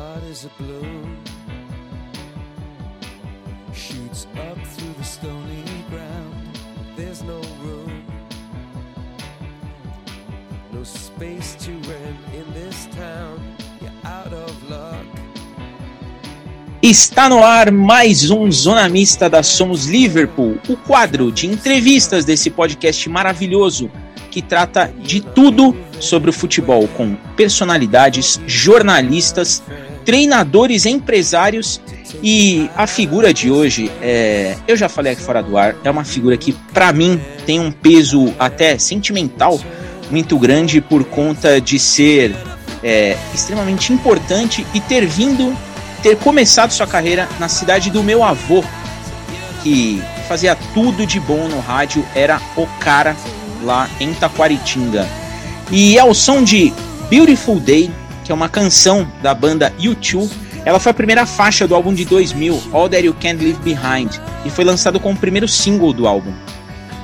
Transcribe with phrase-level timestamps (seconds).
[0.00, 1.16] heart is a balloon.
[3.74, 6.34] Shoots up through the stony ground.
[6.96, 7.92] There's no room,
[10.72, 13.36] no space to rent in this town.
[13.80, 15.06] You're out of luck.
[16.82, 22.48] Está no ar mais um Zona Mista da Somos Liverpool, o quadro de entrevistas desse
[22.48, 23.90] podcast maravilhoso
[24.30, 29.62] que trata de tudo sobre o futebol, com personalidades, jornalistas,
[30.10, 31.80] treinadores, empresários
[32.20, 36.02] e a figura de hoje, é, eu já falei aqui fora do ar, é uma
[36.02, 39.60] figura que para mim tem um peso até sentimental
[40.10, 42.34] muito grande por conta de ser
[42.82, 45.56] é, extremamente importante e ter vindo,
[46.02, 48.64] ter começado sua carreira na cidade do meu avô,
[49.62, 53.14] que fazia tudo de bom no rádio, era o cara
[53.62, 55.06] lá em Taquaritinga.
[55.70, 56.72] E ao som de
[57.08, 57.88] Beautiful Day,
[58.30, 60.30] que é uma canção da banda U2,
[60.64, 64.08] ela foi a primeira faixa do álbum de 2000, All That You Can't Leave Behind,
[64.44, 66.32] e foi lançado como o primeiro single do álbum.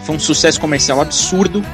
[0.04, 1.64] Foi um sucesso comercial absurdo,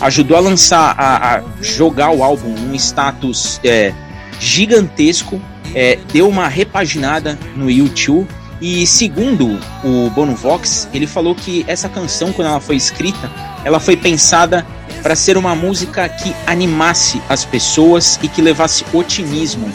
[0.00, 3.92] ajudou a lançar, a, a jogar o álbum num status é,
[4.38, 5.42] gigantesco,
[5.74, 8.28] é, deu uma repaginada no U2,
[8.60, 13.28] e segundo o Bono Vox, ele falou que essa canção, quando ela foi escrita,
[13.64, 14.64] ela foi pensada
[15.02, 19.70] para ser uma música que animasse as pessoas e que levasse otimismo.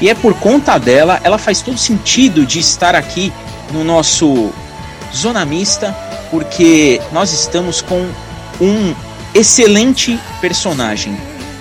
[0.00, 3.32] E é por conta dela, ela faz todo sentido de estar aqui
[3.72, 4.52] no nosso
[5.14, 5.96] Zona Mista,
[6.30, 8.06] porque nós estamos com
[8.60, 8.94] um
[9.34, 11.16] excelente personagem,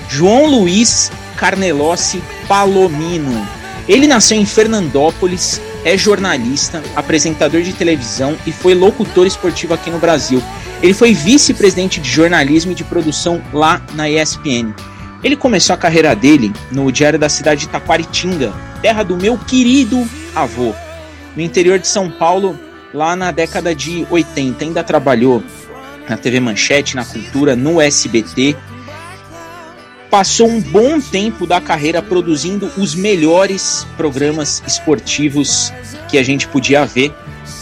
[0.10, 3.48] João Luiz Carnelossi Palomino.
[3.88, 10.00] Ele nasceu em Fernandópolis, é jornalista, apresentador de televisão e foi locutor esportivo aqui no
[10.00, 10.42] Brasil.
[10.82, 14.74] Ele foi vice-presidente de jornalismo e de produção lá na ESPN.
[15.24, 20.08] Ele começou a carreira dele no Diário da Cidade de Taquaritinga, terra do meu querido
[20.36, 20.74] avô,
[21.36, 22.60] no interior de São Paulo,
[22.94, 24.64] lá na década de 80.
[24.64, 25.44] Ainda trabalhou
[26.08, 28.56] na TV Manchete, na Cultura, no SBT.
[30.10, 35.74] Passou um bom tempo da carreira produzindo os melhores programas esportivos
[36.08, 37.12] que a gente podia ver.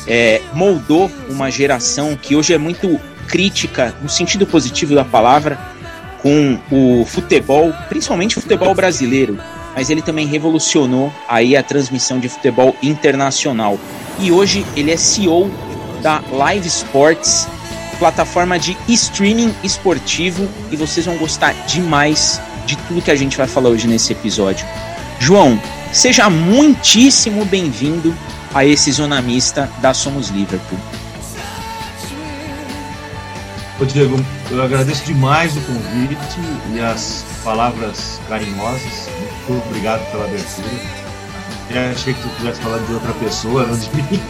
[0.07, 5.57] É, moldou uma geração que hoje é muito crítica, no sentido positivo da palavra,
[6.21, 9.37] com o futebol, principalmente o futebol brasileiro,
[9.75, 13.79] mas ele também revolucionou aí a transmissão de futebol internacional.
[14.19, 15.51] E hoje ele é CEO
[16.01, 17.47] da Live Sports,
[17.99, 23.47] plataforma de streaming esportivo, e vocês vão gostar demais de tudo que a gente vai
[23.47, 24.65] falar hoje nesse episódio.
[25.19, 25.59] João,
[25.91, 28.13] seja muitíssimo bem-vindo
[28.53, 30.79] a esse Zona Mista da Somos Liverpool.
[33.79, 34.15] Ô Diego,
[34.51, 36.39] eu agradeço demais o convite
[36.73, 39.09] e as palavras carinhosas.
[39.49, 40.67] Muito obrigado pela abertura.
[41.71, 44.21] Eu achei que tu estivesse falando de outra pessoa, não de mim.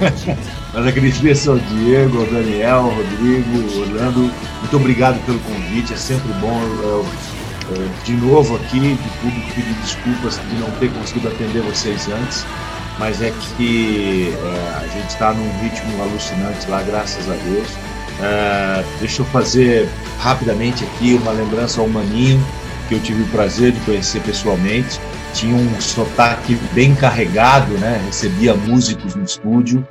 [0.72, 4.32] Mas agradeço ao Diego, ao Daniel, ao Rodrigo, Orlando.
[4.60, 6.58] Muito obrigado pelo convite, é sempre bom.
[6.82, 7.06] Eu,
[7.76, 12.46] eu, de novo aqui, de público, pedir desculpas de não ter conseguido atender vocês antes,
[12.98, 17.68] mas é que é, a gente está num ritmo alucinante lá, graças a Deus.
[18.12, 19.88] Uh, deixa eu fazer
[20.18, 22.40] rapidamente aqui uma lembrança ao Maninho,
[22.88, 25.00] que eu tive o prazer de conhecer pessoalmente.
[25.32, 28.02] Tinha um sotaque bem carregado, né?
[28.06, 29.86] recebia músicos no estúdio.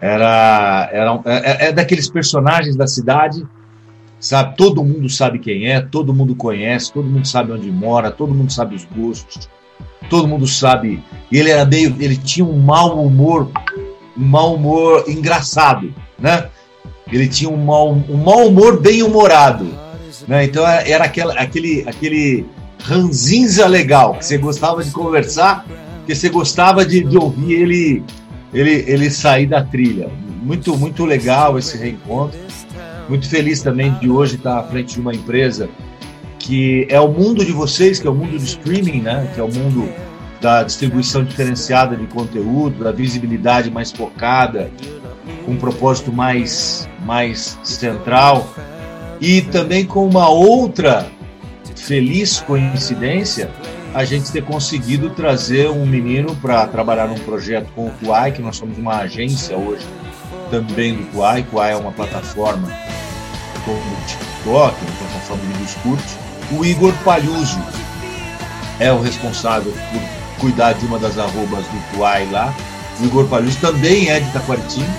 [0.00, 3.46] Era, era é, é daqueles personagens da cidade,
[4.18, 4.56] sabe?
[4.56, 8.52] Todo mundo sabe quem é, todo mundo conhece, todo mundo sabe onde mora, todo mundo
[8.52, 9.48] sabe os gostos,
[10.12, 11.02] todo mundo sabe.
[11.32, 13.50] Ele era meio, ele tinha um mau humor,
[14.14, 16.48] um mau humor engraçado, né?
[17.10, 19.66] ele tinha um mau, um mau humor bem humorado.
[20.28, 20.44] Né?
[20.44, 22.44] Então era aquela, aquele, aquele
[22.78, 25.64] ranzinza legal, que você gostava de conversar,
[26.06, 28.04] que você gostava de, de ouvir ele,
[28.52, 30.10] ele, ele sair da trilha.
[30.42, 32.38] Muito, muito legal esse reencontro.
[33.08, 35.70] Muito feliz também de hoje estar à frente de uma empresa
[36.42, 39.30] que é o mundo de vocês, que é o mundo do streaming, né?
[39.32, 39.88] que é o mundo
[40.40, 44.68] da distribuição diferenciada de conteúdo, da visibilidade mais focada,
[45.46, 48.52] com um propósito mais, mais central
[49.20, 51.06] e também com uma outra
[51.76, 53.48] feliz coincidência
[53.94, 58.42] a gente ter conseguido trazer um menino para trabalhar num projeto com o Kuai, que
[58.42, 59.86] nós somos uma agência hoje
[60.50, 61.44] também do Kuai.
[61.44, 62.68] Kuai é uma plataforma
[63.64, 66.21] como o TikTok, uma plataforma de vídeos curtos.
[66.58, 67.60] O Igor Palhuso
[68.78, 72.54] é o responsável por cuidar de uma das arrobas do Kuai lá.
[73.00, 74.90] O Igor Palhuso também é de Taquaritinga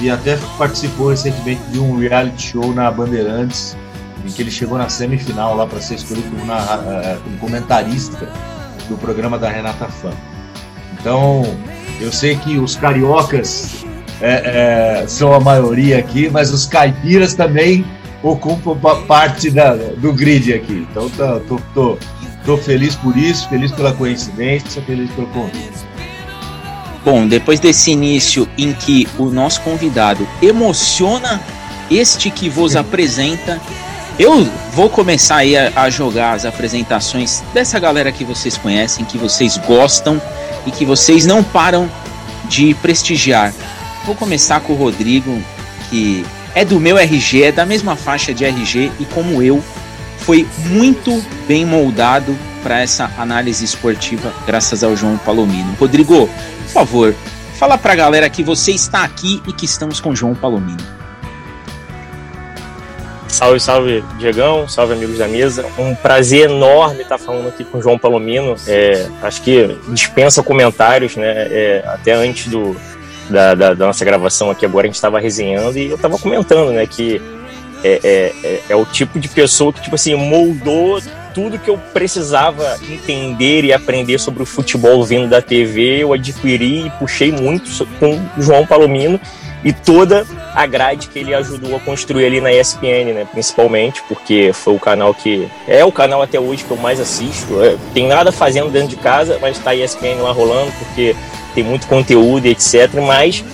[0.00, 3.76] e até participou recentemente de um reality show na Bandeirantes,
[4.24, 8.28] em que ele chegou na semifinal lá para ser escolhido como, na, uh, como comentarista
[8.88, 10.10] do programa da Renata Fã.
[10.98, 11.44] Então,
[12.00, 13.84] eu sei que os cariocas
[14.20, 17.84] é, é, são a maioria aqui, mas os caipiras também
[18.22, 18.76] ocupam
[19.06, 20.86] parte da, do grid aqui.
[20.90, 21.98] Então, tô, tô, tô,
[22.44, 25.82] tô feliz por isso, feliz pela coincidência, feliz pelo convite.
[27.04, 31.40] Bom, depois desse início em que o nosso convidado emociona
[31.90, 33.60] este que vos apresenta,
[34.18, 39.18] eu vou começar aí a, a, jogar as apresentações dessa galera que vocês conhecem, que
[39.18, 40.20] vocês gostam
[40.64, 41.90] e que vocês não param
[42.48, 43.52] de prestigiar.
[44.06, 45.42] Vou começar com o Rodrigo,
[45.90, 49.62] que é do meu RG, é da mesma faixa de RG e como eu,
[50.18, 55.74] foi muito bem moldado para essa análise esportiva, graças ao João Palomino.
[55.78, 57.14] Rodrigo, por favor,
[57.54, 61.02] fala para a galera que você está aqui e que estamos com João Palomino.
[63.26, 65.64] Salve, salve, Diegão, salve amigos da mesa.
[65.78, 68.54] Um prazer enorme estar falando aqui com o João Palomino.
[68.66, 71.48] É, acho que dispensa comentários, né?
[71.50, 72.76] É, até antes do,
[73.28, 76.72] da, da, da, nossa gravação aqui agora a gente estava resenhando e eu estava comentando,
[76.72, 77.20] né, que
[77.84, 81.00] é, é, é, é, o tipo de pessoa que, tipo assim, moldou
[81.34, 86.86] tudo que eu precisava entender e aprender sobre o futebol vindo da TV, eu adquiri
[86.86, 89.18] e puxei muito com o João Palomino
[89.64, 93.26] e toda a grade que ele ajudou a construir ali na ESPN, né?
[93.30, 97.62] Principalmente, porque foi o canal que é o canal até hoje que eu mais assisto.
[97.62, 101.14] É, tem nada fazendo dentro de casa, mas está a ESPN lá rolando, porque
[101.54, 102.90] tem muito conteúdo etc.
[103.06, 103.44] Mas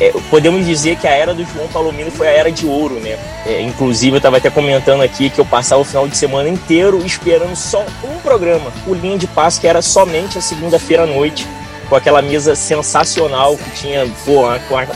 [0.00, 3.16] é, podemos dizer que a era do João Palomino foi a era de ouro, né?
[3.46, 7.00] É, inclusive, eu estava até comentando aqui que eu passava o final de semana inteiro
[7.04, 11.46] esperando só um programa, o Linha de Passo, que era somente a segunda-feira à noite,
[11.88, 14.42] com aquela mesa sensacional que tinha pô,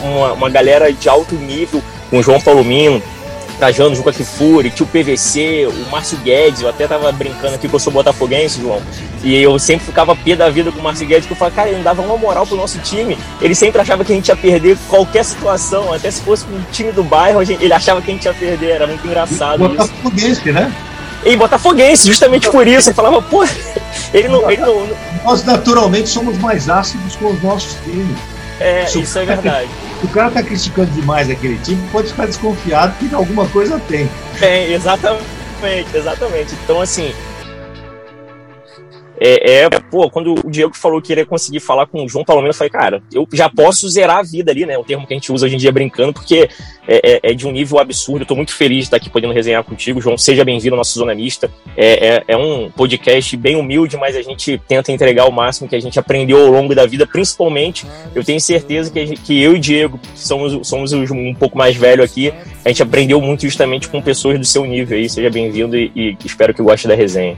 [0.02, 3.00] uma, uma galera de alto nível, com o João Palomino,
[3.62, 7.68] trajando junto com a Kifuri, tio PVC, o Márcio Guedes, eu até tava brincando aqui
[7.68, 8.82] que eu sou botafoguense, João.
[9.22, 11.68] E eu sempre ficava pé da vida com o Márcio Guedes, que eu falava, cara,
[11.68, 13.16] ele não dava uma moral pro nosso time.
[13.40, 16.90] Ele sempre achava que a gente ia perder qualquer situação, até se fosse um time
[16.90, 20.52] do bairro, ele achava que a gente ia perder, era muito engraçado Botafoguense, isso.
[20.52, 20.74] né?
[21.24, 22.90] E Botafoguense, justamente por isso.
[22.90, 23.44] Eu falava, pô,
[24.12, 24.88] ele não, ele não.
[25.24, 28.18] Nós naturalmente somos mais ácidos com os nossos times.
[28.58, 29.68] É, isso é verdade.
[30.06, 34.10] O cara tá criticando demais aquele time, pode ficar desconfiado que alguma coisa tem.
[34.38, 36.54] Tem, exatamente, exatamente.
[36.64, 37.14] Então, assim,
[39.24, 42.50] é, é, pô, quando o Diego falou que iria conseguir falar com o João Palomino,
[42.50, 44.76] eu falei, cara, eu já posso zerar a vida ali, né?
[44.76, 46.48] O termo que a gente usa hoje em dia brincando, porque
[46.88, 48.22] é, é, é de um nível absurdo.
[48.22, 50.00] Eu tô muito feliz de estar aqui podendo resenhar contigo.
[50.00, 51.48] João, seja bem-vindo ao nosso Zona Mista.
[51.76, 55.76] É, é, é, um podcast bem humilde, mas a gente tenta entregar o máximo que
[55.76, 57.86] a gente aprendeu ao longo da vida, principalmente.
[58.16, 61.76] Eu tenho certeza que, gente, que eu e Diego, que somos, somos um pouco mais
[61.76, 62.34] velho aqui,
[62.64, 65.08] a gente aprendeu muito justamente com pessoas do seu nível aí.
[65.08, 67.36] Seja bem-vindo e, e espero que goste da resenha.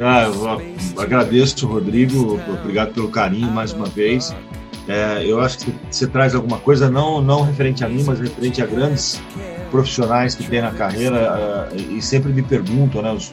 [0.00, 4.34] Ah, eu agradeço, Rodrigo, obrigado pelo carinho mais uma vez.
[4.88, 8.62] É, eu acho que você traz alguma coisa, não, não referente a mim, mas referente
[8.62, 9.20] a grandes
[9.70, 13.12] profissionais que tem na carreira uh, e sempre me perguntam, né?
[13.12, 13.32] Os,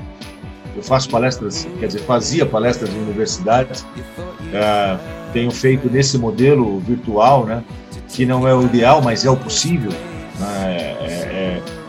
[0.75, 4.99] eu faço palestras, quer dizer, fazia palestras em universidades, uh,
[5.31, 7.63] tenho feito nesse modelo virtual, né?
[8.09, 9.91] Que não é o ideal, mas é o possível.
[10.39, 10.95] Né?
[11.01, 11.36] É,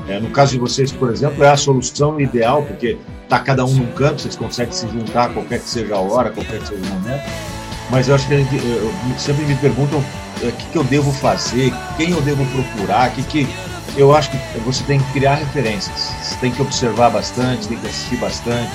[0.08, 2.98] é, é, no caso de vocês, por exemplo, é a solução ideal, porque
[3.28, 6.60] tá cada um num canto, vocês conseguem se juntar qualquer que seja a hora, qualquer
[6.60, 7.22] que seja o momento.
[7.90, 10.02] Mas eu acho que gente, eu, sempre me perguntam
[10.42, 13.48] é, o que, que eu devo fazer, quem eu devo procurar, que, que
[13.96, 17.86] eu acho que você tem que criar referências, você tem que observar bastante, tem que
[17.86, 18.70] assistir bastante,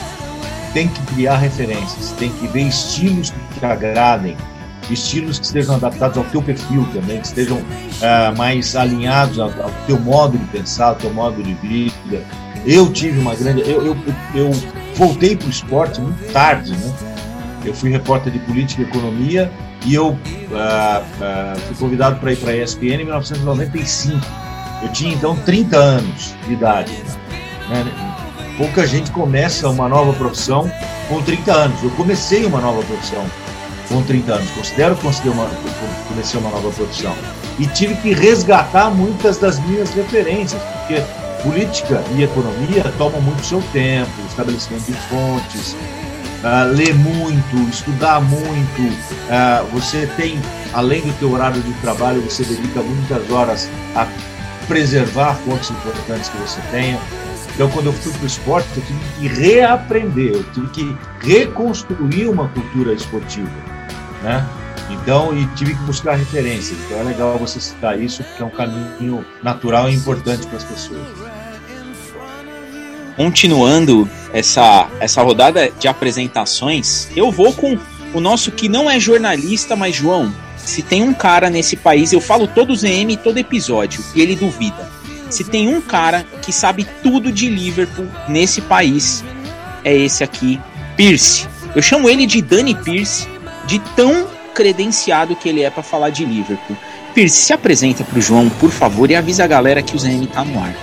[0.74, 4.36] tem que criar referências, tem que ver estilos que te agradem,
[4.92, 9.72] estilos que estejam adaptados ao teu perfil também, que estejam uh, mais alinhados ao, ao,
[9.86, 12.24] teu modo de pensar, ao teu modo de vida.
[12.66, 13.62] Eu tive uma grande.
[13.62, 13.98] Eu, eu,
[14.34, 14.52] eu
[14.96, 16.94] voltei para o esporte muito tarde, né?
[17.66, 19.50] Eu fui repórter de política e economia
[19.86, 24.20] e eu uh, uh, fui convidado para ir para a ESPN em 1995.
[24.82, 26.92] Eu tinha então 30 anos de idade.
[27.70, 28.14] Né?
[28.58, 30.70] Pouca gente começa uma nova profissão
[31.08, 31.84] com 30 anos.
[31.84, 33.26] Eu comecei uma nova profissão
[33.94, 34.50] com 30 anos.
[34.52, 35.02] Considero que
[36.08, 37.16] comecei uma nova profissão.
[37.60, 41.02] E tive que resgatar muitas das minhas referências, porque
[41.44, 45.74] política e economia tomam muito seu tempo, estabelecimento de fontes,
[46.44, 48.82] uh, ler muito, estudar muito.
[48.82, 50.42] Uh, você tem,
[50.74, 54.08] além do teu horário de trabalho, você dedica muitas horas a
[54.68, 57.00] preservar fontes importantes que você tenha.
[57.54, 62.28] Então, quando eu fui para o esporte, eu tive que reaprender, eu tive que reconstruir
[62.28, 63.74] uma cultura esportiva
[64.24, 64.48] né?
[64.90, 66.78] Então, e tive que buscar referências.
[66.86, 70.64] Então é legal você citar isso, porque é um caminho natural e importante para as
[70.64, 71.02] pessoas.
[73.16, 77.78] Continuando, essa, essa rodada de apresentações, eu vou com
[78.14, 82.22] o nosso que não é jornalista, mas João, se tem um cara nesse país, eu
[82.22, 84.92] falo todos EM todo episódio, e ele duvida.
[85.30, 89.24] Se tem um cara que sabe tudo de Liverpool nesse país,
[89.84, 90.60] é esse aqui,
[90.96, 91.48] Pierce.
[91.76, 93.28] Eu chamo ele de Danny Pierce,
[93.66, 96.78] de tão credenciado que ele é para falar de Liverpool.
[97.14, 100.44] Pierce, se apresenta pro João, por favor, e avisa a galera que o ZM tá
[100.44, 100.76] no ar.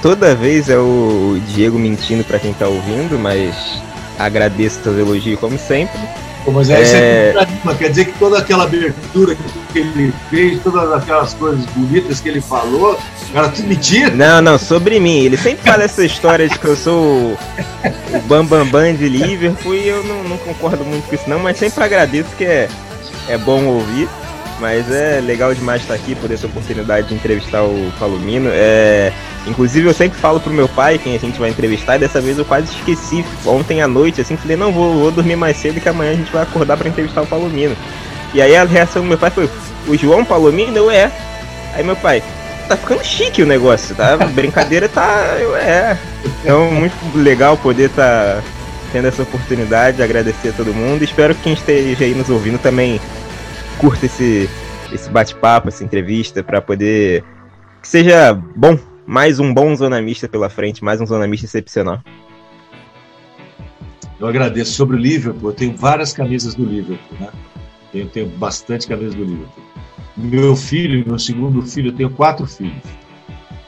[0.00, 3.54] Toda vez é o Diego mentindo para quem tá ouvindo, mas
[4.18, 5.98] agradeço seus elogios como sempre.
[6.44, 7.34] Pô, mas aí é...
[7.64, 9.34] você quer dizer que toda aquela abertura
[9.72, 12.98] que ele fez, todas aquelas coisas bonitas que ele falou,
[13.32, 14.10] cara, tudo mentira?
[14.10, 15.24] Não, não, sobre mim.
[15.24, 17.38] Ele sempre fala essa história de que eu sou o,
[18.14, 21.38] o Bambambam Bam Bam de Liverpool e eu não, não, concordo muito com isso não,
[21.38, 22.68] mas sempre agradeço que é,
[23.28, 24.06] é bom ouvir.
[24.60, 28.50] Mas é legal demais estar aqui, poder ter a oportunidade de entrevistar o Palomino.
[28.52, 29.12] É,
[29.46, 32.38] inclusive, eu sempre falo pro meu pai, quem a gente vai entrevistar, e dessa vez
[32.38, 33.24] eu quase esqueci.
[33.44, 36.32] Ontem à noite, assim, falei, não, vou, vou dormir mais cedo que amanhã a gente
[36.32, 37.76] vai acordar para entrevistar o Palomino.
[38.32, 39.50] E aí a reação do meu pai foi,
[39.88, 40.76] o João Palomino?
[40.76, 41.10] Eu é.
[41.74, 42.22] Aí meu pai,
[42.68, 44.16] tá ficando chique o negócio, tá?
[44.16, 45.36] Brincadeira tá.
[45.40, 45.98] Eu é.
[46.42, 48.42] Então, muito legal poder estar tá
[48.92, 51.02] tendo essa oportunidade, agradecer a todo mundo.
[51.02, 53.00] Espero que quem esteja aí nos ouvindo também
[53.74, 54.48] curta esse,
[54.92, 57.24] esse bate-papo, essa entrevista, para poder
[57.82, 62.00] que seja bom, mais um bom zonamista pela frente, mais um zonamista excepcional.
[64.18, 64.72] Eu agradeço.
[64.72, 67.28] Sobre o Liverpool, eu tenho várias camisas do Liverpool, né?
[67.92, 69.64] Eu tenho bastante camisas do Liverpool.
[70.16, 72.82] Meu filho, meu segundo filho, eu tenho quatro filhos.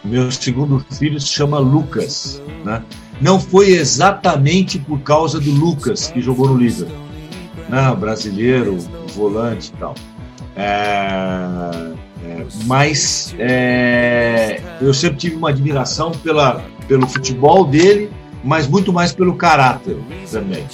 [0.04, 2.82] Meu segundo filho se chama Lucas, né?
[3.20, 7.06] Não foi exatamente por causa do Lucas que jogou no Liverpool
[7.68, 8.78] né, brasileiro,
[9.16, 9.94] volante e tal.
[10.56, 11.94] É,
[12.24, 18.10] é, mas é, eu sempre tive uma admiração pela, pelo futebol dele,
[18.42, 19.96] mas muito mais pelo caráter
[20.30, 20.64] também.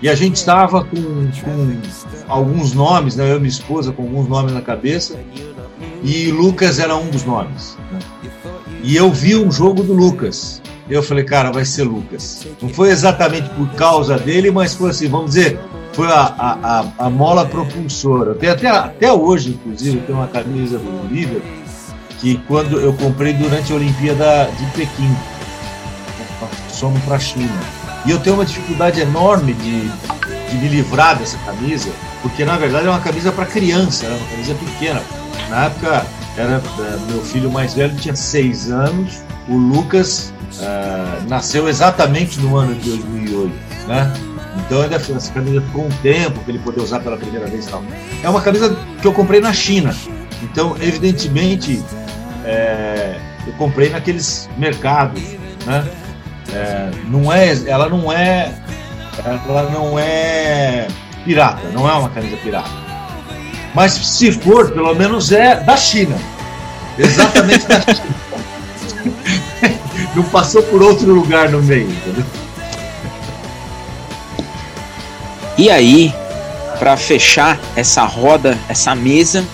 [0.00, 1.80] E a gente estava com, com
[2.26, 5.16] alguns nomes, né, eu e minha esposa com alguns nomes na cabeça,
[6.02, 7.78] e Lucas era um dos nomes.
[7.92, 7.98] Né?
[8.82, 10.60] E eu vi um jogo do Lucas.
[10.90, 12.44] Eu falei, cara, vai ser Lucas.
[12.60, 15.58] Não foi exatamente por causa dele, mas foi assim, vamos dizer,
[15.92, 18.34] foi a, a, a, mola propulsora.
[18.34, 21.62] Tem até, até hoje, inclusive, tem uma camisa do Liverpool
[22.18, 25.14] que quando eu comprei durante a Olimpíada de Pequim,
[26.70, 27.60] somos para a China.
[28.06, 29.88] E eu tenho uma dificuldade enorme de,
[30.48, 31.90] de me livrar dessa camisa,
[32.22, 35.02] porque na verdade é uma camisa para criança, era uma camisa pequena.
[35.50, 36.06] Na época,
[36.36, 42.56] era é, meu filho mais velho tinha seis anos, o Lucas uh, nasceu exatamente no
[42.56, 43.52] ano de 2008,
[43.88, 44.12] né?
[44.66, 47.82] Então ainda essa camisa ficou um tempo para ele poder usar pela primeira vez tal.
[48.22, 49.94] É uma camisa que eu comprei na China.
[50.42, 51.82] Então, evidentemente,
[52.44, 53.16] é,
[53.46, 55.22] eu comprei naqueles mercados,
[55.66, 55.86] né?
[56.52, 58.52] É, não é, ela não é,
[59.24, 60.86] ela não é
[61.24, 62.70] pirata, não é uma camisa pirata.
[63.74, 66.16] Mas se for, pelo menos é da China,
[66.98, 68.22] exatamente da China.
[70.14, 72.24] não passou por outro lugar no meio, entendeu?
[75.62, 76.12] E aí,
[76.80, 79.44] para fechar essa roda, essa mesa,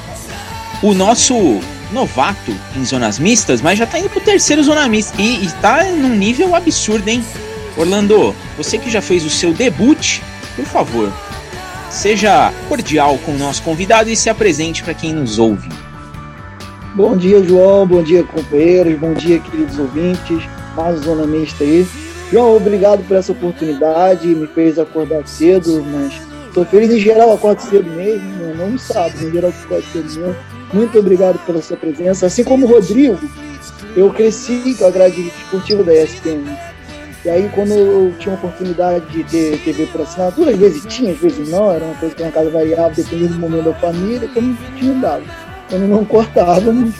[0.82, 1.60] o nosso
[1.92, 5.84] novato em zonas mistas, mas já tá indo pro terceiro zona mista e, e tá
[5.84, 7.22] num nível absurdo, hein?
[7.76, 10.20] Orlando, você que já fez o seu debut,
[10.56, 11.12] por favor,
[11.90, 15.68] seja cordial com o nosso convidado e se apresente para quem nos ouve.
[16.94, 17.86] Bom dia, João.
[17.86, 18.98] Bom dia, companheiros.
[18.98, 20.42] Bom dia, queridos ouvintes.
[20.74, 21.86] Mais zona mista aí.
[22.30, 26.12] João, obrigado por essa oportunidade, me fez acordar cedo, mas
[26.46, 28.54] estou feliz em geral, acordo cedo mesmo, né?
[28.54, 30.36] não sabe, em geral acordo cedo mesmo.
[30.74, 32.26] Muito obrigado pela sua presença.
[32.26, 33.18] Assim como o Rodrigo,
[33.96, 36.44] eu cresci com a grade esportiva da ESPN.
[37.24, 41.12] E aí, quando eu tinha a oportunidade de ter TV por assinatura, às vezes tinha,
[41.12, 44.28] às vezes não, era uma coisa que na casa variava, dependendo do momento da família,
[44.34, 45.24] como tinha dado.
[45.70, 46.94] Quando não cortávamos,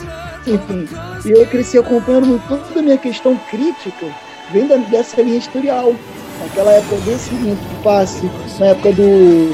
[0.47, 0.87] enfim.
[1.23, 4.07] E eu cresci acompanhando toda a minha questão crítica
[4.51, 5.93] vem dessa linha editorial.
[6.41, 8.29] Naquela época desse linha de passe,
[8.59, 9.49] na época do,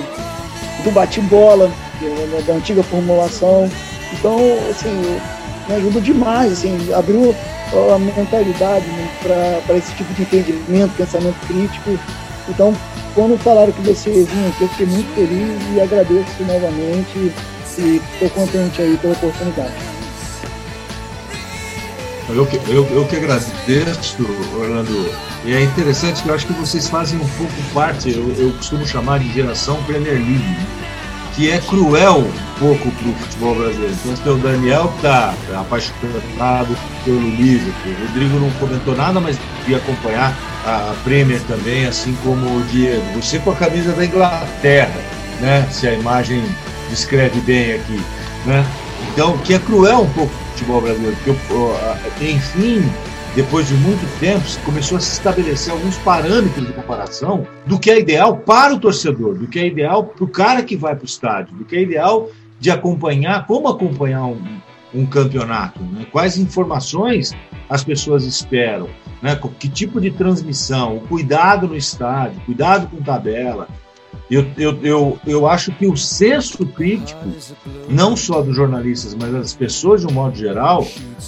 [0.84, 1.72] do bate-bola,
[2.02, 3.70] é da antiga formulação.
[4.14, 4.38] Então,
[4.70, 5.20] assim,
[5.68, 7.36] me ajuda demais, assim, abriu
[7.94, 12.00] a mentalidade né, para esse tipo de entendimento, pensamento crítico.
[12.48, 12.74] Então,
[13.16, 17.34] quando falaram que você vinha aqui, eu fiquei muito feliz e agradeço novamente
[17.78, 19.95] e estou contente aí pela oportunidade.
[22.30, 24.26] Eu que, eu, eu que agradeço,
[24.58, 25.12] Orlando.
[25.44, 28.86] E é interessante que eu acho que vocês fazem um pouco parte, eu, eu costumo
[28.88, 30.58] chamar de geração Premier League,
[31.36, 32.28] que é cruel
[32.58, 33.94] pouco para o futebol brasileiro.
[34.04, 37.92] Então tem o Daniel que está apaixonado pelo Liverpool.
[37.92, 43.04] O Rodrigo não comentou nada, mas ia acompanhar a Premier também, assim como o Diego.
[43.22, 45.00] Você com a camisa da Inglaterra,
[45.40, 45.68] né?
[45.72, 46.44] Se a imagem
[46.90, 48.02] descreve bem aqui,
[48.46, 48.66] né?
[49.12, 52.82] Então, que é cruel um pouco futebol brasileiro, porque, enfim,
[53.36, 58.00] depois de muito tempo, começou a se estabelecer alguns parâmetros de comparação do que é
[58.00, 61.06] ideal para o torcedor, do que é ideal para o cara que vai para o
[61.06, 64.42] estádio, do que é ideal de acompanhar, como acompanhar um,
[64.94, 66.06] um campeonato, né?
[66.10, 67.36] quais informações
[67.70, 68.88] as pessoas esperam,
[69.22, 69.38] né?
[69.60, 73.68] que tipo de transmissão, o cuidado no estádio, cuidado com tabela,
[74.30, 77.22] eu, eu, eu, eu acho que o senso crítico,
[77.88, 80.88] não só dos jornalistas, mas das pessoas de um modo geral,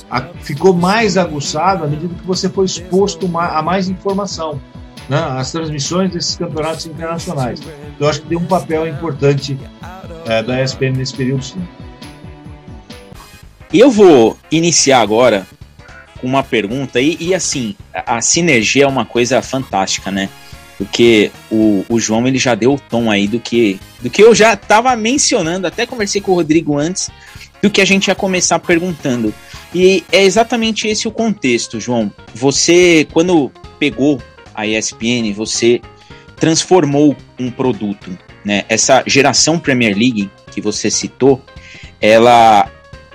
[0.10, 4.60] a, ficou mais aguçado à medida que você foi exposto a mais informação.
[5.08, 7.62] Né, as transmissões desses campeonatos internacionais.
[7.98, 9.58] Eu acho que tem um papel importante
[10.25, 11.66] é, da ESPN nesse período, sim.
[13.74, 15.48] Eu vou iniciar agora
[16.20, 20.27] com uma pergunta, e, e assim, a sinergia é uma coisa fantástica, né?
[20.77, 24.36] Porque o, o João ele já deu o tom aí do que, do que eu
[24.36, 27.10] já estava mencionando, até conversei com o Rodrigo antes,
[27.62, 29.34] do que a gente ia começar perguntando.
[29.74, 32.12] E é exatamente esse o contexto, João.
[32.34, 34.22] Você, quando pegou
[34.53, 35.81] a ESPN, você
[36.36, 38.17] transformou um produto.
[38.46, 38.63] Né?
[38.69, 41.41] Essa geração Premier League que você citou,
[42.00, 42.72] ela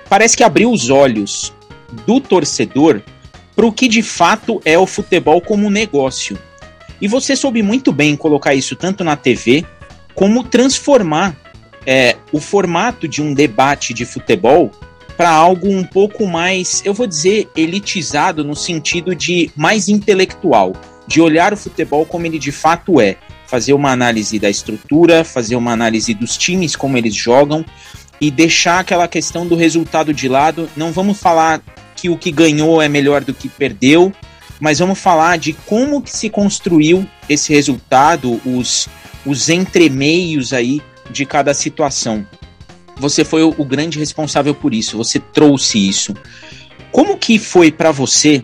[0.09, 1.53] parece que abriu os olhos
[2.05, 3.01] do torcedor
[3.55, 6.37] para o que de fato é o futebol como negócio.
[7.03, 9.65] E você soube muito bem colocar isso tanto na TV
[10.15, 11.35] como transformar
[11.85, 14.71] é, o formato de um debate de futebol
[15.17, 20.71] para algo um pouco mais, eu vou dizer, elitizado no sentido de mais intelectual,
[21.05, 23.17] de olhar o futebol como ele de fato é,
[23.47, 27.65] fazer uma análise da estrutura, fazer uma análise dos times como eles jogam
[28.21, 30.69] e deixar aquela questão do resultado de lado.
[30.73, 31.61] Não vamos falar
[31.97, 34.13] que o que ganhou é melhor do que perdeu,
[34.59, 38.87] mas vamos falar de como que se construiu esse resultado, os,
[39.25, 42.25] os entremeios aí de cada situação.
[42.97, 46.13] Você foi o, o grande responsável por isso, você trouxe isso.
[46.91, 48.41] Como que foi para você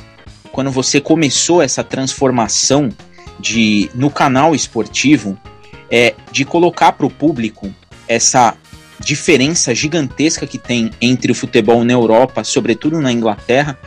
[0.52, 2.90] quando você começou essa transformação
[3.40, 5.38] de no canal esportivo
[5.90, 7.74] é, de colocar para o público
[8.08, 8.58] essa
[9.00, 13.78] diferença gigantesca que tem entre o futebol na Europa, sobretudo na Inglaterra,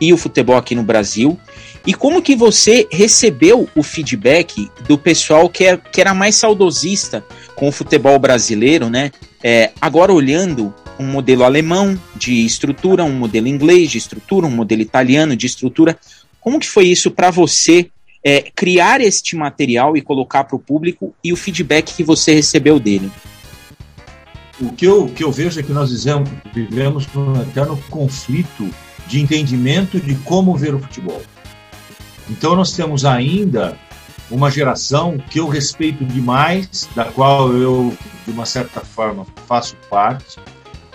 [0.00, 1.38] e o futebol aqui no Brasil,
[1.86, 7.24] e como que você recebeu o feedback do pessoal que, é, que era mais saudosista
[7.56, 9.10] com o futebol brasileiro, né?
[9.42, 14.82] É, agora olhando um modelo alemão de estrutura, um modelo inglês de estrutura, um modelo
[14.82, 15.98] italiano de estrutura.
[16.40, 17.90] Como que foi isso para você
[18.24, 22.78] é, criar este material e colocar para o público e o feedback que você recebeu
[22.78, 23.10] dele?
[24.60, 28.70] O que eu, que eu vejo é que nós vivemos, vivemos um eterno conflito
[29.08, 31.20] de entendimento de como ver o futebol.
[32.32, 33.76] Então nós temos ainda
[34.30, 40.38] uma geração que eu respeito demais, da qual eu, de uma certa forma, faço parte,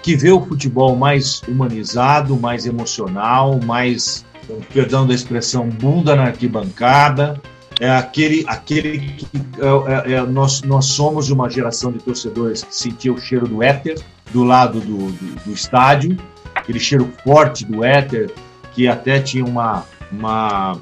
[0.01, 4.25] que vê o futebol mais humanizado, mais emocional, mais,
[4.73, 7.39] perdão da expressão, bunda na arquibancada.
[7.79, 9.27] É aquele, aquele que
[9.59, 13.61] é, é, é, nós, nós somos uma geração de torcedores que sentia o cheiro do
[13.61, 13.99] éter
[14.31, 16.17] do lado do, do, do estádio,
[16.55, 18.33] aquele cheiro forte do éter,
[18.73, 20.79] que até tinha uma, uma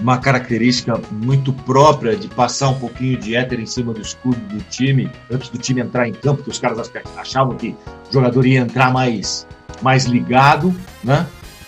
[0.00, 4.60] uma característica muito própria de passar um pouquinho de éter em cima do escudo do
[4.70, 7.76] time antes do time entrar em campo, que os caras achavam que
[8.10, 9.46] o jogador ia entrar mais,
[9.82, 11.26] mais ligado, né?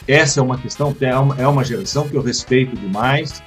[0.08, 3.42] Essa é uma questão, é é uma geração que eu respeito demais,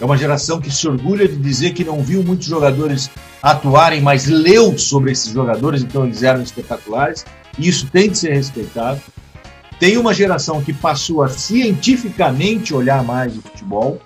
[0.00, 3.10] é uma geração que se orgulha de dizer que não viu muitos jogadores
[3.42, 7.24] atuarem, mas leu sobre esses jogadores, então eles eram espetaculares,
[7.58, 9.00] e isso tem de ser respeitado.
[9.78, 14.00] Tem uma geração que passou a cientificamente olhar mais o futebol,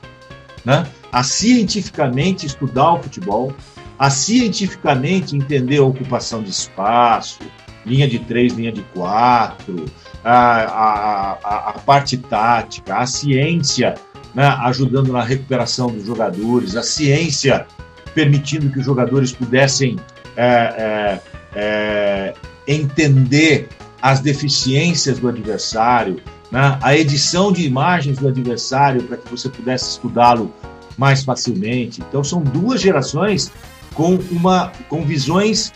[0.65, 0.87] né?
[1.13, 3.55] a cientificamente estudar o futebol,
[3.99, 7.41] a cientificamente entender a ocupação de espaço,
[7.87, 9.85] linha de três, linha de quatro,
[10.25, 13.95] a, a, a, a parte tática, a ciência
[14.35, 17.67] né, ajudando na recuperação dos jogadores, a ciência
[18.15, 19.97] permitindo que os jogadores pudessem
[20.37, 21.21] é, é,
[21.55, 22.35] é,
[22.67, 23.69] entender
[24.03, 26.21] as deficiências do adversário,
[26.55, 26.79] né?
[26.81, 30.55] a edição de imagens do adversário para que você pudesse estudá-lo
[30.97, 32.01] mais facilmente.
[32.01, 33.51] Então são duas gerações
[33.93, 35.73] com uma com visões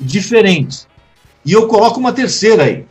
[0.00, 0.88] diferentes.
[1.44, 2.86] E eu coloco uma terceira aí.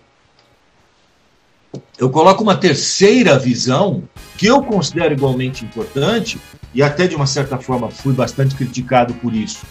[1.97, 4.03] Eu coloco uma terceira visão
[4.37, 6.39] que eu considero igualmente importante
[6.75, 9.65] e até de uma certa forma fui bastante criticado por isso.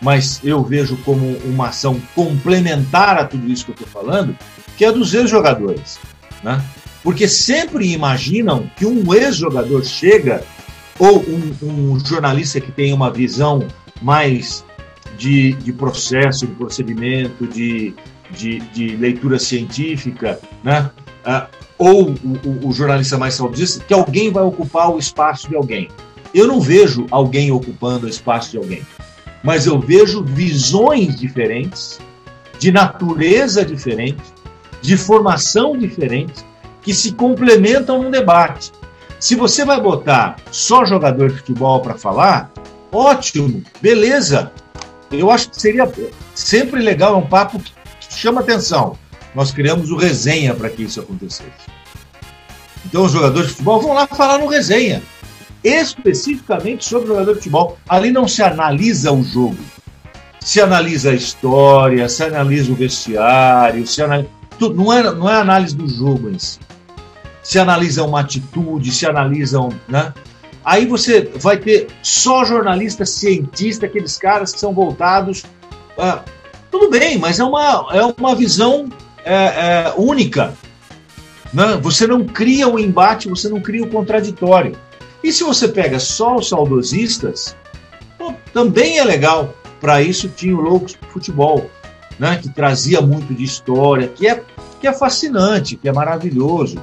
[0.00, 4.36] mas eu vejo como uma ação complementar a tudo isso que eu estou falando,
[4.76, 5.98] que é dos ex-jogadores.
[6.44, 6.62] Né?
[7.06, 10.42] Porque sempre imaginam que um ex-jogador chega,
[10.98, 13.64] ou um, um, jornalista que tem uma visão
[14.02, 14.64] mais
[15.16, 17.94] de, de processo, de procedimento, de,
[18.32, 20.90] de, de leitura científica, né?
[21.24, 21.46] Uh,
[21.78, 25.88] ou o, o, jornalista mais saudista, que alguém vai ocupar o espaço de alguém.
[26.34, 28.82] Eu não vejo alguém ocupando o espaço de alguém,
[29.44, 32.00] mas eu vejo visões diferentes,
[32.58, 34.24] de natureza diferente,
[34.82, 36.44] de formação diferente,
[36.86, 38.70] que se complementam num debate.
[39.18, 42.48] Se você vai botar só jogador de futebol para falar,
[42.92, 44.52] ótimo, beleza.
[45.10, 45.90] Eu acho que seria
[46.32, 47.72] sempre legal, é um papo que
[48.08, 48.96] chama atenção.
[49.34, 51.50] Nós criamos o resenha para que isso acontecesse.
[52.84, 55.02] Então os jogadores de futebol vão lá falar no resenha,
[55.64, 57.76] especificamente sobre o jogador de futebol.
[57.88, 59.58] Ali não se analisa o jogo,
[60.38, 64.28] se analisa a história, se analisa o vestiário, se analisa...
[64.60, 66.60] não, é, não é análise do jogo em si.
[67.46, 69.68] Se analisa uma atitude, se analisam.
[69.88, 70.12] Né?
[70.64, 75.44] Aí você vai ter só jornalista cientista, aqueles caras que são voltados.
[75.96, 76.22] Ah,
[76.70, 78.88] tudo bem, mas é uma, é uma visão
[79.24, 80.54] é, é, única
[81.52, 84.76] não, você não cria o embate, você não cria o contraditório.
[85.22, 87.56] E se você pega só os saudosistas,
[88.52, 89.54] também é legal.
[89.80, 91.70] Para isso tinha o Loucos Futebol,
[92.18, 94.42] né, que trazia muito de história, que é,
[94.80, 96.76] que é fascinante, que é maravilhoso.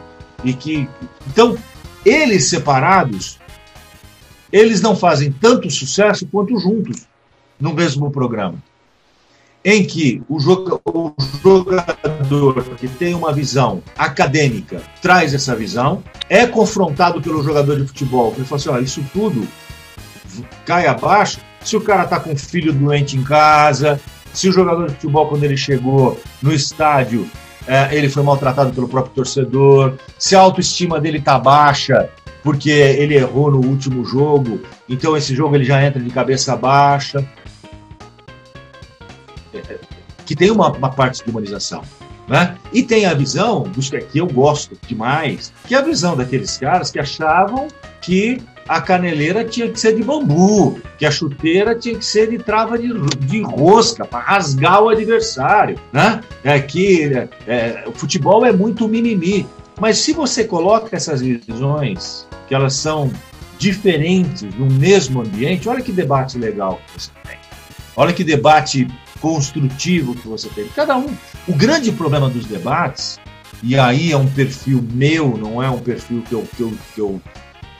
[0.43, 0.87] E que.
[1.27, 1.57] Então,
[2.05, 3.39] eles separados,
[4.51, 7.07] eles não fazem tanto sucesso quanto juntos
[7.59, 8.61] no mesmo programa
[9.65, 11.13] em que o, jogador
[12.77, 18.43] que tem uma visão acadêmica traz essa visão, é confrontado pelo jogador de futebol, que
[18.43, 19.47] fala assim: olha, isso tudo
[20.65, 24.01] cai abaixo se o cara está com filho doente em casa,
[24.33, 27.29] se o jogador de futebol, quando ele chegou no estádio,
[27.67, 32.09] é, ele foi maltratado pelo próprio torcedor, se a autoestima dele está baixa
[32.43, 37.25] porque ele errou no último jogo, então esse jogo ele já entra de cabeça baixa
[40.25, 41.83] que tem uma, uma parte de humanização.
[42.27, 42.57] Né?
[42.71, 43.63] E tem a visão,
[44.11, 47.67] que eu gosto demais, que é a visão daqueles caras que achavam
[48.01, 52.37] que a caneleira tinha que ser de bambu, que a chuteira tinha que ser de
[52.37, 55.79] trava de, de rosca, para rasgar o adversário.
[55.91, 56.21] Né?
[56.43, 59.45] É que é, é, o futebol é muito mimimi.
[59.79, 63.11] Mas se você coloca essas visões, que elas são
[63.57, 67.37] diferentes no mesmo ambiente, olha que debate legal que você tem.
[67.95, 68.87] Olha que debate
[69.19, 70.67] construtivo que você tem.
[70.75, 71.07] Cada um.
[71.47, 73.19] O grande problema dos debates,
[73.61, 77.01] e aí é um perfil meu, não é um perfil que eu, que eu, que
[77.01, 77.21] eu,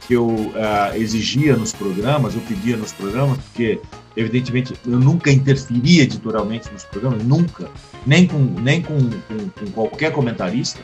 [0.08, 3.80] que eu uh, exigia nos programas, eu pedia nos programas, porque
[4.16, 7.70] evidentemente eu nunca interferia editorialmente nos programas, nunca,
[8.06, 10.80] nem com, nem com, com, com qualquer comentarista.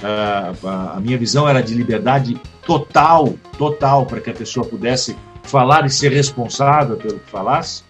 [0.00, 5.86] Uh, a minha visão era de liberdade total, total, para que a pessoa pudesse falar
[5.86, 7.82] e ser responsável pelo que falasse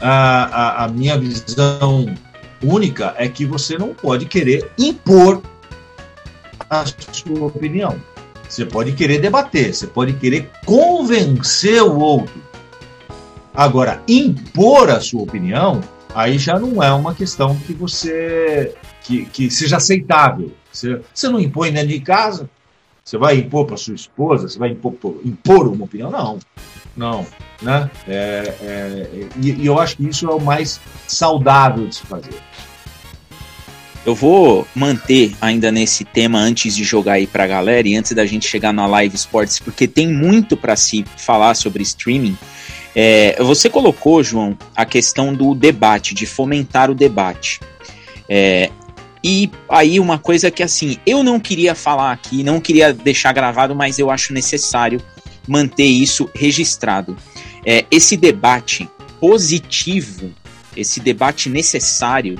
[0.00, 2.14] a, a, a minha visão
[2.62, 5.42] única é que você não pode querer impor
[6.68, 7.98] a sua opinião.
[8.48, 12.42] Você pode querer debater, você pode querer convencer o outro.
[13.54, 15.80] Agora, impor a sua opinião,
[16.14, 20.52] aí já não é uma questão que você que, que seja aceitável.
[20.72, 22.48] Você, você não impõe dentro de casa,
[23.04, 26.10] você vai impor para sua esposa, você vai impor, impor uma opinião?
[26.10, 26.38] Não,
[26.96, 27.26] não.
[27.62, 27.90] Né?
[28.08, 32.34] É, é, e, e eu acho que isso é o mais saudável de se fazer.
[34.06, 38.26] Eu vou manter ainda nesse tema antes de jogar aí pra galera e antes da
[38.26, 42.36] gente chegar na Live Sports, porque tem muito para se falar sobre streaming.
[42.94, 47.60] É, você colocou, João, a questão do debate, de fomentar o debate.
[48.28, 48.70] É,
[49.22, 53.74] e aí uma coisa que assim, eu não queria falar aqui, não queria deixar gravado,
[53.74, 55.00] mas eu acho necessário
[55.48, 57.16] manter isso registrado.
[57.64, 58.88] É, esse debate
[59.18, 60.30] positivo,
[60.76, 62.38] esse debate necessário,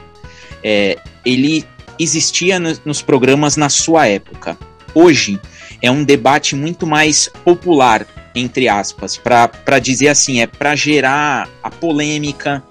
[0.64, 1.64] é, ele
[1.98, 4.56] existia no, nos programas na sua época.
[4.94, 5.38] Hoje
[5.82, 11.70] é um debate muito mais popular, entre aspas, para dizer assim, é para gerar a
[11.70, 12.62] polêmica,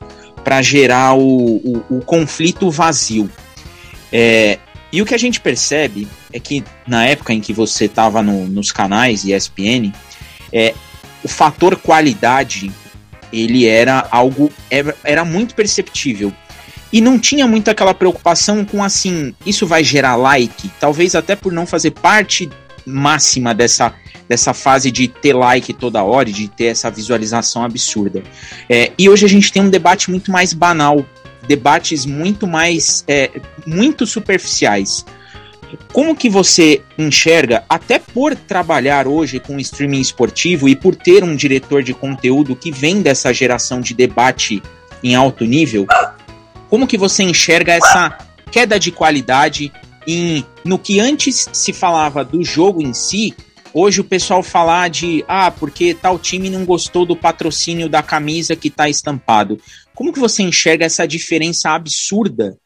[0.44, 3.30] para gerar o, o, o, conflito vazio.
[4.12, 4.58] É,
[4.92, 8.48] e o que a gente percebe é que na época em que você estava no,
[8.48, 9.94] nos canais ESPN,
[10.52, 10.74] é,
[11.24, 12.72] o fator qualidade
[13.32, 14.52] ele era algo
[15.04, 16.32] era, muito perceptível
[16.94, 21.52] e não tinha muito aquela preocupação com assim isso vai gerar like talvez até por
[21.52, 22.50] não fazer parte
[22.86, 23.94] máxima dessa
[24.28, 28.24] dessa fase de ter like toda hora, de ter essa visualização absurda.
[28.70, 31.06] É, e hoje a gente tem um debate muito mais banal,
[31.48, 33.30] debates muito mais, é,
[33.66, 35.06] muito superficiais.
[35.92, 41.36] Como que você enxerga, até por trabalhar hoje com streaming esportivo e por ter um
[41.36, 44.62] diretor de conteúdo que vem dessa geração de debate
[45.04, 45.86] em alto nível,
[46.74, 48.18] como que você enxerga essa
[48.52, 49.72] queda de qualidade
[50.08, 53.32] em, no que antes se falava do jogo em si,
[53.72, 58.56] hoje o pessoal falar de ah, porque tal time não gostou do patrocínio da camisa
[58.56, 59.62] que está estampado.
[59.94, 62.58] Como que você enxerga essa diferença absurda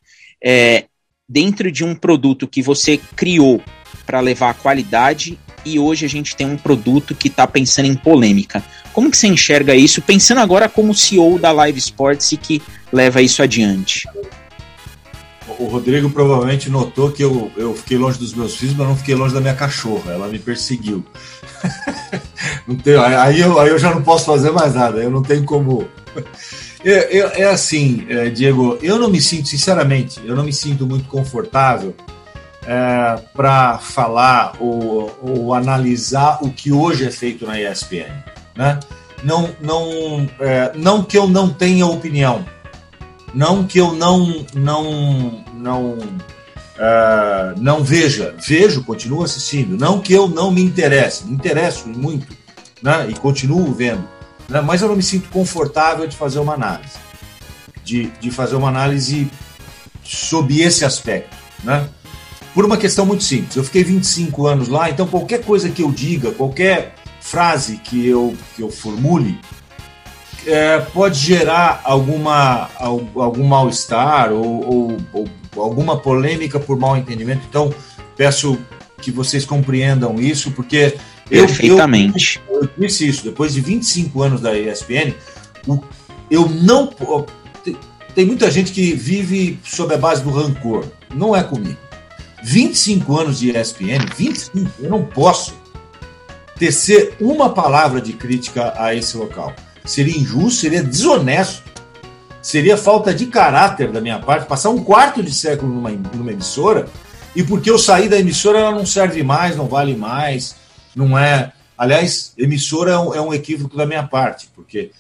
[0.41, 0.85] é,
[1.27, 3.61] dentro de um produto que você criou
[4.05, 5.37] para levar qualidade
[5.73, 8.63] e hoje a gente tem um produto que está pensando em polêmica.
[8.93, 13.21] Como que você enxerga isso, pensando agora como CEO da Live Sports e que leva
[13.21, 14.07] isso adiante?
[15.59, 19.15] O Rodrigo provavelmente notou que eu, eu fiquei longe dos meus filhos, mas não fiquei
[19.15, 20.11] longe da minha cachorra.
[20.11, 21.03] Ela me perseguiu.
[22.67, 24.99] não tenho, aí, eu, aí eu já não posso fazer mais nada.
[24.99, 25.87] Eu não tenho como.
[26.85, 28.77] É, é, é assim, é, Diego.
[28.83, 31.93] Eu não me sinto, sinceramente, eu não me sinto muito confortável
[32.67, 38.11] é, para falar ou, ou, analisar o que hoje é feito na ESPN.
[38.55, 38.79] Né?
[39.23, 42.45] Não, não, é, não que eu não tenha opinião
[43.33, 49.77] não que eu não não não uh, não veja, vejo, continuo assistindo.
[49.77, 52.27] Não que eu não me interesse, me interesso muito,
[52.81, 53.07] né?
[53.09, 54.07] E continuo vendo.
[54.47, 54.61] Né?
[54.61, 56.97] Mas eu não me sinto confortável de fazer uma análise,
[57.83, 59.29] de, de fazer uma análise
[60.03, 61.87] sob esse aspecto, né?
[62.57, 63.55] Por uma questão muito simples.
[63.55, 68.35] Eu fiquei 25 anos lá, então qualquer coisa que eu diga, qualquer frase que eu,
[68.55, 69.37] que eu formule,
[70.43, 77.43] é, pode gerar alguma, algum mal-estar ou, ou, ou, alguma polêmica por mal entendimento.
[77.47, 77.71] Então,
[78.15, 78.57] peço
[79.03, 80.97] que vocês compreendam isso, porque
[81.29, 82.41] Perfeitamente.
[82.49, 85.13] Eu, eu, disse isso, depois de 25 anos da ESPN,
[86.31, 86.91] eu não.
[88.15, 90.85] Tem muita gente que vive sob a base do rancor.
[91.13, 91.86] Não é comigo.
[92.43, 95.55] 25 anos de ESPN, 25, eu não posso
[96.57, 99.53] tecer uma palavra de crítica a esse local
[99.87, 101.63] seria injusto, seria desonesto,
[102.41, 106.87] seria falta de caráter da minha parte passar um quarto de século numa, numa emissora
[107.35, 110.55] e porque eu saí da emissora ela não serve mais, não vale mais,
[110.95, 111.53] não é.
[111.77, 114.91] Aliás, emissora é um, é um equívoco da minha parte, porque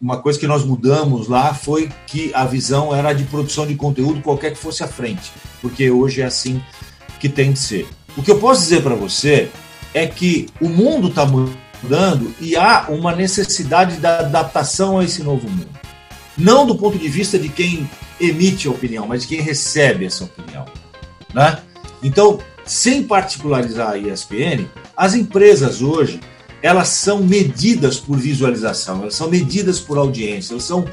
[0.00, 4.20] uma coisa que nós mudamos lá foi que a visão era de produção de conteúdo
[4.20, 6.62] qualquer que fosse à frente, porque hoje é assim
[7.18, 7.88] que tem de ser.
[8.16, 9.50] O que eu posso dizer para você
[9.92, 15.48] é que o mundo está mudando e há uma necessidade da adaptação a esse novo
[15.48, 15.68] mundo.
[16.36, 17.88] Não do ponto de vista de quem
[18.20, 20.64] emite a opinião, mas de quem recebe essa opinião.
[21.32, 21.58] Né?
[22.02, 26.20] Então, sem particularizar a ESPN, as empresas hoje
[26.64, 30.86] elas são medidas por visualização, elas são medidas por audiência, elas são,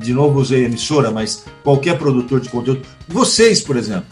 [0.00, 4.06] de novo usei emissora, mas qualquer produtor de conteúdo, vocês, por exemplo,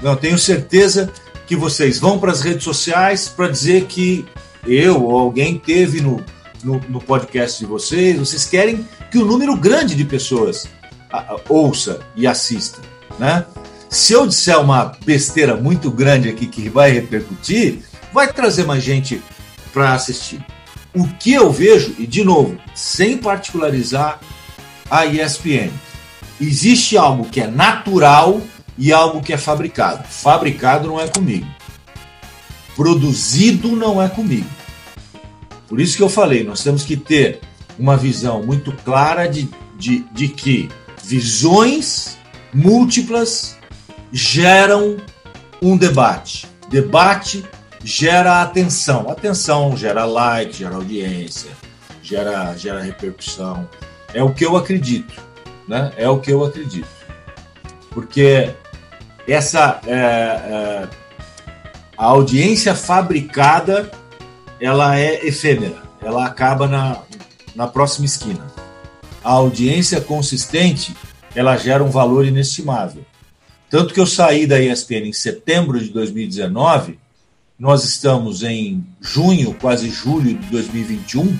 [0.00, 1.12] eu tenho certeza
[1.48, 4.24] que vocês vão para as redes sociais para dizer que
[4.64, 6.24] eu ou alguém teve no,
[6.62, 10.68] no, no, podcast de vocês, vocês querem que um número grande de pessoas
[11.48, 12.78] ouça e assista,
[13.18, 13.44] né?
[13.88, 17.80] Se eu disser uma besteira muito grande aqui que vai repercutir,
[18.12, 19.20] vai trazer mais gente
[19.72, 20.44] para assistir.
[20.94, 24.20] O que eu vejo, e de novo, sem particularizar
[24.90, 25.70] a ESPN,
[26.40, 28.40] existe algo que é natural
[28.76, 30.04] e algo que é fabricado.
[30.08, 31.46] Fabricado não é comigo
[32.80, 34.48] produzido não é comigo.
[35.68, 37.40] Por isso que eu falei, nós temos que ter
[37.78, 40.70] uma visão muito clara de, de, de que
[41.04, 42.16] visões
[42.54, 43.58] múltiplas
[44.10, 44.96] geram
[45.60, 46.46] um debate.
[46.70, 47.44] Debate
[47.82, 49.08] gera atenção.
[49.08, 51.50] Atenção gera like, gera audiência,
[52.02, 53.68] gera, gera repercussão.
[54.12, 55.20] É o que eu acredito.
[55.66, 55.92] Né?
[55.96, 56.88] É o que eu acredito.
[57.90, 58.50] Porque
[59.26, 60.88] essa é, é,
[61.96, 63.90] a audiência fabricada
[64.60, 67.02] ela é efêmera, ela acaba na,
[67.54, 68.46] na próxima esquina.
[69.24, 70.94] A audiência consistente
[71.34, 73.04] ela gera um valor inestimável.
[73.70, 76.98] Tanto que eu saí da ESPN em setembro de 2019,
[77.60, 81.38] nós estamos em junho, quase julho de 2021,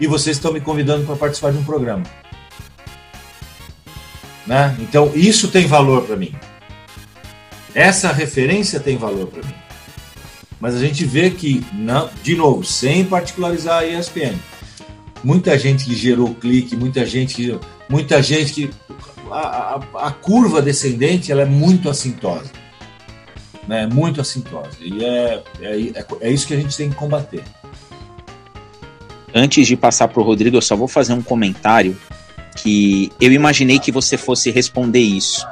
[0.00, 2.04] e vocês estão me convidando para participar de um programa.
[4.46, 4.74] Né?
[4.80, 6.34] Então, isso tem valor para mim.
[7.74, 9.54] Essa referência tem valor para mim.
[10.58, 14.38] Mas a gente vê que, não, de novo, sem particularizar a ESPN,
[15.22, 17.60] muita gente que gerou clique, muita gente que.
[17.90, 18.70] Muita gente que.
[19.30, 22.50] A, a, a curva descendente ela é muito assintosa.
[23.68, 23.86] Né?
[23.86, 24.78] Muito assintose.
[24.80, 27.44] E é, é, é, é isso que a gente tem que combater.
[29.34, 31.96] Antes de passar para o Rodrigo, eu só vou fazer um comentário
[32.56, 35.46] que eu imaginei que você fosse responder isso.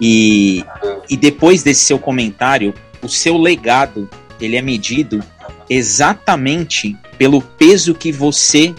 [0.00, 0.64] E,
[1.08, 4.08] e depois desse seu comentário, o seu legado
[4.40, 5.22] ele é medido
[5.68, 8.74] exatamente pelo peso que você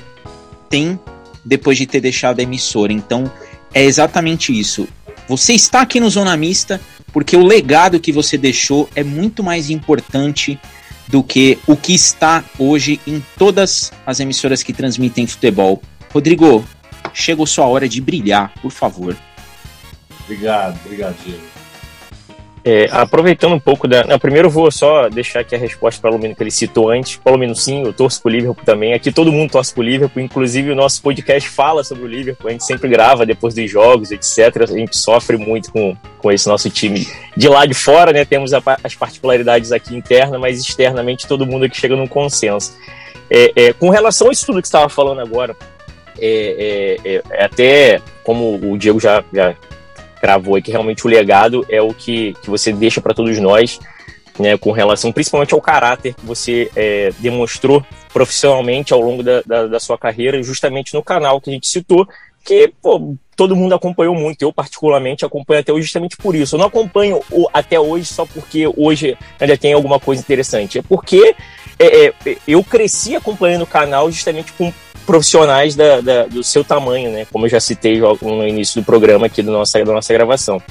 [0.69, 0.99] tem
[1.45, 2.91] depois de ter deixado a emissora.
[2.93, 3.31] Então,
[3.73, 4.88] é exatamente isso.
[5.27, 6.81] Você está aqui no Zona Mista
[7.12, 10.60] porque o legado que você deixou é muito mais importante
[11.08, 15.82] do que o que está hoje em todas as emissoras que transmitem futebol.
[16.13, 16.65] Rodrigo,
[17.13, 19.15] chegou sua hora de brilhar, por favor.
[20.24, 21.51] Obrigado, obrigado, Diego.
[22.63, 24.04] É, aproveitando um pouco da.
[24.04, 27.17] Não, primeiro vou só deixar aqui a resposta para o Palomino que ele citou antes.
[27.17, 28.93] Palomino, sim, eu torço pro Liverpool também.
[28.93, 32.50] Aqui todo mundo torce pro Liverpool, inclusive o nosso podcast fala sobre o Liverpool.
[32.50, 34.62] A gente sempre grava depois dos jogos, etc.
[34.62, 38.26] A gente sofre muito com, com esse nosso time de lá de fora, né?
[38.26, 42.78] Temos a, as particularidades aqui internas, mas externamente todo mundo aqui chega num consenso.
[43.28, 45.56] É, é, com relação a isso tudo que você estava falando agora,
[46.19, 49.56] é, é, é, é até como o Diego já, já
[50.21, 53.79] cravou aí que realmente o legado é o que, que você deixa para todos nós,
[54.39, 59.67] né, com relação principalmente ao caráter que você é, demonstrou profissionalmente ao longo da, da,
[59.67, 62.07] da, sua carreira, justamente no canal que a gente citou,
[62.45, 66.55] que pô, todo mundo acompanhou muito, eu particularmente acompanho até hoje justamente por isso.
[66.55, 67.19] Eu não acompanho
[67.51, 71.36] até hoje só porque hoje ainda tem alguma coisa interessante, é porque
[71.82, 74.72] é, é, eu cresci acompanhando o canal justamente com
[75.06, 77.26] profissionais da, da, do seu tamanho, né?
[77.32, 80.62] Como eu já citei no início do programa aqui do nossa, da nossa gravação.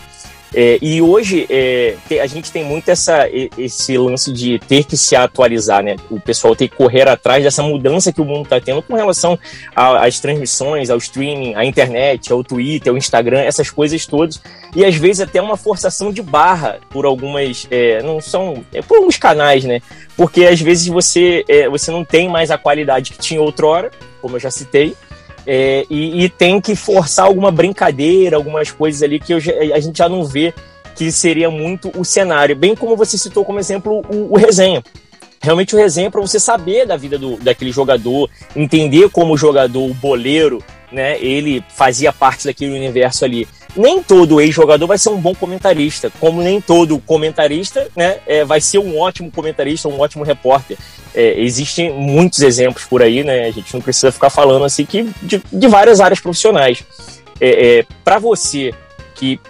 [0.54, 5.14] É, e hoje é, a gente tem muito essa, esse lance de ter que se
[5.14, 5.96] atualizar, né?
[6.10, 9.38] O pessoal tem que correr atrás dessa mudança que o mundo está tendo com relação
[9.74, 14.40] às transmissões, ao streaming, à internet, ao Twitter, ao Instagram, essas coisas todas.
[14.74, 17.66] E às vezes até uma forçação de barra por algumas.
[17.70, 18.64] É, não são.
[18.72, 19.80] É, por alguns canais, né?
[20.16, 24.36] Porque às vezes você, é, você não tem mais a qualidade que tinha outrora, como
[24.36, 24.96] eu já citei.
[25.52, 29.98] É, e, e, tem que forçar alguma brincadeira, algumas coisas ali que já, a gente
[29.98, 30.54] já não vê
[30.94, 32.54] que seria muito o cenário.
[32.54, 34.80] Bem como você citou como exemplo o, o resenha.
[35.42, 39.36] Realmente o resenha é para você saber da vida do, daquele jogador, entender como o
[39.36, 45.11] jogador, o boleiro, né, ele fazia parte daquele universo ali nem todo ex-jogador vai ser
[45.11, 50.00] um bom comentarista, como nem todo comentarista né, é, vai ser um ótimo comentarista, um
[50.00, 50.76] ótimo repórter.
[51.14, 53.46] É, existem muitos exemplos por aí, né?
[53.46, 56.85] A gente não precisa ficar falando assim que de, de várias áreas profissionais.
[57.40, 58.72] É, é Para você
[59.14, 59.40] que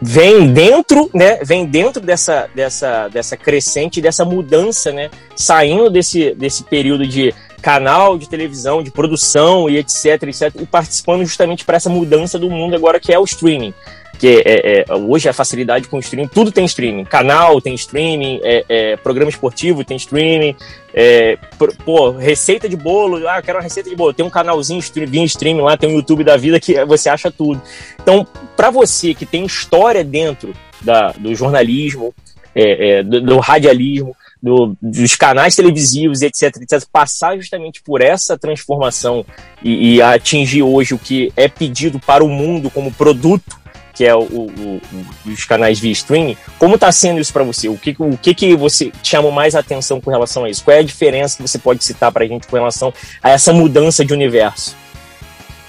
[0.00, 1.38] vem dentro, né?
[1.44, 5.10] Vem dentro dessa, dessa, dessa crescente, dessa mudança, né?
[5.36, 11.24] Saindo desse, desse período de canal de televisão, de produção e etc, etc, e participando
[11.24, 13.74] justamente para essa mudança do mundo agora que é o streaming.
[14.18, 17.04] Que é, é, hoje a facilidade com o streaming, tudo tem streaming.
[17.04, 20.54] Canal tem streaming, é, é programa esportivo tem streaming,
[20.92, 21.38] é,
[21.84, 24.12] pô, receita de bolo, ah, eu quero uma receita de bolo.
[24.12, 27.62] Tem um canalzinho via streaming lá, tem um YouTube da vida que você acha tudo.
[28.02, 32.14] Então, para você que tem história dentro da, do jornalismo,
[32.54, 39.24] é, do, do radialismo, do, dos canais televisivos, etc, etc, passar justamente por essa transformação
[39.62, 43.58] e, e, atingir hoje o que é pedido para o mundo como produto,
[43.94, 44.80] que é o, o,
[45.26, 47.68] o os canais via streaming, como está sendo isso para você?
[47.68, 50.64] O que, o que, que você chama mais atenção com relação a isso?
[50.64, 53.52] Qual é a diferença que você pode citar para a gente com relação a essa
[53.52, 54.74] mudança de universo?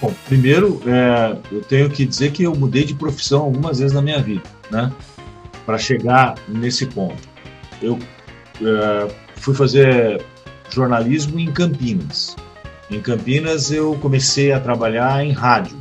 [0.02, 4.02] Bom, primeiro, é, eu tenho que dizer que eu mudei de profissão algumas vezes na
[4.02, 4.92] minha vida, né?
[5.64, 7.30] Para chegar nesse ponto.
[7.82, 8.00] Eu
[8.62, 10.24] é, fui fazer
[10.69, 12.36] jornalismo em Campinas.
[12.89, 15.78] Em Campinas eu comecei a trabalhar em rádio,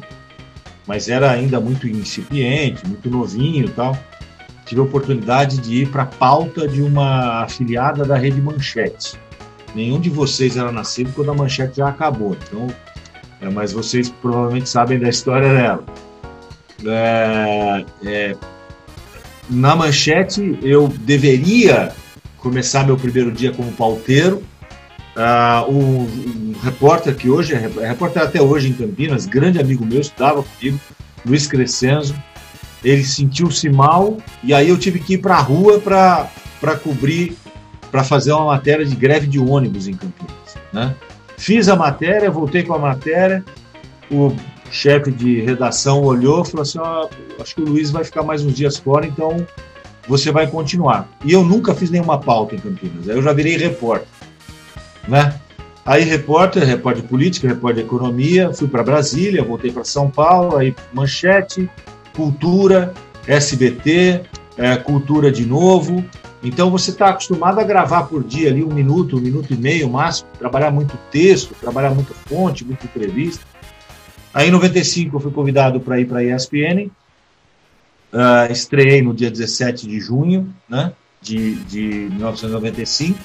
[0.86, 3.96] mas era ainda muito incipiente, muito novinho e tal.
[4.64, 9.18] Tive a oportunidade de ir para a pauta de uma afiliada da Rede Manchete.
[9.74, 12.68] Nenhum de vocês era nascido quando a Manchete já acabou, então,
[13.40, 15.84] é, mas vocês provavelmente sabem da história dela.
[16.86, 18.36] É, é,
[19.48, 21.92] na Manchete eu deveria
[22.40, 24.42] começar meu primeiro dia como pauteiro.
[25.16, 29.84] Uh, um, um, repórter que hoje é, é repórter até hoje em Campinas, grande amigo
[29.84, 30.78] meu, estudava comigo,
[31.24, 32.14] Luiz Crescenzo.
[32.82, 37.36] Ele sentiu-se mal e aí eu tive que ir para a rua para cobrir,
[37.90, 40.56] para fazer uma matéria de greve de ônibus em Campinas.
[40.72, 40.94] Né?
[41.36, 43.44] Fiz a matéria, voltei com a matéria,
[44.10, 44.34] o
[44.70, 46.78] chefe de redação olhou e falou assim:
[47.40, 49.46] acho que o Luiz vai ficar mais uns dias fora, então
[50.10, 51.08] você vai continuar.
[51.24, 54.08] E eu nunca fiz nenhuma pauta em Campinas, eu já virei repórter,
[55.06, 55.38] né?
[55.86, 60.56] Aí repórter, repórter de política, repórter de economia, fui para Brasília, voltei para São Paulo,
[60.56, 61.70] aí Manchete,
[62.14, 62.92] Cultura,
[63.26, 64.22] SBT,
[64.58, 66.04] é, cultura de novo.
[66.42, 69.88] Então você está acostumado a gravar por dia ali um minuto, um minuto e meio
[69.88, 73.44] máximo, trabalhar muito texto, trabalhar muita fonte, muita entrevista.
[74.34, 76.90] Aí em 95 eu fui convidado para ir para a ESPN,
[78.12, 83.18] uh, estreiei no dia 17 de junho né, de, de 1995,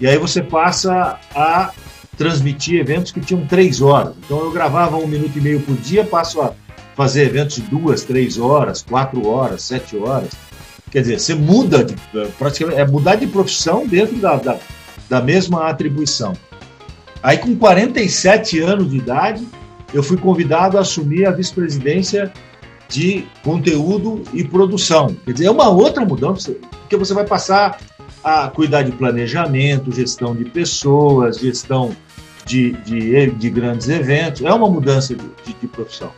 [0.00, 1.72] e aí você passa a
[2.16, 4.14] transmitir eventos que tinham três horas.
[4.24, 6.52] Então eu gravava um minuto e meio por dia, passo a
[6.94, 10.30] fazer eventos de duas, três horas, quatro horas, sete horas.
[10.90, 11.96] Quer dizer, você muda, de,
[12.38, 14.58] praticamente, é mudar de profissão dentro da, da,
[15.08, 16.34] da mesma atribuição.
[17.22, 19.46] Aí, com 47 anos de idade,
[19.94, 22.32] eu fui convidado a assumir a vice-presidência
[22.92, 25.16] de conteúdo e produção.
[25.24, 27.80] Quer dizer, é uma outra mudança, porque você vai passar
[28.22, 31.96] a cuidar de planejamento, gestão de pessoas, gestão
[32.44, 34.42] de, de, de grandes eventos.
[34.42, 36.10] É uma mudança de, de, de profissão.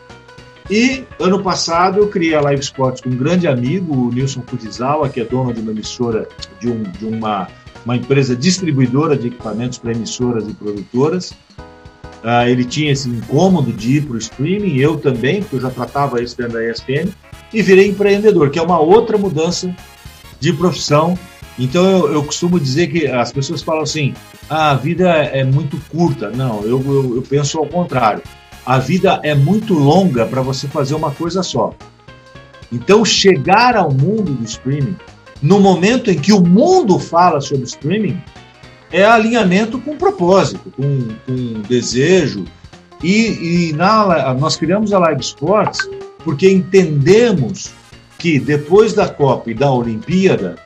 [0.69, 5.09] E ano passado eu criei a Live Sports com um grande amigo, o Nilson Fujizawa,
[5.09, 6.27] que é dono de uma emissora,
[6.59, 7.49] de, um, de uma,
[7.85, 11.35] uma empresa distribuidora de equipamentos para emissoras e produtoras.
[12.25, 15.71] Uh, ele tinha esse incômodo de ir para o streaming, eu também, porque eu já
[15.71, 17.11] tratava isso dentro da ESPN,
[17.53, 19.75] e virei empreendedor, que é uma outra mudança
[20.41, 21.19] de profissão.
[21.59, 24.15] Então eu, eu costumo dizer que as pessoas falam assim:
[24.49, 26.31] ah, a vida é muito curta.
[26.31, 28.23] Não, eu, eu, eu penso ao contrário
[28.65, 31.75] a vida é muito longa para você fazer uma coisa só.
[32.73, 34.97] Então, chegar ao mundo do streaming,
[35.43, 38.21] no momento em que o mundo fala sobre streaming,
[38.93, 42.45] é alinhamento com propósito, com, com desejo.
[43.03, 45.89] E, e na, nós criamos a Live Sports
[46.25, 47.73] porque entendemos
[48.19, 50.57] que depois da Copa e da Olimpíada,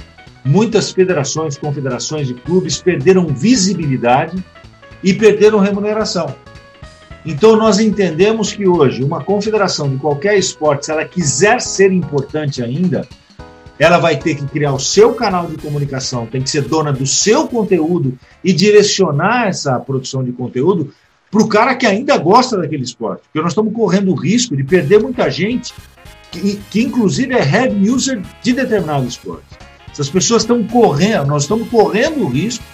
[0.45, 4.43] muitas federações, confederações de clubes perderam visibilidade
[5.03, 6.35] e perderam remuneração.
[7.27, 12.63] Então, nós entendemos que hoje, uma confederação de qualquer esporte, se ela quiser ser importante
[12.63, 13.07] ainda,
[13.79, 17.07] ela vai ter que criar o seu canal de comunicação, tem que ser dona do
[17.07, 20.93] seu conteúdo e direcionar essa produção de conteúdo
[21.31, 23.23] para o cara que ainda gosta daquele esporte.
[23.25, 25.73] Porque nós estamos correndo o risco de perder muita gente
[26.31, 29.45] que, que inclusive é heavy user de determinado esporte.
[29.91, 32.65] Essas pessoas estão correndo, nós estamos correndo o risco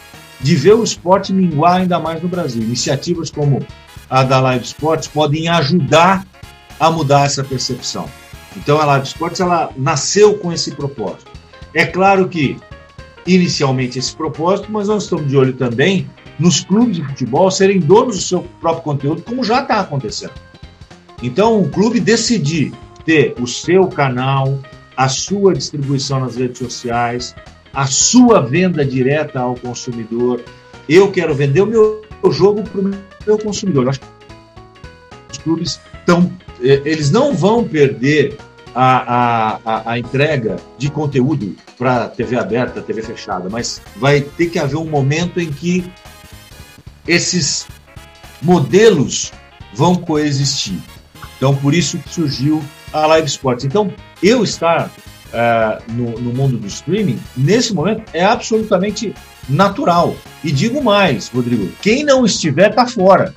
[0.41, 2.63] de ver o esporte minguar ainda mais no Brasil.
[2.63, 3.65] Iniciativas como
[4.11, 6.27] a da Live Sports podem ajudar
[6.79, 8.09] a mudar essa percepção.
[8.57, 11.31] Então a Live Sports ela nasceu com esse propósito.
[11.73, 12.57] É claro que
[13.27, 18.17] inicialmente esse propósito, mas nós estamos de olho também nos clubes de futebol serem donos
[18.17, 20.33] do seu próprio conteúdo, como já está acontecendo.
[21.23, 22.73] Então, o clube decidir
[23.05, 24.59] ter o seu canal,
[24.97, 27.35] a sua distribuição nas redes sociais,
[27.73, 30.43] a sua venda direta ao consumidor.
[30.89, 32.91] Eu quero vender o meu jogo para o
[33.27, 33.85] meu consumidor.
[33.85, 34.07] Eu acho que
[35.33, 36.31] os clubes estão.
[36.65, 38.39] Eles não vão perder
[38.75, 44.59] a, a, a, entrega de conteúdo para TV aberta, TV fechada, mas vai ter que
[44.59, 45.85] haver um momento em que
[47.07, 47.67] esses
[48.43, 49.33] modelos
[49.73, 50.79] vão coexistir.
[51.37, 52.63] Então, por isso que surgiu
[52.93, 53.65] a Live Sports.
[53.65, 53.93] Então,
[54.23, 59.15] eu estar uh, no, no mundo do streaming, nesse momento, é absolutamente
[59.49, 60.17] natural.
[60.43, 63.35] E digo mais, Rodrigo, quem não estiver está fora.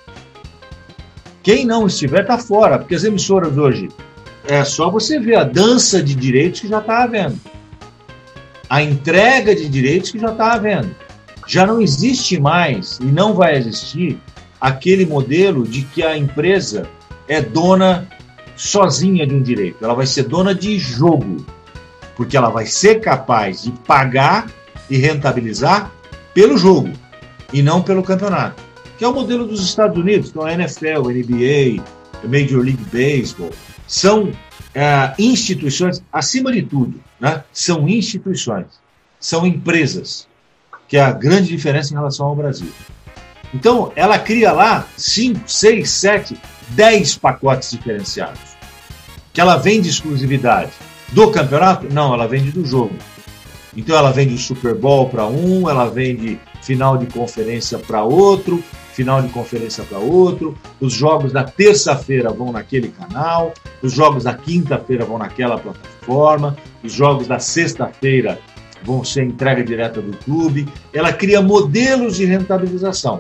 [1.48, 3.88] Quem não estiver está fora, porque as emissoras hoje
[4.44, 7.40] é só você ver a dança de direitos que já está havendo,
[8.70, 10.94] a entrega de direitos que já está havendo.
[11.48, 14.20] Já não existe mais e não vai existir
[14.60, 16.86] aquele modelo de que a empresa
[17.30, 18.06] é dona
[18.58, 19.86] sozinha de um direito.
[19.86, 21.46] Ela vai ser dona de jogo,
[22.18, 24.52] porque ela vai ser capaz de pagar
[24.90, 25.94] e rentabilizar
[26.34, 26.92] pelo jogo
[27.54, 28.62] e não pelo campeonato,
[28.98, 31.84] que é o modelo dos Estados Unidos, então a NFL, NBA,
[32.24, 33.52] Major League Baseball,
[33.88, 34.32] são
[34.74, 38.68] é, instituições, acima de tudo, né, são instituições,
[39.20, 40.28] são empresas,
[40.88, 42.72] que é a grande diferença em relação ao Brasil.
[43.54, 46.38] Então, ela cria lá 5, 6, 7,
[46.70, 48.58] 10 pacotes diferenciados.
[49.34, 50.72] Que ela vende exclusividade
[51.10, 51.88] do campeonato?
[51.92, 52.96] Não, ela vende do jogo.
[53.76, 58.62] Então ela vende Super Bowl para um, ela vende final de conferência para outro,
[58.98, 60.58] final de conferência para outro.
[60.82, 66.94] Os jogos da terça-feira vão naquele canal, os jogos da quinta-feira vão naquela plataforma, os
[66.94, 68.40] jogos da sexta-feira
[68.84, 70.68] vão ser entrega direta do clube.
[70.92, 73.20] Ela cria modelos de rentabilização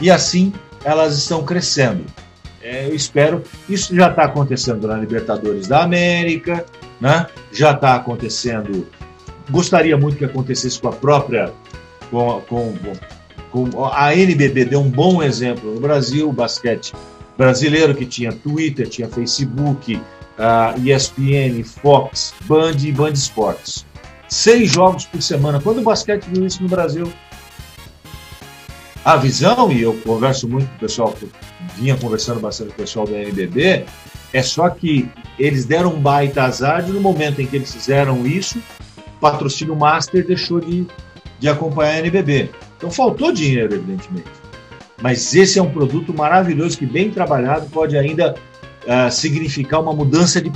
[0.00, 2.06] e assim elas estão crescendo.
[2.62, 3.42] É, eu espero.
[3.68, 6.64] Isso já está acontecendo na Libertadores da América,
[6.98, 7.26] né?
[7.52, 8.86] já está acontecendo
[9.50, 11.52] gostaria muito que acontecesse com a própria.
[12.10, 12.74] Com, com,
[13.92, 16.92] a NBB deu um bom exemplo no Brasil, o basquete
[17.36, 20.00] brasileiro, que tinha Twitter, tinha Facebook,
[20.84, 23.86] ESPN, Fox, Band e Band Esportes.
[24.28, 25.60] Seis jogos por semana.
[25.60, 27.10] Quando o basquete viu isso no Brasil?
[29.04, 31.14] A visão, e eu converso muito com o pessoal,
[31.76, 33.86] vinha conversando bastante com o pessoal do NBB,
[34.32, 38.26] é só que eles deram um baita azar e no momento em que eles fizeram
[38.26, 38.58] isso,
[39.16, 40.86] o patrocínio Master deixou de,
[41.38, 42.50] de acompanhar a NBB.
[42.80, 44.30] Então faltou dinheiro, evidentemente.
[45.02, 48.34] Mas esse é um produto maravilhoso que, bem trabalhado, pode ainda
[48.86, 50.50] uh, significar uma mudança de,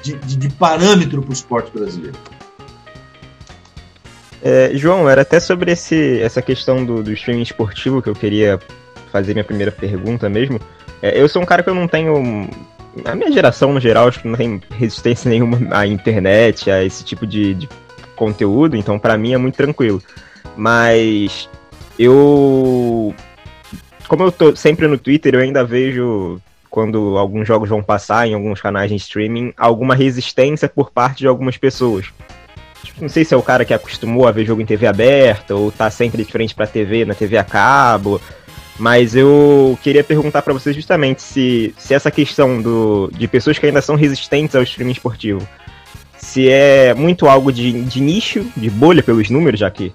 [0.00, 2.16] de, de parâmetro para o esporte brasileiro.
[4.40, 8.60] É, João, era até sobre esse, essa questão do, do streaming esportivo que eu queria
[9.10, 10.60] fazer minha primeira pergunta mesmo.
[11.02, 12.48] É, eu sou um cara que eu não tenho.
[13.04, 17.04] A minha geração, no geral, acho que não tem resistência nenhuma à internet, a esse
[17.04, 17.68] tipo de, de
[18.14, 20.00] conteúdo, então para mim é muito tranquilo.
[20.56, 21.48] Mas
[21.98, 23.14] eu.
[24.08, 26.40] Como eu tô sempre no Twitter, eu ainda vejo
[26.70, 31.26] quando alguns jogos vão passar em alguns canais de streaming, alguma resistência por parte de
[31.26, 32.06] algumas pessoas.
[32.84, 35.54] Tipo, não sei se é o cara que acostumou a ver jogo em TV aberta
[35.54, 38.20] ou tá sempre de frente para TV na TV a cabo,
[38.78, 43.66] mas eu queria perguntar para vocês justamente se, se essa questão do, de pessoas que
[43.66, 45.48] ainda são resistentes ao streaming esportivo,
[46.18, 49.92] se é muito algo de, de nicho, de bolha pelos números, já que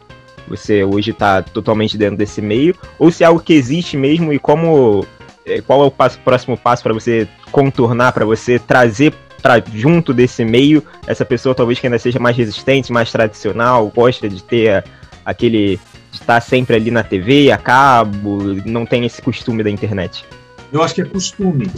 [0.47, 4.39] você hoje está totalmente dentro desse meio, ou se é algo que existe mesmo e
[4.39, 5.05] como
[5.45, 10.13] é, qual é o passo, próximo passo para você contornar, para você trazer para junto
[10.13, 14.83] desse meio essa pessoa talvez que ainda seja mais resistente, mais tradicional, gosta de ter
[15.25, 15.79] aquele
[16.11, 20.25] de estar sempre ali na TV, a cabo, não tem esse costume da internet?
[20.71, 21.71] Eu acho que é costume.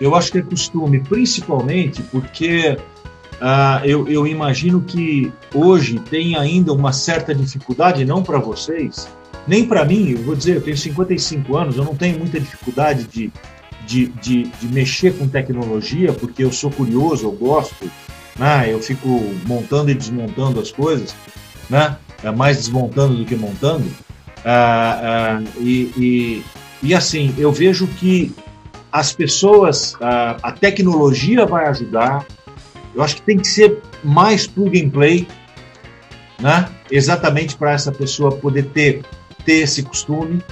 [0.00, 2.78] Eu acho que é costume, principalmente porque
[3.40, 9.08] uh, eu, eu imagino que hoje tem ainda uma certa dificuldade, não para vocês,
[9.46, 13.04] nem para mim, eu vou dizer, eu tenho 55 anos, eu não tenho muita dificuldade
[13.04, 13.32] de,
[13.86, 17.90] de, de, de mexer com tecnologia, porque eu sou curioso, eu gosto,
[18.36, 18.66] né?
[18.68, 19.08] eu fico
[19.46, 21.14] montando e desmontando as coisas,
[21.70, 21.96] né?
[22.22, 23.84] É mais desmontando do que montando.
[24.44, 26.44] Ah, ah, e, e,
[26.82, 28.34] e, assim, eu vejo que
[28.90, 32.24] as pessoas, a tecnologia vai ajudar,
[32.96, 35.28] eu acho que tem que ser mais plug and play,
[36.40, 36.68] né?
[36.90, 39.02] exatamente para essa pessoa poder ter
[39.46, 40.42] ter esse costume.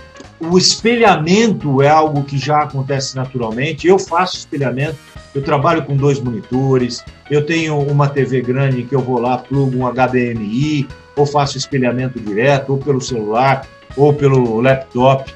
[0.41, 3.89] O espelhamento é algo que já acontece naturalmente.
[3.89, 4.97] Eu faço espelhamento,
[5.35, 9.79] eu trabalho com dois monitores, eu tenho uma TV grande que eu vou lá, plugo
[9.79, 10.87] um HDMI,
[11.17, 13.67] ou faço espelhamento direto, ou pelo celular,
[13.97, 15.33] ou pelo laptop.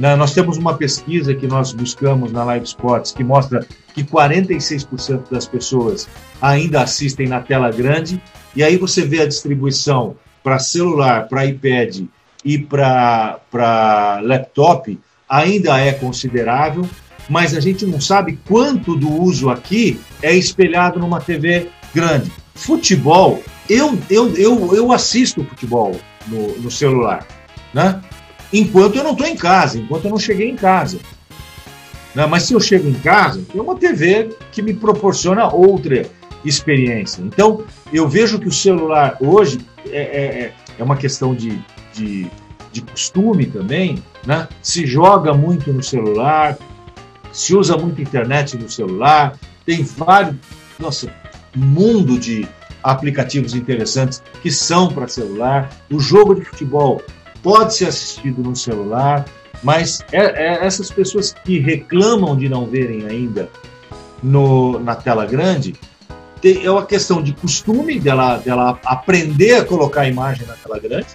[0.00, 5.46] Nós temos uma pesquisa que nós buscamos na Live Sports que mostra que 46% das
[5.46, 6.08] pessoas
[6.40, 8.20] ainda assistem na tela grande,
[8.56, 12.04] e aí você vê a distribuição para celular, para iPad
[12.42, 14.98] e para laptop
[15.28, 16.88] ainda é considerável,
[17.28, 22.32] mas a gente não sabe quanto do uso aqui é espelhado numa TV grande.
[22.54, 25.94] Futebol, eu, eu, eu, eu assisto futebol
[26.26, 27.26] no, no celular,
[27.74, 28.00] né?
[28.52, 30.98] Enquanto eu não estou em casa, enquanto eu não cheguei em casa.
[32.14, 32.26] Né?
[32.26, 36.06] Mas se eu chego em casa, tem uma TV que me proporciona outra
[36.44, 37.22] experiência.
[37.22, 41.60] Então, eu vejo que o celular hoje é, é, é, é uma questão de
[41.92, 42.30] de,
[42.72, 44.48] de costume também, né?
[44.62, 46.56] se joga muito no celular,
[47.32, 50.36] se usa muito internet no celular, tem vários,
[50.78, 51.12] nossa,
[51.54, 52.46] mundo de
[52.82, 55.70] aplicativos interessantes que são para celular.
[55.90, 57.02] O jogo de futebol
[57.42, 59.24] pode ser assistido no celular,
[59.62, 63.48] mas é, é essas pessoas que reclamam de não verem ainda
[64.22, 65.74] no, na tela grande,
[66.42, 71.08] é uma questão de costume dela, dela aprender a colocar a imagem na tela grande,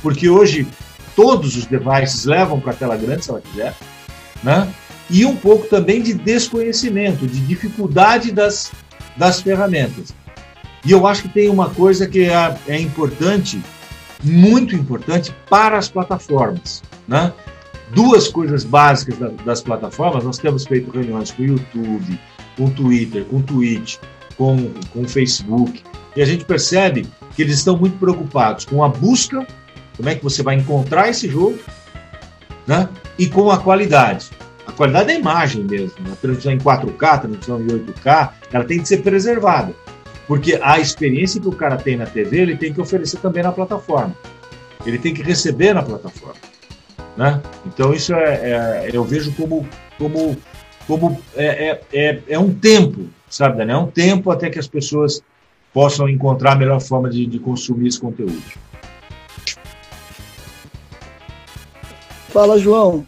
[0.00, 0.66] porque hoje
[1.14, 3.74] todos os devices levam para a tela grande, se ela quiser,
[4.42, 4.72] né?
[5.12, 8.72] e um pouco também de desconhecimento, de dificuldade das,
[9.16, 10.14] das ferramentas.
[10.84, 13.62] E eu acho que tem uma coisa que é, é importante,
[14.22, 16.82] muito importante para as plataformas.
[17.06, 17.32] Né?
[17.94, 22.20] Duas coisas básicas da, das plataformas, nós temos feito reuniões com o YouTube,
[22.56, 23.96] com o Twitter, com o Twitch,
[24.36, 25.82] com, com o Facebook,
[26.16, 29.46] e a gente percebe que eles estão muito preocupados com a busca
[29.96, 31.58] como é que você vai encontrar esse jogo,
[32.66, 32.88] né?
[33.18, 34.30] E com a qualidade.
[34.66, 38.80] A qualidade da imagem mesmo, a transmissão em 4K, a transmissão em 8K, ela tem
[38.80, 39.74] que ser preservada.
[40.26, 43.52] Porque a experiência que o cara tem na TV, ele tem que oferecer também na
[43.52, 44.14] plataforma.
[44.86, 46.40] Ele tem que receber na plataforma.
[47.16, 47.40] Né?
[47.66, 49.68] Então, isso é, é eu vejo como,
[49.98, 50.36] como,
[50.86, 53.78] como é, é, é, é um tempo, sabe, Daniel?
[53.78, 55.22] É um tempo até que as pessoas
[55.72, 58.42] possam encontrar a melhor forma de, de consumir esse conteúdo.
[62.28, 63.06] Fala, João.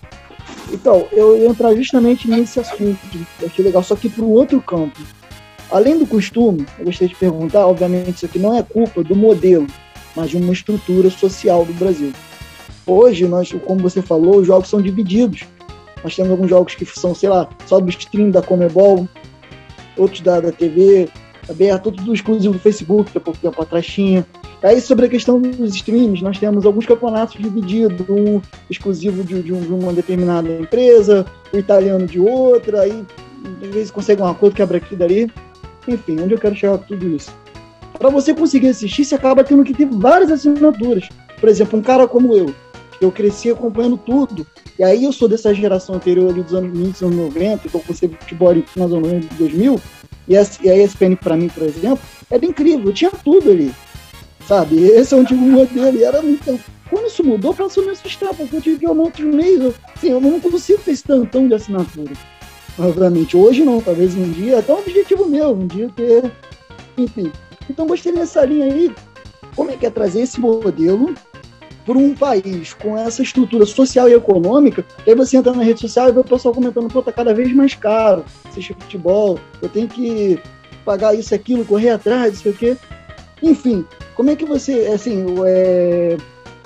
[0.71, 2.99] Então, eu ia entrar justamente nesse assunto,
[3.41, 4.99] eu achei legal, só que para o outro campo.
[5.75, 9.67] Além do costume, eu gostaria de perguntar, obviamente isso aqui não é culpa do modelo,
[10.15, 12.13] mas de uma estrutura social do Brasil.
[12.87, 15.43] Hoje, nós, como você falou, os jogos são divididos.
[16.05, 19.09] Nós temos alguns jogos que são, sei lá, só do stream da Comebol,
[19.97, 21.09] outros da, da TV
[21.51, 24.25] aberta, outros do exclusivo do Facebook, que há pouco tempo atrás tinha.
[24.63, 29.53] Aí, sobre a questão dos streams, nós temos alguns campeonatos divididos, um exclusivo de, de
[29.53, 33.05] uma determinada empresa, o italiano de outra, aí
[33.61, 35.29] às vezes consegue um acordo quebra aqui dali.
[35.87, 37.33] Enfim, onde eu quero chegar com tudo isso?
[37.99, 41.09] Para você conseguir assistir, você acaba tendo que ter várias assinaturas.
[41.39, 42.55] Por exemplo, um cara como eu,
[43.01, 44.47] eu cresci acompanhando tudo.
[44.79, 47.81] E aí eu sou dessa geração anterior ali dos anos 90, anos 90, que eu
[47.81, 49.81] comecei futebol nos anos 90 de 2000.
[50.27, 53.73] E a, e a ESPN para mim, por exemplo, era incrível, tinha tudo ali.
[54.49, 54.77] Sabe?
[54.89, 55.97] Esse é o antigo modelo.
[55.97, 56.59] E era muito.
[56.91, 59.75] Quando isso mudou, passou a me assustar, porque eu tive que ir outros meios.
[59.95, 62.13] Assim, eu não consigo ter esse tantão de assinatura.
[62.79, 66.31] Obviamente, hoje não, talvez um dia, até um objetivo meu, um dia ter.
[66.99, 67.31] Enfim.
[67.69, 68.95] Então gostei nessa linha aí.
[69.55, 71.15] Como é que é trazer esse modelo
[71.85, 76.09] por um país com essa estrutura social e econômica, aí você entra na rede social
[76.09, 79.87] e vê o pessoal comentando, pô, tá cada vez mais caro assistir futebol, eu tenho
[79.87, 80.41] que
[80.85, 82.77] pagar isso, aquilo, correr atrás, não sei o quê.
[83.43, 86.17] Enfim, como é que você, assim, é,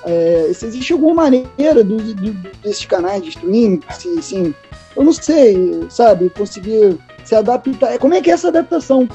[0.05, 2.33] é, se existe alguma maneira do, do,
[2.63, 4.55] desses canais de streaming, se, assim,
[4.97, 9.09] eu não sei, sabe, conseguir se adaptar, como é que é essa adaptação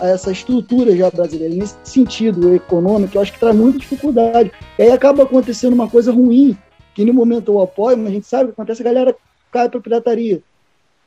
[0.00, 4.50] a essa estrutura já brasileira, nesse sentido econômico, eu acho que traz muita dificuldade.
[4.78, 6.56] E aí acaba acontecendo uma coisa ruim,
[6.94, 9.14] que no momento eu apoio, mas a gente sabe o que acontece, a galera
[9.52, 10.42] cai para pirataria.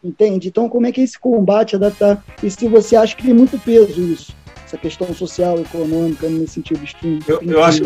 [0.03, 0.49] Entende?
[0.49, 2.23] Então, como é que é esse combate adaptar?
[2.43, 6.81] E se você acha que tem muito peso isso, essa questão social, econômica, nesse sentido?
[7.27, 7.83] Eu, eu acho,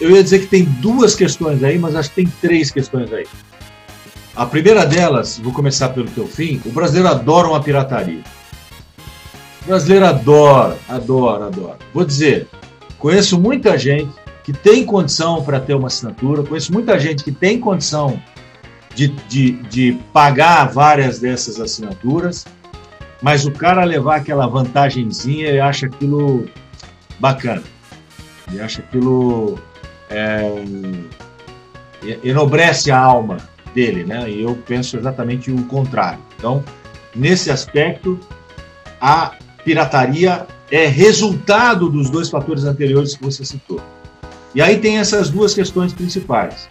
[0.00, 3.26] eu ia dizer que tem duas questões aí, mas acho que tem três questões aí.
[4.34, 8.22] A primeira delas, vou começar pelo teu fim, o brasileiro adora uma pirataria.
[9.62, 11.78] O brasileiro adora, adora, adora.
[11.92, 12.48] Vou dizer,
[12.98, 14.10] conheço muita gente
[14.42, 18.20] que tem condição para ter uma assinatura, conheço muita gente que tem condição
[18.94, 22.46] de, de, de pagar várias dessas assinaturas,
[23.22, 26.48] mas o cara levar aquela vantagenzinha, ele acha aquilo
[27.18, 27.62] bacana.
[28.50, 29.58] Ele acha aquilo.
[30.10, 30.52] É,
[32.24, 33.36] enobrece a alma
[33.74, 34.28] dele, né?
[34.28, 36.20] E eu penso exatamente o contrário.
[36.36, 36.64] Então,
[37.14, 38.18] nesse aspecto,
[39.00, 39.32] a
[39.64, 43.80] pirataria é resultado dos dois fatores anteriores que você citou.
[44.54, 46.68] E aí tem essas duas questões principais.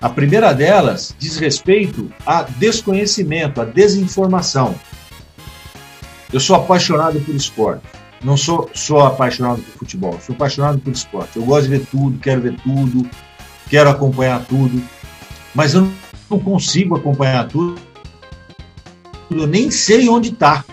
[0.00, 4.74] A primeira delas diz respeito a desconhecimento, a desinformação.
[6.32, 7.97] Eu sou apaixonado por esporte.
[8.22, 11.36] Não sou só apaixonado por futebol, sou apaixonado por esporte.
[11.36, 13.08] Eu gosto de ver tudo, quero ver tudo,
[13.68, 14.82] quero acompanhar tudo,
[15.54, 15.88] mas eu
[16.28, 17.80] não consigo acompanhar tudo.
[19.30, 20.64] Eu nem sei onde está.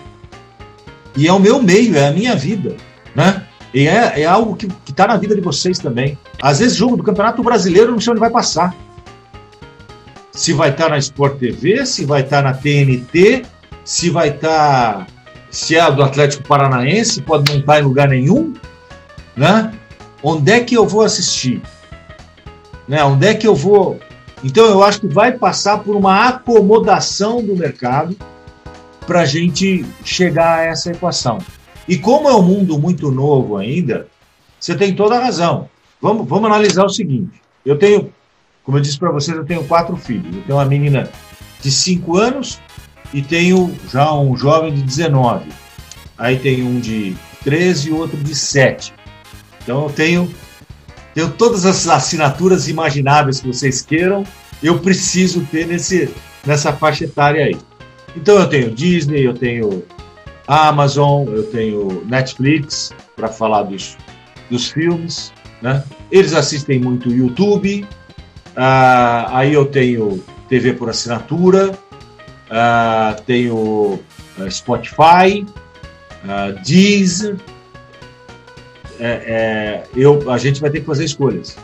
[1.16, 2.76] E é o meu meio, é a minha vida,
[3.14, 3.46] né?
[3.72, 6.18] E é, é algo que está na vida de vocês também.
[6.40, 8.74] Às vezes, jogo do Campeonato Brasileiro, não sei onde vai passar.
[10.32, 13.44] Se vai estar tá na Sport TV, se vai estar tá na TNT,
[13.84, 15.06] se vai estar.
[15.06, 15.06] Tá,
[15.56, 18.52] se é do Atlético Paranaense, pode não estar em lugar nenhum,
[19.34, 19.72] né?
[20.22, 21.62] Onde é que eu vou assistir?
[22.86, 23.02] Né?
[23.02, 23.98] Onde é que eu vou.
[24.44, 28.14] Então, eu acho que vai passar por uma acomodação do mercado
[29.06, 31.38] para a gente chegar a essa equação.
[31.88, 34.08] E como é um mundo muito novo ainda,
[34.60, 35.70] você tem toda a razão.
[36.02, 38.12] Vamos, vamos analisar o seguinte: eu tenho,
[38.62, 40.36] como eu disse para vocês, eu tenho quatro filhos.
[40.36, 41.08] Eu tenho uma menina
[41.62, 42.60] de 5 anos
[43.12, 45.46] e tenho já um jovem de 19.
[46.18, 48.92] Aí tem um de 13 e outro de 7.
[49.62, 50.34] Então eu tenho,
[51.14, 54.24] tenho todas as assinaturas imagináveis que vocês queiram,
[54.62, 56.08] eu preciso ter nesse,
[56.44, 57.56] nessa faixa etária aí.
[58.16, 59.84] Então eu tenho Disney, eu tenho
[60.46, 63.96] Amazon, eu tenho Netflix para falar dos,
[64.50, 65.82] dos filmes, né?
[66.10, 67.86] Eles assistem muito YouTube,
[68.54, 71.76] ah, aí eu tenho TV por assinatura,
[72.50, 74.00] ah, tenho
[74.38, 75.46] ah, Spotify,
[76.28, 77.36] ah, Deezer.
[78.98, 81.56] É, é, eu, a gente vai ter que fazer escolhas.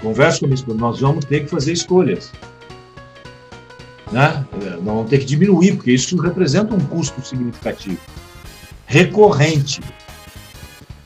[0.00, 2.32] Converso com isso, nós vamos ter que fazer escolhas
[4.14, 4.44] né?
[4.80, 7.98] Não vamos ter que diminuir, porque isso representa um custo significativo,
[8.86, 9.80] recorrente.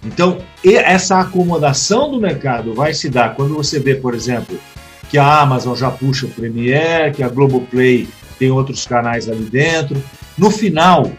[0.05, 4.59] Então, essa acomodação do mercado vai se dar quando você vê, por exemplo,
[5.09, 10.03] que a Amazon já puxa o Premiere, que a Globoplay tem outros canais ali dentro.
[10.37, 11.11] No final,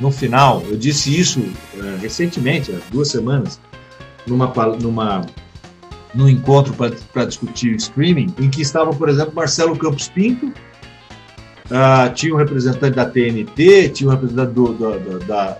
[0.00, 1.40] no final, eu disse isso
[1.76, 3.60] é, recentemente, há duas semanas,
[4.26, 5.26] numa, numa
[6.14, 12.34] no encontro para discutir streaming, em que estava, por exemplo, Marcelo Campos Pinto, uh, tinha
[12.34, 15.58] um representante da TNT, tinha um representante do, do, do, da,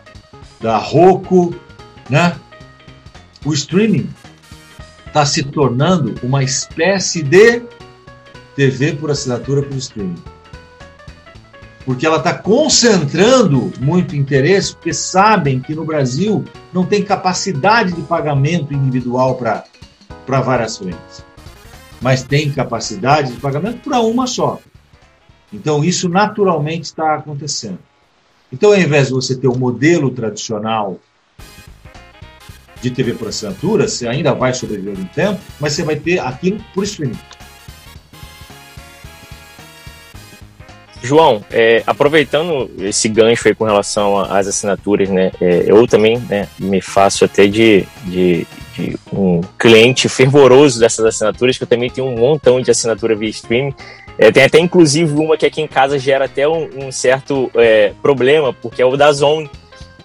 [0.60, 1.54] da Roku,
[2.10, 2.36] né?
[3.44, 4.08] O streaming
[5.12, 7.60] está se tornando uma espécie de
[8.56, 10.16] TV por assinatura por streaming.
[11.84, 16.42] Porque ela está concentrando muito interesse, porque sabem que no Brasil
[16.72, 21.22] não tem capacidade de pagamento individual para várias frentes.
[22.00, 24.60] Mas tem capacidade de pagamento para uma só.
[25.52, 27.80] Então, isso naturalmente está acontecendo.
[28.50, 30.98] Então, ao invés de você ter o um modelo tradicional
[32.82, 36.62] de TV por assinatura, você ainda vai sobreviver um tempo, mas você vai ter aquilo
[36.74, 37.16] por streaming.
[41.02, 46.48] João, é, aproveitando esse gancho aí com relação às assinaturas, né, é, eu também né,
[46.58, 52.06] me faço até de, de, de, um cliente fervoroso dessas assinaturas, que eu também tenho
[52.06, 53.74] um montão de assinatura via streaming.
[54.16, 57.92] É, tem até inclusive uma que aqui em casa gera até um, um certo é,
[58.00, 59.50] problema, porque é o da Zone.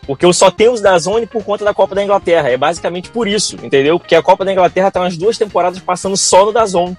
[0.08, 2.50] Porque eu só tenho os da Zone por conta da Copa da Inglaterra.
[2.50, 4.00] É basicamente por isso, entendeu?
[4.00, 6.98] Porque a Copa da Inglaterra tá umas duas temporadas passando só no da Zone.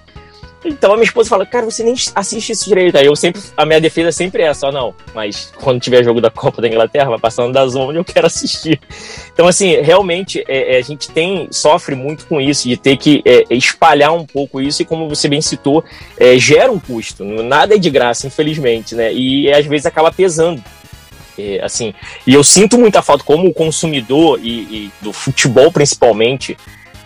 [0.63, 2.97] Então a minha esposa fala, cara, você nem assiste isso direito.
[2.97, 6.29] Aí eu sempre, a minha defesa sempre é só não, mas quando tiver jogo da
[6.29, 8.79] Copa da Inglaterra, vai passando da zona, eu quero assistir.
[9.33, 13.21] Então, assim, realmente é, é, a gente tem, sofre muito com isso, de ter que
[13.25, 15.83] é, espalhar um pouco isso, e como você bem citou,
[16.17, 17.23] é, gera um custo.
[17.23, 19.13] Nada é de graça, infelizmente, né?
[19.13, 20.61] E às vezes acaba pesando.
[21.39, 21.93] É, assim,
[22.27, 26.57] e eu sinto muita falta como consumidor e, e do futebol principalmente,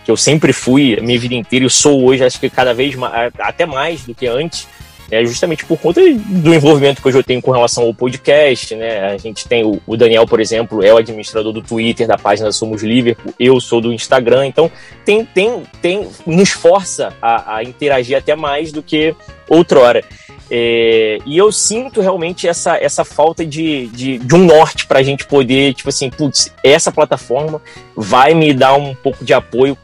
[0.04, 3.32] que eu sempre fui minha vida inteira e sou hoje, acho que cada vez mais,
[3.38, 4.66] até mais do que antes,
[5.10, 9.12] é justamente por conta do envolvimento que hoje eu tenho com relação ao podcast, né?
[9.12, 12.50] A gente tem o, o, Daniel, por exemplo, é o administrador do Twitter da página
[12.50, 14.70] Somos Liverpool, eu sou do Instagram, então
[15.04, 19.14] tem, tem, tem nos força a, a interagir até mais do que
[19.48, 20.02] outrora.
[20.50, 25.02] É, e eu sinto realmente essa, essa falta de, de, de um norte para a
[25.02, 27.62] gente poder, tipo assim, putz, essa plataforma
[27.96, 29.76] vai me dar um pouco de apoio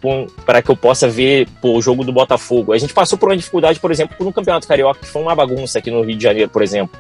[0.45, 2.73] para que eu possa ver pô, o jogo do Botafogo.
[2.73, 5.79] A gente passou por uma dificuldade, por exemplo, no Campeonato Carioca, que foi uma bagunça
[5.79, 6.99] aqui no Rio de Janeiro, por exemplo.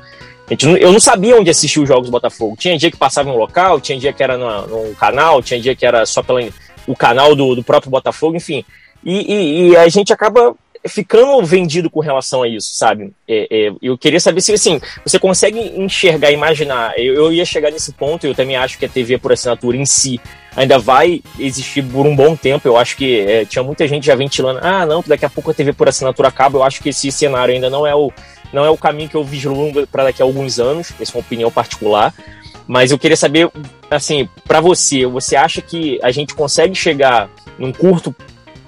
[0.48, 2.56] Gente, eu não sabia onde assistir os jogos do Botafogo.
[2.58, 5.60] Tinha dia que passava em um local, tinha dia que era no, no canal, tinha
[5.60, 6.40] dia que era só pelo
[6.86, 8.64] o canal do, do próprio Botafogo, enfim.
[9.04, 10.54] E, e, e, a gente acaba
[10.88, 13.12] ficando vendido com relação a isso, sabe?
[13.28, 16.98] É, é, eu queria saber se, assim, você consegue enxergar, imaginar.
[16.98, 19.84] Eu, eu, ia chegar nesse ponto, eu também acho que a TV por assinatura em
[19.84, 20.20] si
[20.56, 22.66] ainda vai existir por um bom tempo.
[22.66, 25.54] Eu acho que é, tinha muita gente já ventilando, ah, não, daqui a pouco a
[25.54, 26.58] TV por assinatura acaba.
[26.58, 28.10] Eu acho que esse cenário ainda não é o,
[28.52, 30.92] não é o caminho que eu vislumbro para daqui a alguns anos.
[30.98, 32.14] Essa é uma opinião particular.
[32.66, 33.50] Mas eu queria saber,
[33.90, 37.28] assim, para você, você acha que a gente consegue chegar
[37.58, 38.14] num curto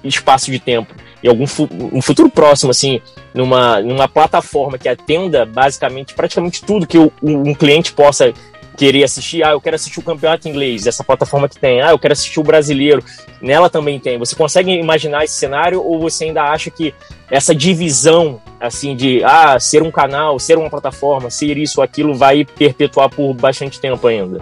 [0.03, 0.93] espaço de tempo
[1.23, 3.01] em algum fu um futuro próximo, assim,
[3.33, 8.33] numa, numa plataforma que atenda basicamente praticamente tudo que o, um cliente possa
[8.75, 9.43] querer assistir.
[9.43, 11.81] Ah, eu quero assistir o campeonato inglês, essa plataforma que tem.
[11.81, 13.03] Ah, eu quero assistir o brasileiro,
[13.41, 14.17] nela também tem.
[14.17, 16.93] Você consegue imaginar esse cenário ou você ainda acha que
[17.29, 22.13] essa divisão, assim, de ah, ser um canal, ser uma plataforma, ser isso ou aquilo,
[22.13, 24.41] vai perpetuar por bastante tempo ainda?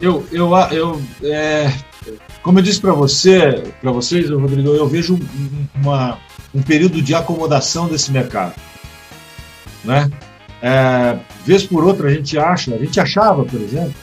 [0.00, 1.72] Eu, eu, eu é,
[2.44, 5.18] como eu disse para você, para vocês, Rodrigo, eu vejo
[5.74, 6.18] uma,
[6.54, 8.54] um período de acomodação desse mercado,
[9.82, 10.10] né?
[10.60, 13.94] É, vez por outra a gente acha, a gente achava, por exemplo,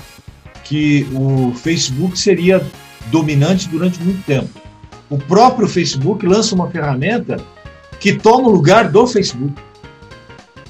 [0.64, 2.66] que o Facebook seria
[3.12, 4.50] dominante durante muito tempo.
[5.08, 7.38] O próprio Facebook lança uma ferramenta
[8.00, 9.54] que toma o lugar do Facebook,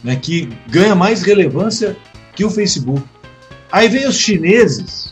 [0.04, 1.96] né, que ganha mais relevância
[2.36, 3.04] que o Facebook.
[3.72, 5.11] Aí vem os chineses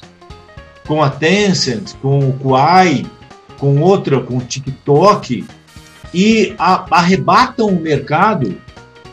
[0.90, 3.06] com a Tencent, com o Kuai,
[3.60, 5.46] com outra, com o TikTok,
[6.12, 8.60] e a, arrebatam o mercado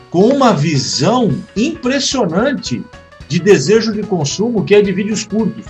[0.09, 2.83] com uma visão impressionante
[3.27, 5.67] de desejo de consumo que é de vídeos curtos.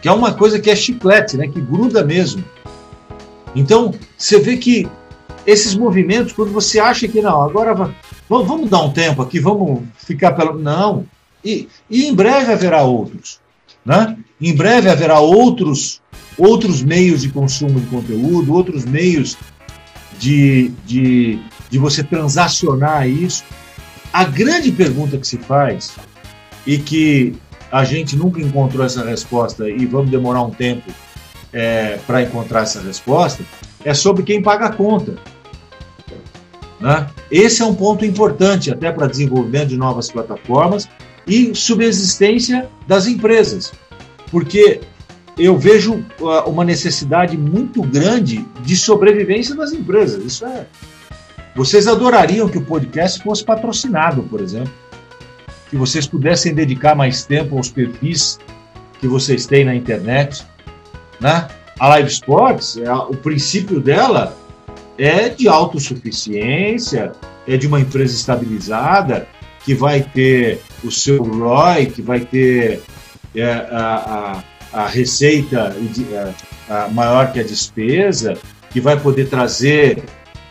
[0.00, 1.48] Que é uma coisa que é chiclete, né?
[1.48, 2.44] que gruda mesmo.
[3.56, 4.88] Então, você vê que
[5.44, 7.96] esses movimentos, quando você acha que não, agora vamos,
[8.28, 10.56] vamos dar um tempo aqui, vamos ficar pelo.
[10.56, 11.04] Não.
[11.44, 13.40] E, e em breve haverá outros.
[13.88, 14.18] Né?
[14.38, 16.02] Em breve haverá outros,
[16.36, 19.34] outros meios de consumo de conteúdo, outros meios
[20.18, 21.38] de, de,
[21.70, 23.44] de você transacionar isso.
[24.12, 25.96] A grande pergunta que se faz,
[26.66, 27.34] e que
[27.72, 30.92] a gente nunca encontrou essa resposta e vamos demorar um tempo
[31.50, 33.42] é, para encontrar essa resposta,
[33.82, 35.14] é sobre quem paga a conta.
[36.78, 37.06] Né?
[37.30, 40.86] Esse é um ponto importante até para desenvolvimento de novas plataformas
[41.28, 43.72] e subsistência das empresas.
[44.30, 44.80] Porque
[45.38, 50.24] eu vejo uh, uma necessidade muito grande de sobrevivência das empresas.
[50.24, 50.66] Isso é.
[51.54, 54.72] Vocês adorariam que o podcast fosse patrocinado, por exemplo,
[55.68, 58.38] que vocês pudessem dedicar mais tempo aos perfis
[59.00, 60.44] que vocês têm na internet,
[61.20, 61.48] né?
[61.78, 64.36] A Live Sports, é, o princípio dela
[64.96, 67.12] é de autossuficiência,
[67.46, 69.28] é de uma empresa estabilizada,
[69.68, 72.80] que vai ter o seu ROI, que vai ter
[73.36, 74.42] é, a,
[74.72, 75.76] a, a, receita
[76.66, 78.32] a, a maior que a despesa,
[78.70, 80.02] que vai poder trazer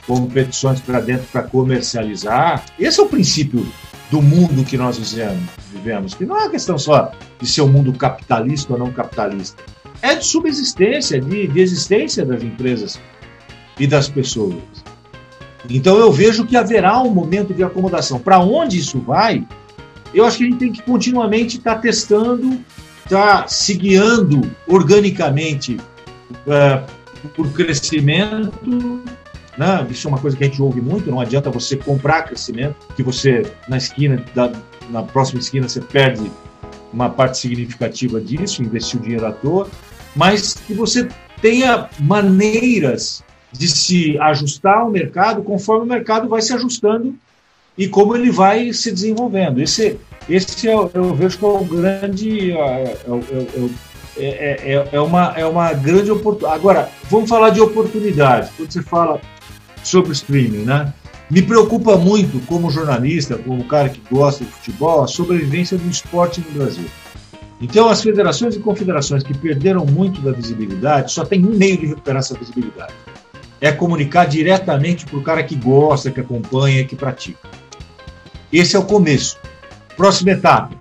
[0.05, 2.63] competições para dentro para comercializar.
[2.77, 3.65] Esse é o princípio
[4.11, 7.11] do mundo que nós vivemos, que não é uma questão só
[7.41, 9.63] de ser um mundo capitalista ou não capitalista,
[10.03, 12.99] é de subsistência, de, de existência das empresas
[13.79, 14.61] e das pessoas.
[15.69, 18.19] Então eu vejo que haverá um momento de acomodação.
[18.19, 19.45] Para onde isso vai?
[20.13, 22.59] Eu acho que a gente tem que continuamente estar tá testando,
[23.03, 25.77] estar tá se guiando organicamente
[26.31, 29.03] uh, por crescimento.
[29.57, 29.87] Né?
[29.89, 31.11] Isso é uma coisa que a gente ouve muito.
[31.11, 34.51] Não adianta você comprar crescimento, que você na esquina, da,
[34.89, 36.31] na próxima esquina, você perde
[36.93, 39.67] uma parte significativa disso, investir o dinheiro à toa,
[40.15, 41.09] mas que você
[41.41, 47.15] tenha maneiras de se ajustar ao mercado conforme o mercado vai se ajustando
[47.77, 49.61] e como ele vai se desenvolvendo.
[49.61, 49.97] Esse,
[50.29, 52.51] esse é, eu vejo que é grande.
[52.51, 52.97] É,
[54.19, 56.59] é, é, é, uma, é uma grande oportunidade.
[56.59, 58.49] Agora, vamos falar de oportunidade.
[58.57, 59.21] Quando você fala
[59.83, 60.91] sobre streaming, né?
[61.29, 66.41] Me preocupa muito, como jornalista, como cara que gosta de futebol, a sobrevivência do esporte
[66.41, 66.85] no Brasil.
[67.59, 71.87] Então, as federações e confederações que perderam muito da visibilidade só tem um meio de
[71.87, 72.93] recuperar essa visibilidade:
[73.59, 77.49] é comunicar diretamente para o cara que gosta, que acompanha, que pratica.
[78.51, 79.37] Esse é o começo.
[79.95, 80.75] Próxima etapa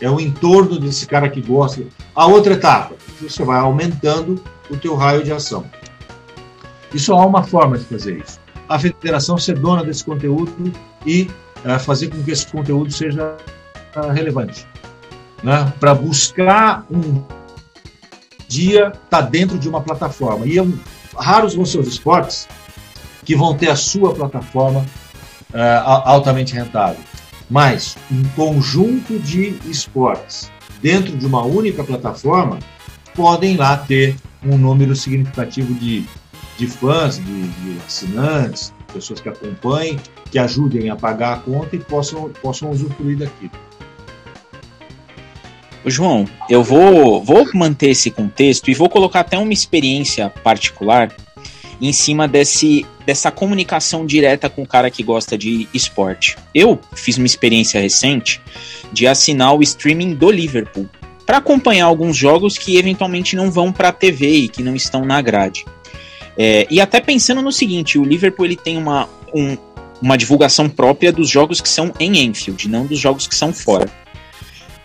[0.00, 1.82] é o entorno desse cara que gosta.
[2.14, 5.64] A outra etapa, você vai aumentando o teu raio de ação.
[6.94, 8.40] Isso há uma forma de fazer isso.
[8.68, 10.72] A federação ser dona desse conteúdo
[11.04, 11.28] e
[11.64, 13.36] uh, fazer com que esse conteúdo seja
[13.96, 14.66] uh, relevante.
[15.42, 15.72] Né?
[15.78, 17.22] Para buscar um
[18.48, 20.46] dia estar tá dentro de uma plataforma.
[20.46, 20.72] E eu,
[21.16, 22.48] raros vão ser os esportes
[23.24, 27.02] que vão ter a sua plataforma uh, altamente rentável.
[27.48, 30.50] Mas um conjunto de esportes
[30.80, 32.58] dentro de uma única plataforma
[33.14, 36.04] podem lá ter um número significativo de,
[36.56, 39.98] de fãs, de, de assinantes, pessoas que acompanhem,
[40.30, 43.52] que ajudem a pagar a conta e possam, possam usufruir daquilo.
[45.86, 51.14] João, eu vou, vou manter esse contexto e vou colocar até uma experiência particular
[51.80, 56.36] em cima desse, dessa comunicação direta com o cara que gosta de esporte.
[56.54, 58.40] Eu fiz uma experiência recente
[58.92, 60.88] de assinar o streaming do Liverpool
[61.24, 65.04] para acompanhar alguns jogos que eventualmente não vão para a TV e que não estão
[65.04, 65.64] na grade.
[66.36, 69.56] É, e até pensando no seguinte, o Liverpool ele tem uma, um,
[70.02, 73.88] uma divulgação própria dos jogos que são em Enfield, não dos jogos que são fora.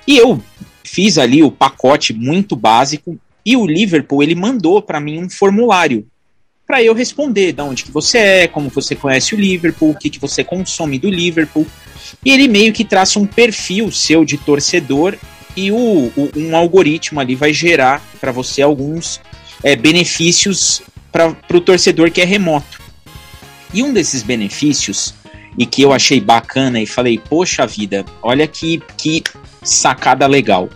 [0.07, 0.41] E eu
[0.87, 6.07] fiz ali o pacote muito básico e o Liverpool ele mandou para mim um formulário
[6.65, 10.09] para eu responder de onde que você é, como você conhece o Liverpool, o que,
[10.09, 11.67] que você consome do Liverpool.
[12.23, 15.15] E ele meio que traça um perfil seu de torcedor
[15.55, 19.21] e o, o um algoritmo ali vai gerar para você alguns
[19.63, 20.81] é, benefícios
[21.11, 22.81] para o torcedor que é remoto.
[23.73, 25.13] E um desses benefícios,
[25.57, 29.23] e que eu achei bacana e falei, poxa vida, olha que, que
[29.65, 30.69] sacada legal.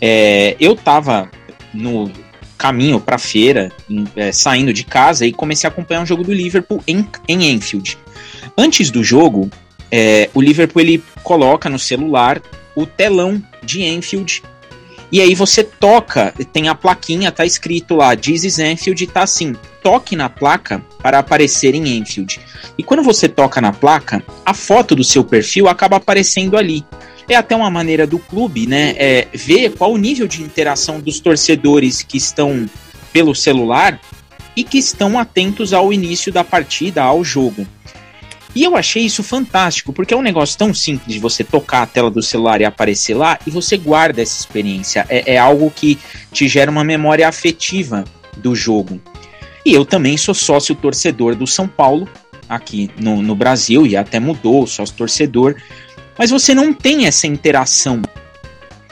[0.00, 1.30] É, eu tava
[1.72, 2.10] no
[2.58, 3.70] caminho para feira,
[4.14, 7.98] é, saindo de casa e comecei a acompanhar um jogo do Liverpool em, em Enfield.
[8.56, 9.50] Antes do jogo,
[9.90, 12.42] é, o Liverpool ele coloca no celular
[12.74, 14.42] o telão de Enfield
[15.10, 19.54] e aí você toca, tem a plaquinha, tá escrito lá, This is Enfield, tá assim,
[19.82, 22.40] toque na placa para aparecer em Enfield.
[22.76, 26.84] E quando você toca na placa, a foto do seu perfil acaba aparecendo ali.
[27.28, 31.18] É até uma maneira do clube, né, é, ver qual o nível de interação dos
[31.18, 32.68] torcedores que estão
[33.12, 34.00] pelo celular
[34.54, 37.66] e que estão atentos ao início da partida, ao jogo.
[38.56, 41.86] E eu achei isso fantástico, porque é um negócio tão simples de você tocar a
[41.86, 45.04] tela do celular e aparecer lá, e você guarda essa experiência.
[45.10, 45.98] É, é algo que
[46.32, 48.02] te gera uma memória afetiva
[48.34, 48.98] do jogo.
[49.64, 52.08] E eu também sou sócio torcedor do São Paulo,
[52.48, 55.56] aqui no, no Brasil, e até mudou, sócio torcedor,
[56.18, 58.02] mas você não tem essa interação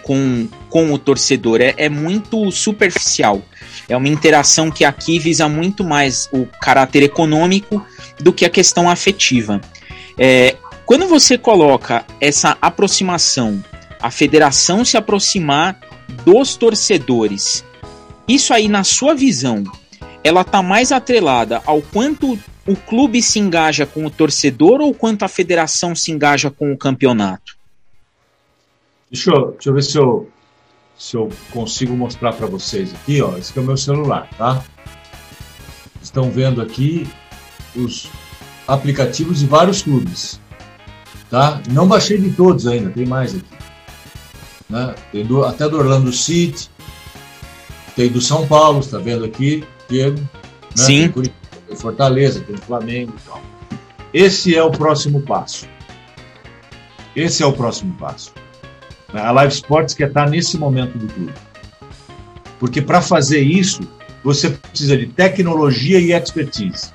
[0.03, 3.43] com, com o torcedor, é, é muito superficial.
[3.89, 7.85] É uma interação que aqui visa muito mais o caráter econômico
[8.21, 9.61] do que a questão afetiva.
[10.19, 10.57] É,
[10.87, 13.63] quando você coloca essa aproximação,
[14.01, 15.79] a federação se aproximar
[16.25, 17.65] dos torcedores
[18.29, 19.65] Isso aí, na sua visão,
[20.23, 25.25] ela tá mais atrelada ao quanto o clube se engaja com o torcedor ou quanto
[25.25, 27.57] a federação se engaja com o campeonato?
[29.11, 30.31] Deixa eu, deixa eu ver se eu,
[30.97, 33.37] se eu consigo mostrar para vocês aqui, ó.
[33.37, 34.65] Esse aqui é o meu celular, tá?
[36.03, 37.07] Estão vendo aqui
[37.77, 38.09] os
[38.67, 40.41] aplicativos de vários clubes,
[41.31, 41.61] tá?
[41.71, 43.55] Não baixei de todos ainda, tem mais aqui.
[44.69, 44.95] Né?
[45.13, 46.71] Tem do, até do Orlando City,
[47.95, 50.19] tem do São Paulo, está vendo aqui, Diego?
[50.19, 50.29] Né?
[50.75, 51.09] Sim.
[51.11, 51.33] Tem,
[51.75, 53.43] tem Fortaleza, tem Flamengo e tal.
[54.13, 55.67] Esse é o próximo passo.
[57.15, 58.33] Esse é o próximo passo.
[59.13, 61.33] A Live Sports quer estar nesse momento do clube.
[62.59, 63.83] Porque para fazer isso,
[64.23, 66.93] você precisa de tecnologia e expertise.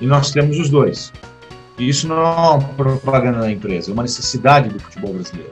[0.00, 1.12] E nós temos os dois.
[1.78, 5.50] E isso não é uma propaganda da empresa, é uma necessidade do futebol brasileiro.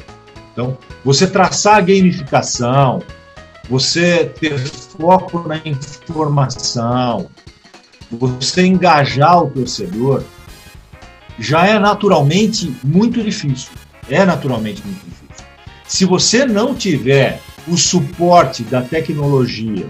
[0.53, 3.03] Então, você traçar a gamificação,
[3.69, 7.29] você ter foco na informação,
[8.15, 10.23] você engajar o torcedor,
[11.39, 13.71] já é naturalmente muito difícil.
[14.09, 15.45] É naturalmente muito difícil.
[15.87, 19.87] Se você não tiver o suporte da tecnologia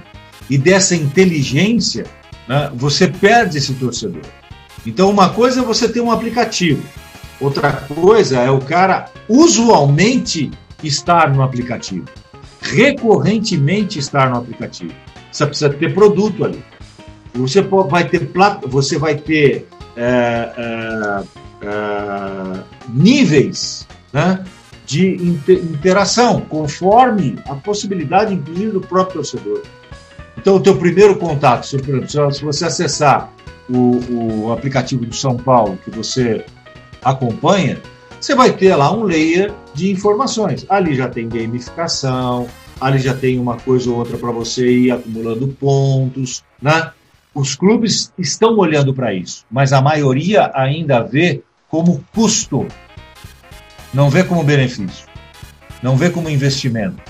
[0.49, 2.05] e dessa inteligência,
[2.49, 4.23] né, você perde esse torcedor.
[4.87, 6.83] Então, uma coisa é você ter um aplicativo,
[7.41, 10.51] outra coisa é o cara usualmente
[10.83, 12.05] estar no aplicativo,
[12.61, 14.93] recorrentemente estar no aplicativo.
[15.33, 16.63] Você precisa ter produto ali.
[17.35, 18.31] Você vai ter,
[18.67, 19.67] você vai ter
[19.97, 21.25] é, é,
[21.63, 24.45] é, níveis né,
[24.87, 25.17] de
[25.49, 29.63] interação, conforme a possibilidade, inclusive, do próprio torcedor.
[30.37, 31.77] Então, o teu primeiro contato, se,
[32.09, 33.33] se você acessar
[33.69, 36.45] o, o aplicativo do São Paulo que você
[37.03, 37.81] acompanha,
[38.21, 40.65] você vai ter lá um layer de informações.
[40.69, 42.47] Ali já tem gamificação,
[42.81, 46.91] ali já tem uma coisa ou outra para você ir acumulando pontos, né?
[47.35, 52.69] Os clubes estão olhando para isso, mas a maioria ainda vê como custo,
[53.93, 55.09] não vê como benefício,
[55.83, 57.03] não vê como investimento,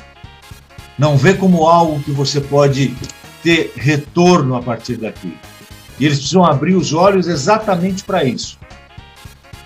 [0.98, 2.96] não vê como algo que você pode
[3.42, 5.36] ter retorno a partir daqui.
[5.98, 8.58] E eles precisam abrir os olhos exatamente para isso.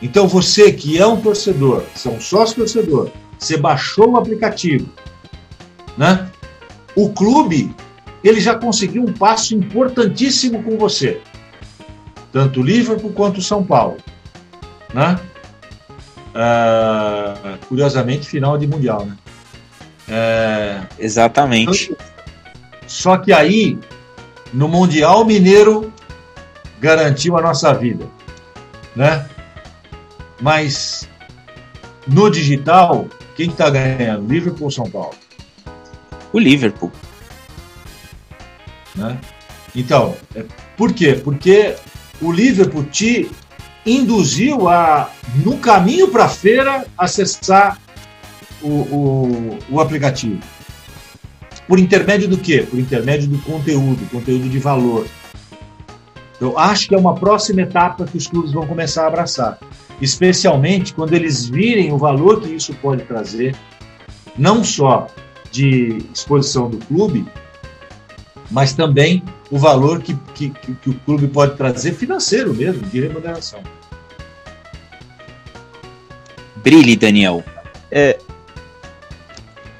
[0.02, 4.88] Então você que é um torcedor, você é um sócio torcedor, você baixou o aplicativo,
[5.96, 6.28] né?
[6.96, 7.72] O clube
[8.22, 11.20] ele já conseguiu um passo importantíssimo com você,
[12.32, 13.98] tanto o Liverpool quanto o São Paulo,
[14.92, 15.18] né?
[16.34, 19.16] Ah, curiosamente final de mundial, né?
[20.08, 20.80] É...
[20.98, 21.96] Exatamente.
[22.86, 23.78] Só que aí
[24.52, 25.92] no mundial mineiro
[26.80, 28.06] garantiu a nossa vida,
[28.94, 29.28] né?
[30.40, 31.08] Mas
[32.06, 33.06] no digital,
[33.36, 34.32] quem está ganhando?
[34.32, 35.14] Liverpool ou São Paulo?
[36.32, 36.90] O Liverpool.
[38.98, 39.18] Né?
[39.74, 40.44] Então, é,
[40.76, 41.14] por quê?
[41.14, 41.76] Porque
[42.20, 43.30] o Liverpool te
[43.86, 45.10] induziu a,
[45.44, 47.78] no caminho para a feira, acessar
[48.60, 50.40] o, o, o aplicativo.
[51.66, 52.66] Por intermédio do quê?
[52.68, 55.06] Por intermédio do conteúdo, conteúdo de valor.
[56.40, 59.58] Eu acho que é uma próxima etapa que os clubes vão começar a abraçar,
[60.00, 63.54] especialmente quando eles virem o valor que isso pode trazer,
[64.36, 65.08] não só
[65.50, 67.26] de exposição do clube,
[68.50, 73.60] mas também o valor que, que, que o clube pode trazer financeiro mesmo, de remuneração.
[76.56, 77.42] Brilhe, Daniel.
[77.90, 78.18] É,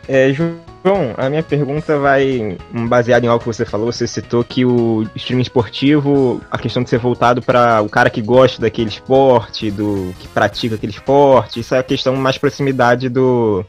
[0.07, 2.57] é, João, a minha pergunta vai
[2.89, 3.93] baseada em algo que você falou.
[3.93, 8.23] Você citou que o streaming esportivo, a questão de ser voltado para o cara que
[8.23, 13.65] gosta daquele esporte, do que pratica aquele esporte, isso é a questão mais proximidade do,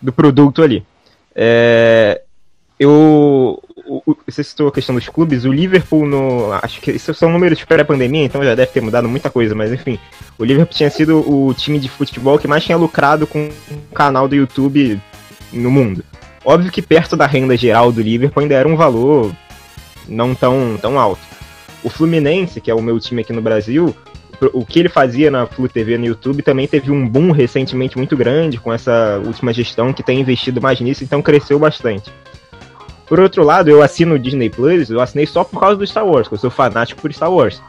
[0.00, 0.84] do produto ali.
[1.34, 2.22] É,
[2.80, 3.62] eu,
[4.26, 6.50] você citou a questão dos clubes, o Liverpool no.
[6.62, 9.70] Acho que isso são números de pré-pandemia, então já deve ter mudado muita coisa, mas
[9.70, 9.98] enfim.
[10.38, 14.26] O Liverpool tinha sido o time de futebol que mais tinha lucrado com o canal
[14.26, 14.98] do YouTube
[15.52, 16.02] no mundo.
[16.42, 19.30] Óbvio que perto da renda geral do Liverpool ainda era um valor
[20.08, 21.20] não tão, tão alto.
[21.84, 23.94] O Fluminense, que é o meu time aqui no Brasil,
[24.54, 28.16] o que ele fazia na Flu TV no YouTube também teve um boom recentemente muito
[28.16, 32.10] grande com essa última gestão que tem investido mais nisso, então cresceu bastante.
[33.10, 36.06] Por outro lado, eu assino o Disney Plus, eu assinei só por causa do Star
[36.06, 37.60] Wars, porque eu sou fanático por Star Wars.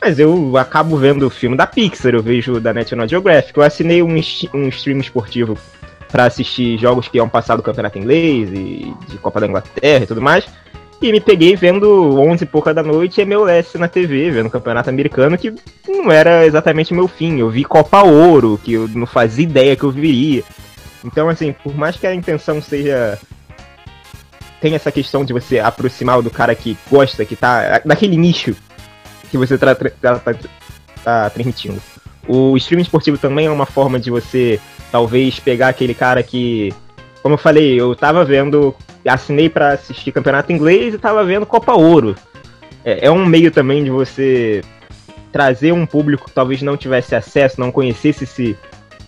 [0.00, 4.02] Mas eu acabo vendo o filme da Pixar, eu vejo da National Geographic, eu assinei
[4.02, 4.14] um,
[4.54, 5.58] um stream esportivo
[6.10, 10.06] para assistir jogos que iam passar do campeonato inglês e de Copa da Inglaterra e
[10.06, 10.46] tudo mais.
[11.02, 14.88] E me peguei vendo 11 e pouca da noite MLS na TV, vendo o campeonato
[14.88, 15.54] americano, que
[15.86, 17.40] não era exatamente meu fim.
[17.40, 20.42] Eu vi Copa Ouro, que eu não fazia ideia que eu viria.
[21.04, 23.18] Então, assim, por mais que a intenção seja
[24.60, 28.54] tem essa questão de você aproximar do cara que gosta, que tá naquele nicho
[29.30, 30.34] que você tá, tá, tá,
[31.04, 31.80] tá transmitindo.
[32.26, 36.72] O streaming esportivo também é uma forma de você talvez pegar aquele cara que,
[37.22, 38.74] como eu falei, eu tava vendo,
[39.06, 42.16] assinei para assistir campeonato inglês e tava vendo Copa Ouro.
[42.84, 44.62] É, é um meio também de você
[45.30, 48.56] trazer um público que talvez não tivesse acesso, não conhecesse esse,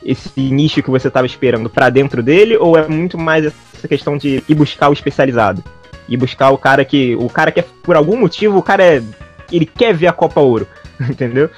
[0.05, 4.16] esse nicho que você estava esperando para dentro dele, ou é muito mais essa questão
[4.18, 5.62] de ir buscar o especializado?
[6.09, 7.14] Ir buscar o cara que.
[7.16, 9.03] O cara que, é, por algum motivo, o cara é.
[9.51, 10.66] Ele quer ver a Copa Ouro,
[11.09, 11.49] entendeu?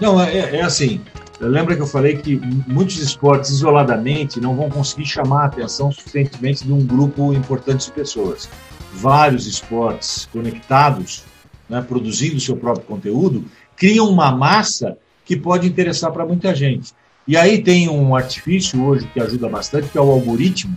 [0.00, 1.00] Não, é, é assim.
[1.40, 6.66] Lembra que eu falei que muitos esportes isoladamente não vão conseguir chamar a atenção suficientemente
[6.66, 8.48] de um grupo importante de pessoas.
[8.92, 11.24] Vários esportes conectados,
[11.66, 16.92] né, produzindo seu próprio conteúdo, criam uma massa que pode interessar para muita gente.
[17.30, 20.76] E aí tem um artifício hoje que ajuda bastante, que é o algoritmo,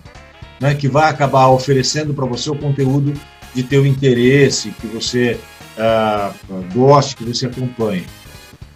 [0.61, 3.11] né, que vai acabar oferecendo para você o conteúdo
[3.55, 5.39] de teu interesse, que você
[5.75, 6.31] uh,
[6.71, 8.05] goste, que você acompanhe.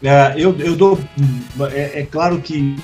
[0.02, 1.00] Uh, eu, eu dou.
[1.72, 2.76] É, é, claro que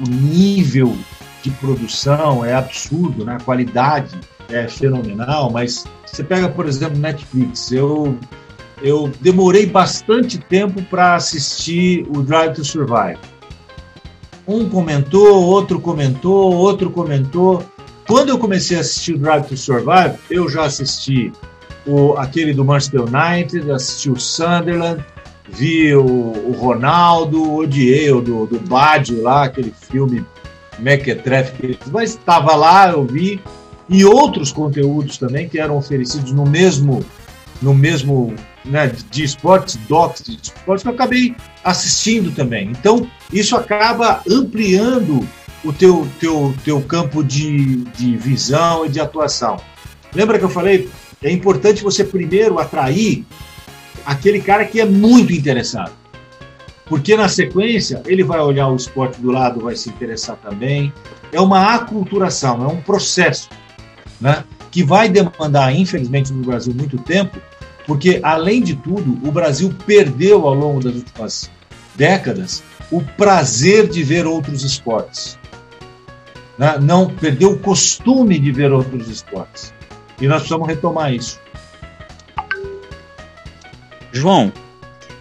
[0.00, 0.96] o nível
[1.42, 3.36] de produção é absurdo, né?
[3.38, 4.18] a qualidade
[4.48, 7.70] é fenomenal, mas você pega, por exemplo, Netflix.
[7.70, 8.18] Eu
[8.80, 13.18] eu demorei bastante tempo para assistir o Drive to Survive.
[14.48, 17.62] Um comentou, outro comentou, outro comentou.
[18.06, 21.30] Quando eu comecei a assistir o Drive to Survive, eu já assisti
[21.86, 25.04] o, aquele do Manchester United, assisti o Sunderland,
[25.50, 30.24] vi o, o Ronaldo, odiei o do, do Badio lá, aquele filme
[30.78, 33.38] Mequetrefe, mas estava lá, eu vi,
[33.86, 37.04] e outros conteúdos também que eram oferecidos no mesmo
[37.60, 38.34] no mesmo
[38.68, 42.70] né, de esportes, docs de esportes, que eu acabei assistindo também.
[42.70, 45.26] Então, isso acaba ampliando
[45.64, 49.60] o teu, teu, teu campo de, de visão e de atuação.
[50.14, 50.88] Lembra que eu falei?
[51.22, 53.24] É importante você primeiro atrair
[54.06, 55.92] aquele cara que é muito interessado.
[56.86, 60.92] Porque na sequência ele vai olhar o esporte do lado, vai se interessar também.
[61.30, 63.50] É uma aculturação, é um processo,
[64.18, 64.44] né?
[64.70, 67.38] Que vai demandar, infelizmente, no Brasil muito tempo,
[67.88, 71.50] porque, além de tudo, o Brasil perdeu ao longo das últimas
[71.94, 75.38] décadas o prazer de ver outros esportes.
[76.58, 76.78] Né?
[76.82, 79.72] Não perdeu o costume de ver outros esportes.
[80.20, 81.40] E nós precisamos retomar isso.
[84.12, 84.52] João,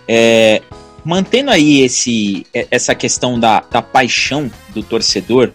[0.05, 0.61] é,
[1.05, 5.53] mantendo aí esse, essa questão da, da paixão do torcedor,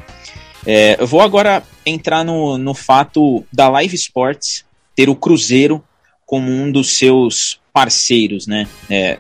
[0.65, 4.65] é, eu vou agora entrar no, no fato da Live Sports
[4.97, 5.85] ter o Cruzeiro
[6.33, 8.67] como um dos seus parceiros, né?
[8.89, 9.19] É,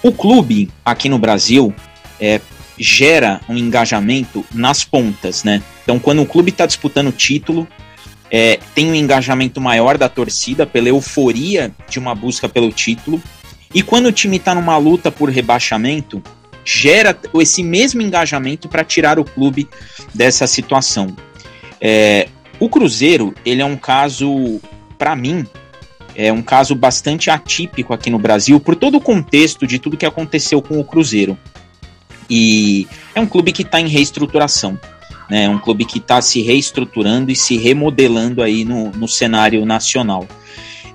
[0.00, 1.74] o clube aqui no Brasil
[2.20, 2.40] é,
[2.78, 5.60] gera um engajamento nas pontas, né?
[5.82, 7.66] Então, quando o clube está disputando título,
[8.30, 13.20] é, tem um engajamento maior da torcida pela euforia de uma busca pelo título.
[13.74, 16.22] E quando o time está numa luta por rebaixamento,
[16.64, 19.68] gera esse mesmo engajamento para tirar o clube
[20.14, 21.16] dessa situação.
[21.80, 22.28] É,
[22.60, 24.60] o Cruzeiro, ele é um caso,
[24.96, 25.44] para mim,
[26.14, 30.06] é um caso bastante atípico aqui no Brasil, por todo o contexto de tudo que
[30.06, 31.38] aconteceu com o Cruzeiro.
[32.28, 34.78] E é um clube que está em reestruturação.
[35.28, 35.44] Né?
[35.44, 40.26] É um clube que está se reestruturando e se remodelando aí no, no cenário nacional.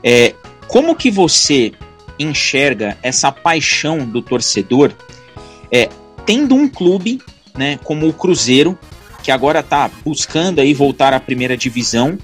[0.03, 0.33] É,
[0.67, 1.73] como que você
[2.17, 4.93] enxerga essa paixão do torcedor
[5.71, 5.89] é,
[6.25, 7.19] tendo um clube
[7.57, 8.77] né, como o Cruzeiro,
[9.23, 12.17] que agora está buscando aí voltar à primeira divisão,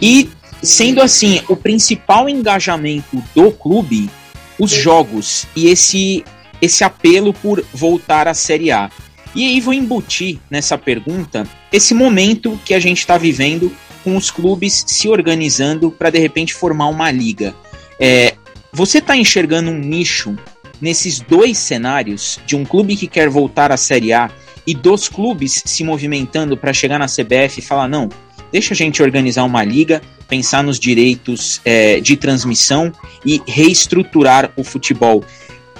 [0.00, 0.28] e
[0.62, 4.10] Sendo assim, o principal engajamento do clube,
[4.58, 6.24] os jogos e esse,
[6.60, 8.90] esse apelo por voltar à Série A.
[9.34, 13.70] E aí vou embutir nessa pergunta esse momento que a gente está vivendo
[14.02, 17.54] com os clubes se organizando para de repente formar uma liga.
[18.00, 18.34] É,
[18.72, 20.36] você está enxergando um nicho
[20.80, 24.30] nesses dois cenários de um clube que quer voltar à Série A
[24.66, 28.08] e dos clubes se movimentando para chegar na CBF e falar: não,
[28.52, 32.92] deixa a gente organizar uma liga, pensar nos direitos é, de transmissão
[33.24, 35.24] e reestruturar o futebol.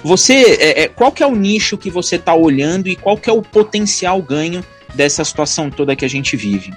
[0.03, 3.29] Você, é, é qual que é o nicho que você está olhando e qual que
[3.29, 4.63] é o potencial ganho
[4.95, 6.73] dessa situação toda que a gente vive?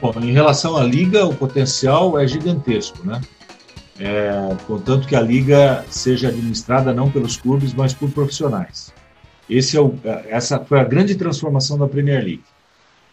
[0.00, 3.20] Bom, em relação à liga, o potencial é gigantesco, né?
[3.98, 8.92] É, contanto que a liga seja administrada não pelos clubes, mas por profissionais.
[9.50, 9.94] Esse é o,
[10.28, 12.44] essa foi a grande transformação da Premier League.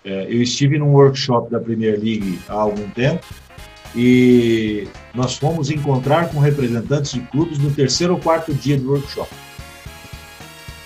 [0.06, 3.26] É, eu estive num workshop da Premier League há algum tempo
[3.95, 9.30] e nós fomos encontrar com representantes de clubes no terceiro ou quarto dia do workshop.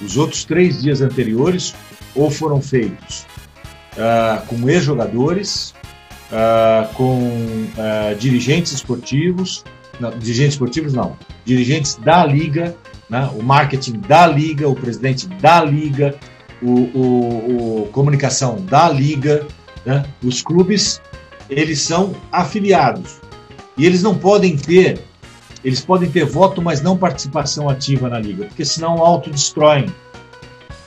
[0.01, 1.75] Os outros três dias anteriores
[2.15, 3.25] ou foram feitos
[3.97, 5.73] uh, com ex-jogadores
[6.31, 9.65] uh, com uh, dirigentes esportivos,
[9.99, 12.75] não, dirigentes esportivos não, dirigentes da liga,
[13.09, 16.15] né, o marketing da liga, o presidente da liga,
[16.61, 19.45] o, o, o comunicação da liga,
[19.85, 21.01] né, os clubes,
[21.49, 23.19] eles são afiliados
[23.77, 25.01] e eles não podem ter,
[25.63, 29.93] eles podem ter voto, mas não participação ativa na liga, porque senão autodestroem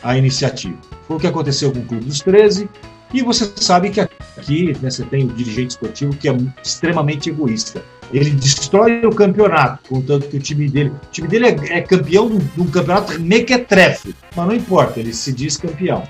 [0.02, 0.76] a iniciativa.
[1.06, 2.68] Foi o que aconteceu com o Clube dos 13,
[3.12, 7.82] e você sabe que aqui né, você tem o dirigente esportivo que é extremamente egoísta.
[8.12, 10.90] Ele destrói o campeonato, contanto que o time dele.
[10.90, 15.32] O time dele é, é campeão de um campeonato mequetrefe, mas não importa, ele se
[15.32, 16.02] diz campeão.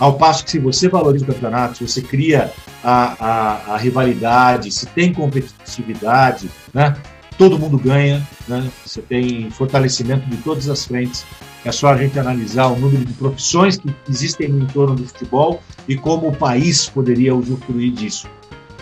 [0.00, 2.52] Ao passo que se você valoriza o campeonato, se você cria
[2.82, 6.96] a, a, a rivalidade, se tem competitividade, né,
[7.38, 11.24] todo mundo ganha, né, você tem fortalecimento de todas as frentes.
[11.64, 15.62] É só a gente analisar o número de profissões que existem no entorno do futebol
[15.88, 18.28] e como o país poderia usufruir disso.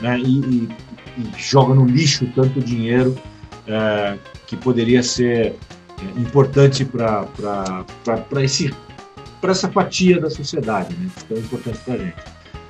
[0.01, 0.19] Né?
[0.19, 0.69] E, e,
[1.17, 3.17] e joga no lixo tanto dinheiro
[3.67, 4.17] é,
[4.47, 5.55] que poderia ser
[5.99, 7.27] é, importante para
[9.43, 11.09] essa fatia da sociedade, né?
[11.27, 12.17] que é importante para a gente.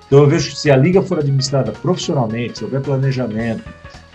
[0.07, 3.65] Então eu vejo que se a liga for administrada profissionalmente, se houver planejamento,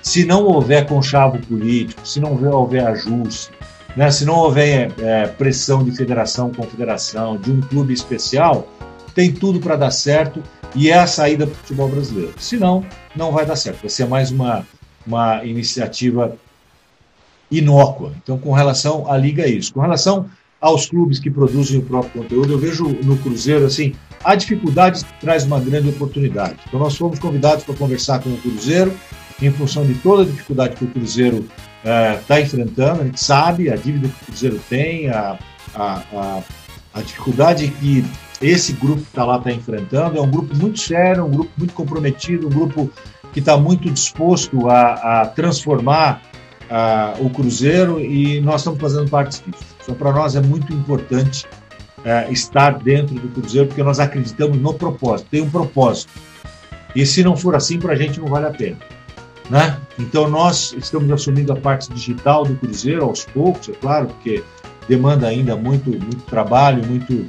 [0.01, 3.51] se não houver conchavo político, se não houver, houver ajuste,
[3.95, 4.11] né?
[4.11, 8.67] Se não houver é, pressão de federação, confederação, de um clube especial,
[9.15, 10.41] tem tudo para dar certo
[10.75, 12.33] e é a saída para o futebol brasileiro.
[12.37, 12.85] Se não,
[13.31, 13.81] vai dar certo.
[13.81, 14.65] Vai ser mais uma,
[15.05, 16.35] uma iniciativa
[17.49, 18.13] inócua.
[18.21, 19.73] Então, com relação à liga, é isso.
[19.73, 20.29] Com relação
[20.59, 25.43] aos clubes que produzem o próprio conteúdo, eu vejo no Cruzeiro assim, a dificuldade traz
[25.43, 26.57] uma grande oportunidade.
[26.67, 28.93] Então, nós fomos convidados para conversar com o Cruzeiro
[29.41, 31.47] em função de toda a dificuldade que o Cruzeiro
[32.21, 35.37] está é, enfrentando, a gente sabe a dívida que o Cruzeiro tem, a,
[35.75, 36.43] a, a,
[36.95, 38.03] a dificuldade que
[38.41, 40.17] esse grupo que está lá está enfrentando.
[40.17, 42.91] É um grupo muito sério, um grupo muito comprometido, um grupo
[43.33, 46.21] que está muito disposto a, a transformar
[47.19, 49.63] o Cruzeiro e nós estamos fazendo parte disso.
[49.81, 51.47] Então, para nós é muito importante
[52.03, 56.11] é, estar dentro do Cruzeiro porque nós acreditamos no propósito, tem um propósito.
[56.95, 58.77] E se não for assim, para a gente não vale a pena.
[59.49, 59.77] Né?
[59.97, 64.43] Então nós estamos assumindo a parte digital do Cruzeiro aos poucos, é claro, porque
[64.89, 67.27] demanda ainda muito, muito trabalho, muito,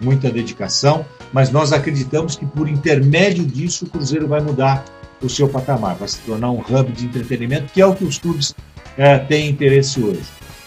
[0.00, 4.84] muita dedicação, mas nós acreditamos que por intermédio disso o Cruzeiro vai mudar
[5.22, 8.18] o seu patamar, vai se tornar um hub de entretenimento, que é o que os
[8.18, 8.54] clubes
[8.96, 10.22] é, têm interesse hoje.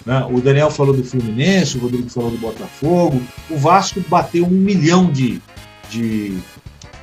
[0.05, 0.25] Né?
[0.31, 5.11] O Daniel falou do Fluminense, o Rodrigo falou do Botafogo, o Vasco bateu um milhão
[5.11, 5.41] de,
[5.89, 6.37] de,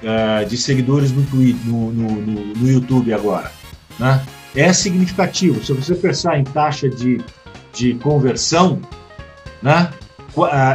[0.02, 3.50] uh, de seguidores no, Twitter, no, no, no, no YouTube agora
[3.98, 4.22] né,
[4.54, 5.64] é significativo.
[5.64, 7.20] Se você pensar em taxa de,
[7.72, 8.80] de conversão,
[9.62, 9.90] né,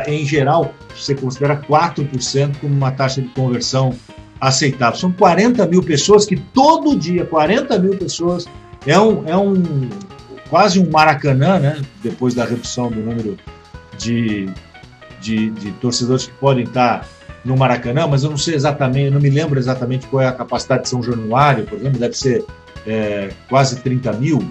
[0.08, 3.94] em geral, você considera 4% como uma taxa de conversão
[4.40, 5.00] aceitável.
[5.00, 8.48] São 40 mil pessoas que todo dia, 40 mil pessoas,
[8.86, 9.90] é um, é um
[10.50, 13.38] quase um Maracanã, né, depois da redução do número
[13.98, 14.50] de,
[15.22, 17.08] de, de torcedores que podem estar
[17.46, 20.32] no Maracanã, mas eu não sei exatamente, eu não me lembro exatamente qual é a
[20.32, 22.46] capacidade de São Januário, por exemplo, deve ser
[22.86, 24.44] é, quase 30 mil,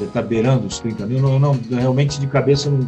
[0.00, 2.86] está beirando os 30 mil, não, não, realmente de cabeça não,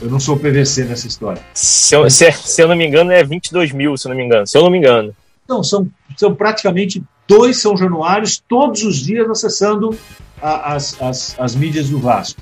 [0.00, 1.42] eu não sou PVC nessa história.
[1.54, 4.24] Se eu, se, se eu, não me engano, é 22 mil, se eu não me
[4.24, 4.46] engano.
[4.46, 5.14] Se eu não me engano.
[5.48, 9.96] Não, são, são praticamente dois São Januários todos os dias acessando
[10.40, 12.40] a, as, as, as mídias do Vasco.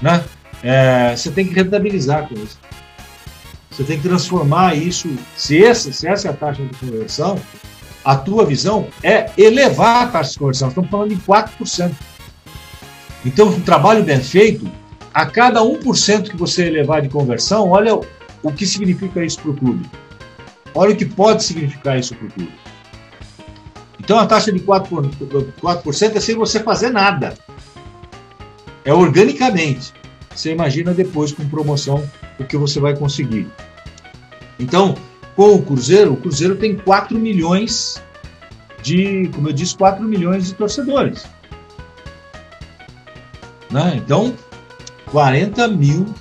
[0.00, 0.24] Né?
[0.62, 2.58] É, você tem que rentabilizar com isso.
[3.70, 5.08] Você tem que transformar isso.
[5.36, 7.38] Se essa, se essa é a taxa de conversão,
[8.04, 10.68] a tua visão é elevar a taxa de conversão.
[10.68, 11.92] Estamos falando de 4%.
[13.26, 14.70] Então, um trabalho bem feito,
[15.14, 17.94] a cada 1% que você elevar de conversão, olha
[18.42, 19.88] o que significa isso para o clube.
[20.74, 22.52] Olha o que pode significar isso para o clube.
[24.00, 27.34] Então, a taxa de 4%, 4% é sem você fazer nada.
[28.84, 29.94] É organicamente.
[30.34, 32.04] Você imagina depois com promoção
[32.38, 33.46] o que você vai conseguir.
[34.58, 34.96] Então,
[35.36, 38.02] com o Cruzeiro, o Cruzeiro tem 4 milhões
[38.82, 41.24] de, como eu disse, 4 milhões de torcedores.
[43.70, 43.94] Né?
[43.96, 44.34] Então,
[45.14, 46.12] 40 mil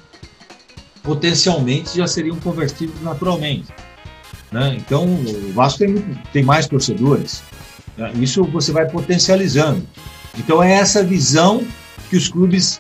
[1.02, 3.74] potencialmente já seriam convertidos naturalmente.
[4.52, 4.78] Né?
[4.78, 5.96] Então, o Vasco tem,
[6.32, 7.42] tem mais torcedores.
[7.98, 8.14] Né?
[8.18, 9.82] Isso você vai potencializando.
[10.38, 11.66] Então, é essa visão
[12.08, 12.80] que os clubes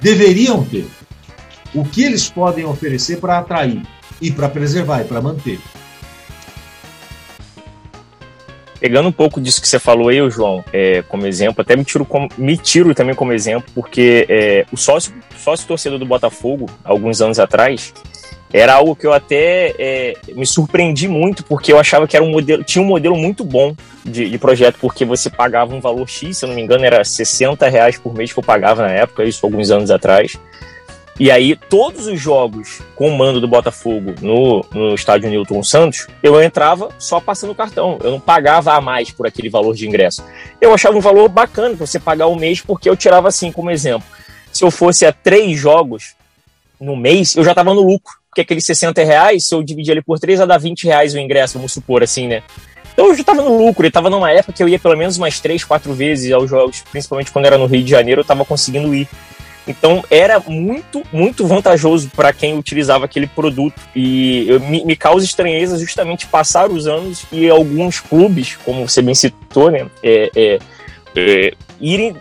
[0.00, 0.88] deveriam ter.
[1.74, 3.82] O que eles podem oferecer para atrair
[4.18, 5.60] e para preservar e para manter.
[8.80, 12.04] Pegando um pouco disso que você falou aí, João, é, como exemplo, até me tiro,
[12.06, 17.20] como, me tiro também como exemplo, porque é, o sócio, sócio torcedor do Botafogo, alguns
[17.20, 17.92] anos atrás,
[18.52, 22.30] era algo que eu até é, me surpreendi muito, porque eu achava que era um
[22.30, 23.74] modelo, tinha um modelo muito bom
[24.04, 27.04] de, de, projeto, porque você pagava um valor X, se eu não me engano, era
[27.04, 30.38] 60 reais por mês que eu pagava na época, isso alguns anos atrás.
[31.18, 36.06] E aí, todos os jogos com o mando do Botafogo no, no estádio Newton Santos,
[36.22, 37.98] eu entrava só passando o cartão.
[38.02, 40.24] Eu não pagava a mais por aquele valor de ingresso.
[40.60, 43.70] Eu achava um valor bacana para você pagar o mês, porque eu tirava assim como
[43.70, 44.06] exemplo.
[44.50, 46.14] Se eu fosse a três jogos
[46.80, 48.14] no mês, eu já estava no lucro.
[48.30, 51.18] Porque aqueles 60 reais, se eu dividir ele por três, ia dar 20 reais o
[51.18, 52.42] ingresso, vamos supor assim, né?
[52.92, 55.16] Então eu já estava no lucro, eu estava numa época que eu ia pelo menos
[55.16, 58.44] umas três, quatro vezes aos jogos, principalmente quando era no Rio de Janeiro, eu estava
[58.44, 59.08] conseguindo ir.
[59.70, 63.80] Então era muito, muito vantajoso para quem utilizava aquele produto.
[63.94, 69.14] E me, me, causa estranheza justamente passar os anos e alguns clubes, como você bem
[69.14, 70.58] citou, né, é, é,
[71.16, 72.16] é, irem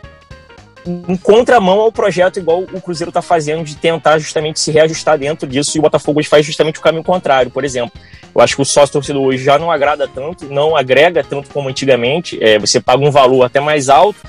[0.87, 5.47] em contramão ao projeto igual o Cruzeiro está fazendo de tentar justamente se reajustar dentro
[5.47, 7.99] disso e o Botafogo faz justamente o caminho contrário, por exemplo.
[8.33, 11.67] Eu acho que o sócio torcedor hoje já não agrada tanto, não agrega tanto como
[11.67, 12.41] antigamente.
[12.41, 14.19] É, você paga um valor até mais alto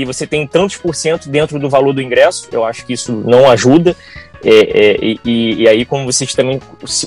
[0.00, 2.48] e você tem tantos por cento dentro do valor do ingresso.
[2.52, 3.96] Eu acho que isso não ajuda.
[4.44, 6.60] É, é, e, e, aí, como você também,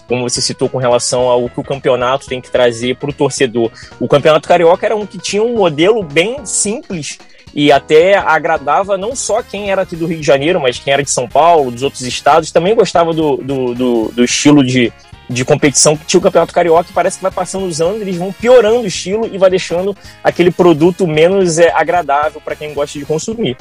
[0.07, 3.71] como você citou com relação ao que o campeonato tem que trazer para o torcedor,
[3.99, 7.19] o campeonato carioca era um que tinha um modelo bem simples
[7.53, 11.03] e até agradava não só quem era aqui do Rio de Janeiro, mas quem era
[11.03, 14.91] de São Paulo, dos outros estados, também gostava do, do, do, do estilo de,
[15.29, 18.17] de competição que tinha o Campeonato Carioca, e parece que vai passando os anos, eles
[18.17, 22.97] vão piorando o estilo e vai deixando aquele produto menos é, agradável para quem gosta
[22.97, 23.55] de consumir.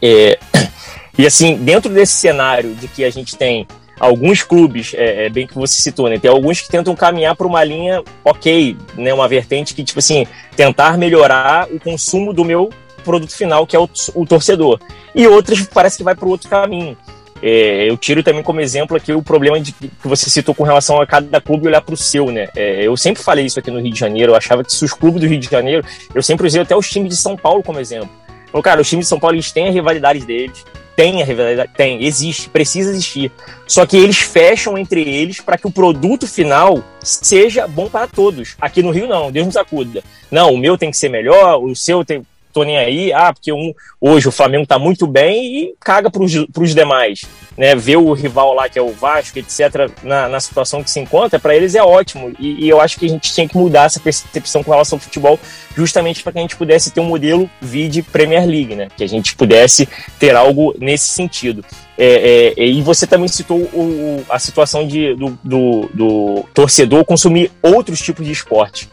[0.00, 0.38] É,
[1.18, 3.66] e assim, dentro desse cenário de que a gente tem
[3.98, 6.18] alguns clubes, é, é, bem que você citou, né?
[6.18, 9.12] Tem alguns que tentam caminhar para uma linha ok, né?
[9.12, 10.26] Uma vertente que, tipo assim,
[10.56, 12.70] tentar melhorar o consumo do meu
[13.04, 14.80] produto final, que é o, o torcedor.
[15.14, 16.96] E outras parece que vai para o outro caminho.
[17.42, 21.00] É, eu tiro também como exemplo aqui o problema de, que você citou com relação
[21.00, 22.48] a cada clube olhar para o seu, né?
[22.54, 24.92] É, eu sempre falei isso aqui no Rio de Janeiro, eu achava que se os
[24.92, 27.80] clubes do Rio de Janeiro, eu sempre usei até os times de São Paulo como
[27.80, 28.10] exemplo.
[28.48, 30.64] Então, cara, os times de São Paulo eles têm a rivalidade deles,
[30.94, 33.32] tem a rivalidade, tem, existe, precisa existir.
[33.66, 38.54] Só que eles fecham entre eles para que o produto final seja bom para todos.
[38.60, 40.04] Aqui no Rio não, Deus nos acuda.
[40.30, 42.22] Não, o meu tem que ser melhor, o seu tem,
[42.52, 46.32] tô nem aí, ah, porque um, hoje o Flamengo tá muito bem e caga pros,
[46.52, 47.22] pros demais,
[47.56, 47.74] né?
[47.74, 51.38] Ver o rival lá, que é o Vasco, etc., na, na situação que se encontra,
[51.40, 52.32] para eles é ótimo.
[52.38, 55.00] E, e, eu acho que a gente tinha que mudar essa percepção com relação ao
[55.00, 55.40] futebol,
[55.74, 58.88] justamente para que a gente pudesse ter um modelo vide Premier League, né?
[58.96, 59.88] Que a gente pudesse
[60.18, 61.64] ter algo nesse sentido.
[61.96, 67.50] É, é, e você também citou o, a situação de, do, do, do torcedor consumir
[67.62, 68.88] outros tipos de esporte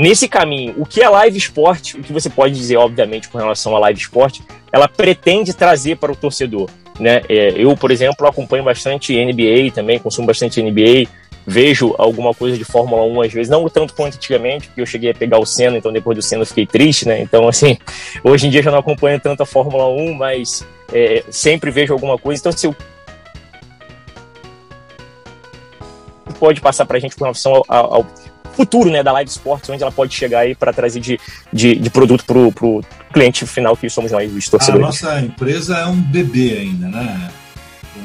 [0.00, 3.76] nesse caminho, o que é live esporte, o que você pode dizer, obviamente, com relação
[3.76, 6.70] a live esporte, ela pretende trazer para o torcedor.
[6.98, 7.20] Né?
[7.28, 11.06] É, eu, por exemplo, acompanho bastante NBA também, consumo bastante NBA,
[11.46, 15.10] vejo alguma coisa de Fórmula 1 às vezes, não tanto quanto antigamente, porque eu cheguei
[15.10, 17.20] a pegar o Senna, então depois do Senna eu fiquei triste, né?
[17.20, 17.76] Então, assim,
[18.24, 22.16] hoje em dia já não acompanho tanto a Fórmula 1, mas é, sempre vejo alguma
[22.16, 22.40] coisa.
[22.40, 22.74] Então, se eu
[26.38, 28.06] pode passar para a gente com relação ao, ao,
[28.60, 31.18] futuro né, da Live Sports, onde ela pode chegar aí para trazer de,
[31.50, 34.84] de, de produto para o cliente final que somos nós, os torcedores.
[34.84, 37.30] A nossa empresa é um bebê ainda, né?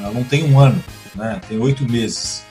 [0.02, 0.82] Ela não tem um ano,
[1.14, 1.42] né?
[1.50, 2.42] Tem oito meses.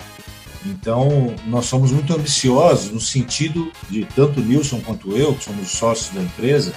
[0.66, 5.70] Então, nós somos muito ambiciosos no sentido de tanto o Nilson quanto eu, que somos
[5.70, 6.74] sócios da empresa,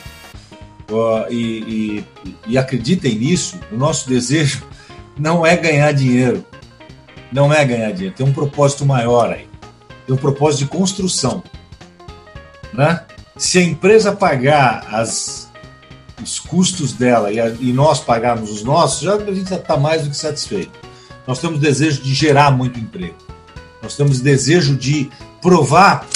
[0.89, 4.63] uh, e, e, e acreditem nisso, o nosso desejo
[5.19, 6.45] não é ganhar dinheiro.
[7.33, 9.46] Não é ganhar dinheiro, tem um propósito maior aí
[10.07, 11.43] tem um propósito de construção.
[12.73, 13.03] Né?
[13.35, 15.51] Se a empresa pagar as,
[16.23, 20.03] os custos dela e, a, e nós pagarmos os nossos, já a gente está mais
[20.03, 20.79] do que satisfeito.
[21.27, 23.17] Nós temos desejo de gerar muito emprego.
[23.83, 25.11] Nós temos desejo de
[25.41, 26.07] provar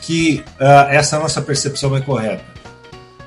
[0.00, 2.44] que uh, essa nossa percepção é correta.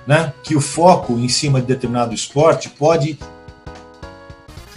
[0.07, 0.33] Né?
[0.41, 3.19] Que o foco em cima de determinado esporte pode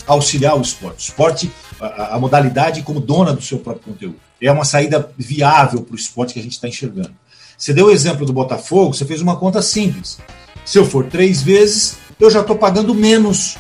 [0.05, 0.99] auxiliar o esporte.
[0.99, 5.83] O esporte, a, a modalidade como dona do seu próprio conteúdo é uma saída viável
[5.83, 7.15] para o esporte que a gente está enxergando.
[7.57, 10.19] Você deu o exemplo do Botafogo, você fez uma conta simples.
[10.65, 13.57] Se eu for três vezes, eu já estou pagando menos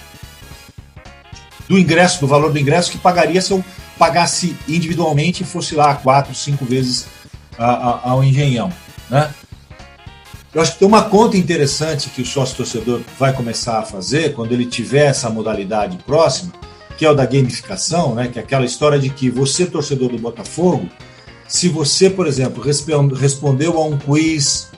[1.69, 3.65] do ingresso, do valor do ingresso que pagaria se eu
[3.99, 7.07] pagasse individualmente e fosse lá quatro, cinco vezes
[7.59, 8.73] ao engenhão.
[9.11, 9.33] Né?
[10.55, 14.33] Eu acho que tem uma conta interessante que o sócio torcedor vai começar a fazer
[14.35, 16.53] quando ele tiver essa modalidade próxima,
[16.99, 20.19] que é o da gamificação, né, que é aquela história de que você, torcedor do
[20.19, 20.89] Botafogo,
[21.47, 24.69] se você, por exemplo, respondeu a um quiz,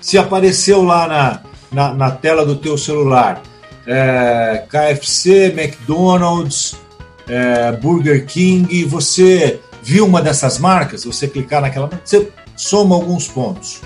[0.00, 1.40] se apareceu lá na,
[1.70, 3.40] na, na tela do teu celular,
[3.86, 6.74] é, KFC, McDonald's,
[7.28, 13.80] é, Burger King, você viu uma dessas marcas, você clicar naquela, você soma alguns pontos,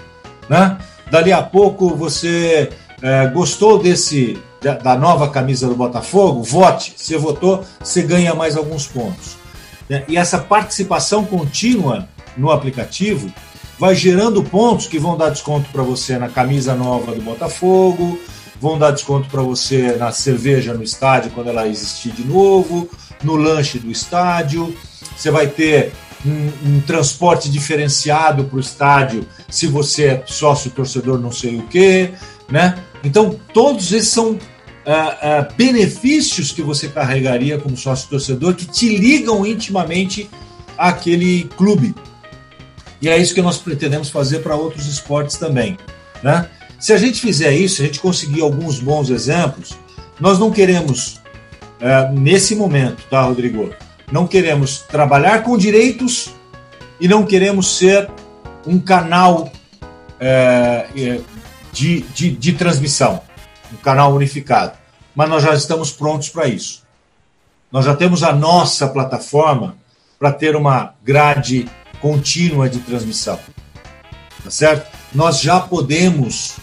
[0.49, 0.79] né?
[1.11, 2.71] Dali a pouco você
[3.03, 6.95] é, gostou desse da, da, nova camisa do Botafogo, vote.
[6.97, 9.37] Você votou, você ganha mais alguns pontos.
[9.89, 10.05] Né?
[10.09, 13.33] E essa participação contínua no aplicativo
[13.79, 18.19] vai gerando pontos que vão dar desconto para você na camisa nova do Botafogo,
[18.61, 22.89] vão dar desconto para você na cerveja no estádio quando ela existir de novo,
[23.25, 24.75] no lanche do estádio.
[25.17, 25.93] Você vai ter
[26.25, 31.67] um, um transporte diferenciado para o estádio se você é sócio torcedor não sei o
[31.67, 32.13] quê,
[32.49, 32.79] né?
[33.03, 34.39] Então todos esses são
[34.85, 40.29] Uh, uh, benefícios que você carregaria como sócio torcedor que te ligam intimamente
[40.77, 41.95] àquele clube.
[43.01, 45.79] E é isso que nós pretendemos fazer para outros esportes também.
[46.21, 46.49] Né?
[46.81, 49.79] Se a gente fizer isso, a gente conseguir alguns bons exemplos,
[50.19, 51.21] nós não queremos,
[51.81, 53.71] uh, nesse momento, tá, Rodrigo?
[54.11, 56.31] Não queremos trabalhar com direitos
[57.01, 58.11] e não queremos ser
[58.67, 59.51] um canal
[61.73, 63.21] de, de, de transmissão
[63.73, 64.73] um canal unificado.
[65.15, 66.83] Mas nós já estamos prontos para isso.
[67.71, 69.77] Nós já temos a nossa plataforma
[70.19, 71.69] para ter uma grade
[72.01, 73.39] contínua de transmissão.
[74.45, 74.91] Tá certo?
[75.15, 76.57] Nós já podemos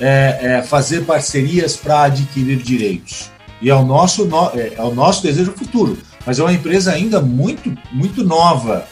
[0.00, 3.30] é, é, fazer parcerias para adquirir direitos.
[3.60, 5.98] E é o, nosso, é, é o nosso desejo futuro.
[6.26, 8.86] Mas é uma empresa ainda muito, muito nova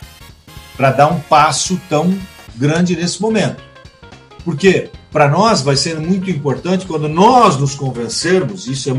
[0.77, 2.16] para dar um passo tão
[2.57, 3.62] grande nesse momento.
[4.45, 8.95] Porque para nós vai ser muito importante quando nós nos convencermos, isso é.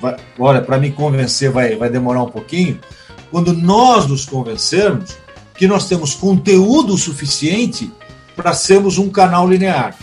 [0.00, 2.78] Vai, olha, para me convencer vai, vai demorar um pouquinho.
[3.30, 5.16] Quando nós nos convencermos
[5.54, 7.90] que nós temos conteúdo suficiente
[8.34, 9.96] para sermos um canal linear.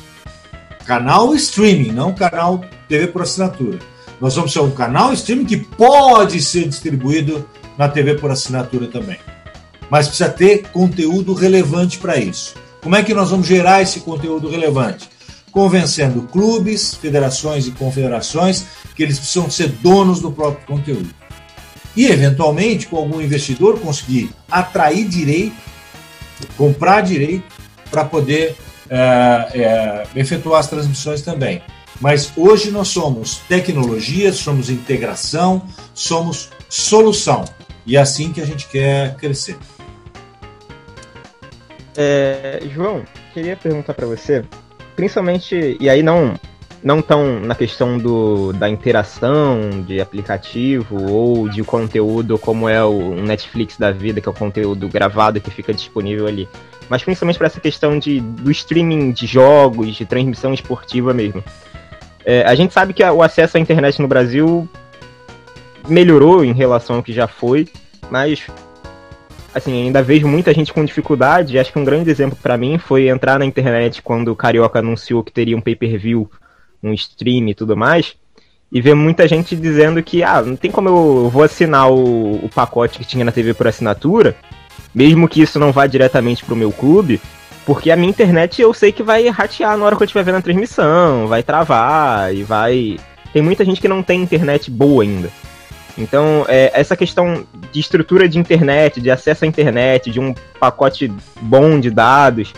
[0.86, 3.80] Canal streaming, não canal TV por assinatura.
[4.20, 7.48] Nós vamos ser um canal streaming que pode ser distribuído
[7.78, 9.20] na TV por assinatura também.
[9.90, 12.56] Mas precisa ter conteúdo relevante para isso.
[12.82, 15.10] Como é que nós vamos gerar esse conteúdo relevante?
[15.60, 18.64] Convencendo clubes, federações e confederações
[18.96, 21.10] que eles precisam ser donos do próprio conteúdo.
[21.94, 25.58] E, eventualmente, com algum investidor, conseguir atrair direito,
[26.56, 27.44] comprar direito,
[27.92, 28.56] para poder
[28.90, 31.62] é, é, efetuar as transmissões também.
[32.00, 35.62] Mas hoje nós somos tecnologia, somos integração,
[35.94, 37.44] somos solução.
[37.86, 39.58] E é assim que a gente quer crescer.
[41.98, 43.04] É, João,
[43.34, 44.46] queria perguntar para você,
[45.00, 46.38] principalmente, e aí não
[46.84, 53.16] não tão na questão do, da interação de aplicativo ou de conteúdo como é o
[53.16, 56.50] Netflix da vida, que é o conteúdo gravado que fica disponível ali,
[56.90, 61.42] mas principalmente para essa questão de, do streaming de jogos, de transmissão esportiva mesmo.
[62.26, 64.68] É, a gente sabe que o acesso à internet no Brasil
[65.88, 67.68] melhorou em relação ao que já foi,
[68.10, 68.48] mas
[69.54, 71.58] assim, ainda vejo muita gente com dificuldade.
[71.58, 75.24] Acho que um grande exemplo para mim foi entrar na internet quando o Carioca anunciou
[75.24, 76.30] que teria um pay-per-view,
[76.84, 78.16] um stream e tudo mais,
[78.72, 82.50] e ver muita gente dizendo que, ah, não tem como eu vou assinar o, o
[82.54, 84.36] pacote que tinha na TV por assinatura,
[84.94, 87.20] mesmo que isso não vá diretamente pro meu clube,
[87.66, 90.38] porque a minha internet eu sei que vai ratear na hora que eu estiver vendo
[90.38, 92.98] a transmissão, vai travar e vai.
[93.32, 95.30] Tem muita gente que não tem internet boa ainda.
[96.00, 101.12] Então, é, essa questão de estrutura de internet, de acesso à internet, de um pacote
[101.42, 102.54] bom de dados,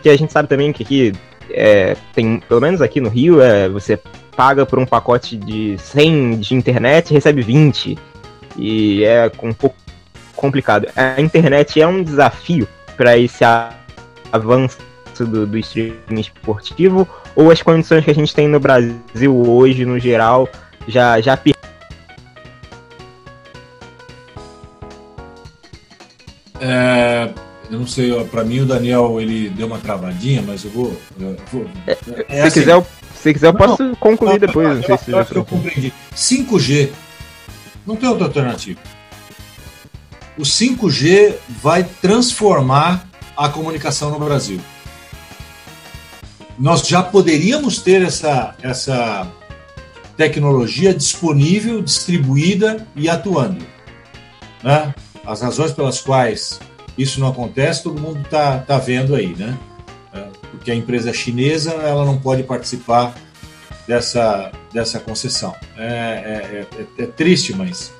[0.00, 1.12] que a gente sabe também que aqui
[1.50, 3.98] é, tem, pelo menos aqui no Rio, é, você
[4.36, 7.98] paga por um pacote de 100 de internet e recebe 20.
[8.56, 9.76] E é um pouco
[10.36, 10.86] complicado.
[10.94, 13.44] A internet é um desafio para esse
[14.30, 14.78] avanço
[15.18, 19.98] do, do streaming esportivo, ou as condições que a gente tem no Brasil hoje, no
[19.98, 20.48] geral,
[20.86, 21.36] já, já
[26.66, 27.28] É,
[27.70, 30.98] eu não sei, para mim o Daniel ele deu uma travadinha, mas eu vou.
[31.20, 34.38] Eu vou é, é, se, assim, quiser, eu, se quiser, eu posso não, concluir não,
[34.38, 34.68] depois.
[34.68, 35.92] Não, não sei se eu, eu compreendi.
[36.16, 36.90] 5G.
[37.86, 38.80] Não tem outra alternativa.
[40.38, 44.58] O 5G vai transformar a comunicação no Brasil.
[46.58, 49.30] Nós já poderíamos ter essa, essa
[50.16, 53.66] tecnologia disponível, distribuída e atuando.
[54.62, 54.94] Né?
[55.26, 56.60] As razões pelas quais
[56.96, 59.58] isso não acontece, todo mundo está tá vendo aí, né?
[60.12, 60.20] É,
[60.50, 63.14] porque a empresa chinesa ela não pode participar
[63.86, 65.54] dessa, dessa concessão.
[65.76, 67.92] É, é, é, é triste, mas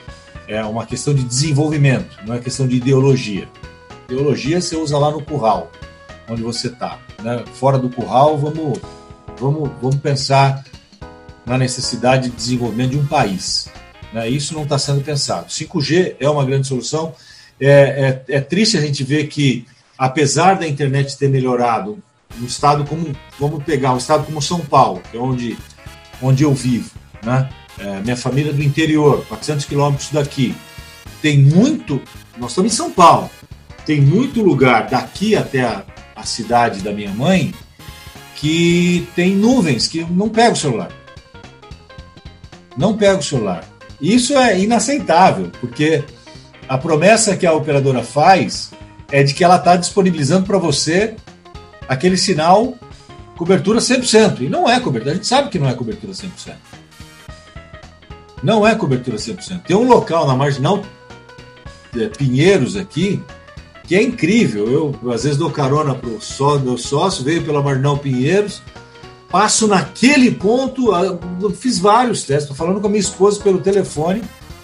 [0.46, 3.48] é uma questão de desenvolvimento, não é questão de ideologia.
[4.08, 5.70] Ideologia você usa lá no curral,
[6.28, 6.98] onde você está.
[7.22, 7.42] Né?
[7.54, 8.78] Fora do curral, vamos,
[9.38, 10.62] vamos, vamos pensar
[11.46, 13.68] na necessidade de desenvolvimento de um país.
[14.14, 14.30] Né?
[14.30, 15.48] Isso não está sendo pensado.
[15.48, 17.12] 5G é uma grande solução
[17.60, 19.66] é, é, é triste a gente ver que,
[19.96, 22.02] apesar da internet ter melhorado,
[22.40, 25.56] um estado como, vamos pegar um estado como São Paulo, que é onde,
[26.20, 26.90] onde eu vivo,
[27.22, 27.48] né?
[27.78, 30.54] É, minha família é do interior, 400 quilômetros daqui,
[31.20, 32.00] tem muito,
[32.38, 33.30] nós estamos em São Paulo,
[33.84, 35.84] tem muito lugar daqui até a,
[36.14, 37.52] a cidade da minha mãe
[38.36, 40.90] que tem nuvens que não pega o celular.
[42.76, 43.64] Não pega o celular.
[44.00, 46.04] Isso é inaceitável, porque
[46.68, 48.70] a promessa que a operadora faz
[49.10, 51.14] é de que ela está disponibilizando para você
[51.88, 52.74] aquele sinal
[53.36, 54.40] cobertura 100%.
[54.40, 55.12] E não é cobertura.
[55.12, 56.54] A gente sabe que não é cobertura 100%.
[58.42, 59.62] Não é cobertura 100%.
[59.62, 60.82] Tem um local na Marginal
[61.96, 63.22] é, Pinheiros aqui
[63.86, 64.66] que é incrível.
[64.70, 68.62] Eu, às vezes, dou carona para o só, meu sócio, veio pela Marginal Pinheiros,
[69.30, 74.22] passo naquele ponto, eu fiz vários testes, estou falando com a minha esposa pelo telefone,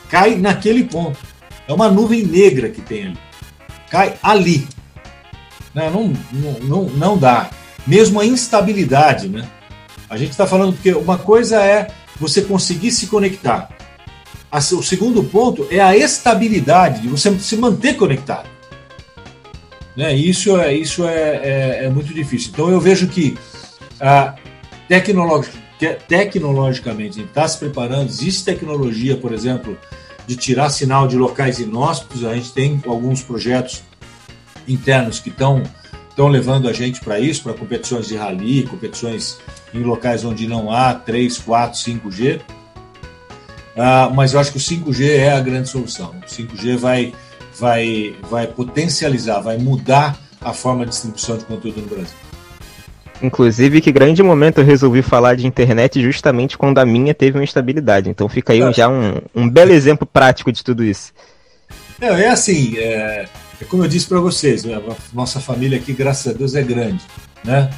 [0.09, 1.19] cai naquele ponto.
[1.67, 3.19] É uma nuvem negra que tem ali.
[3.91, 4.69] Cai ali.
[5.75, 7.51] Não, não, não, não dá.
[7.87, 9.49] Mesmo a instabilidade, né?
[10.09, 11.89] A gente está falando porque uma coisa é
[12.19, 13.71] você conseguir se conectar.
[14.53, 18.49] O segundo ponto é a estabilidade de você se manter conectado.
[19.97, 20.15] Né?
[20.17, 22.51] Isso, é, isso é, é, é muito difícil.
[22.53, 23.39] Então eu vejo que
[24.01, 24.35] ah,
[24.91, 25.47] tecnolog
[26.09, 29.79] tecnologicamente a gente está se preparando, existe tecnologia, por exemplo,
[30.27, 33.85] de tirar sinal de locais inóspitos, a gente tem alguns projetos
[34.67, 35.63] internos que estão
[36.09, 39.39] estão levando a gente para isso, para competições de rally, competições
[39.73, 42.41] em locais onde não há 3, 4, 5G.
[42.41, 46.11] Uh, mas eu acho que o 5G é a grande solução.
[46.21, 47.15] O 5G vai,
[47.59, 52.30] vai, vai potencializar, vai mudar a forma de distribuição de conteúdo no Brasil.
[53.23, 57.45] Inclusive, que grande momento eu resolvi falar de internet justamente quando a minha teve uma
[57.45, 58.09] instabilidade.
[58.09, 61.13] Então fica aí já um, um belo exemplo prático de tudo isso.
[62.01, 63.29] É, assim, é,
[63.61, 64.81] é como eu disse para vocês, né,
[65.13, 67.05] nossa família aqui, graças a Deus, é grande.
[67.45, 67.71] Né?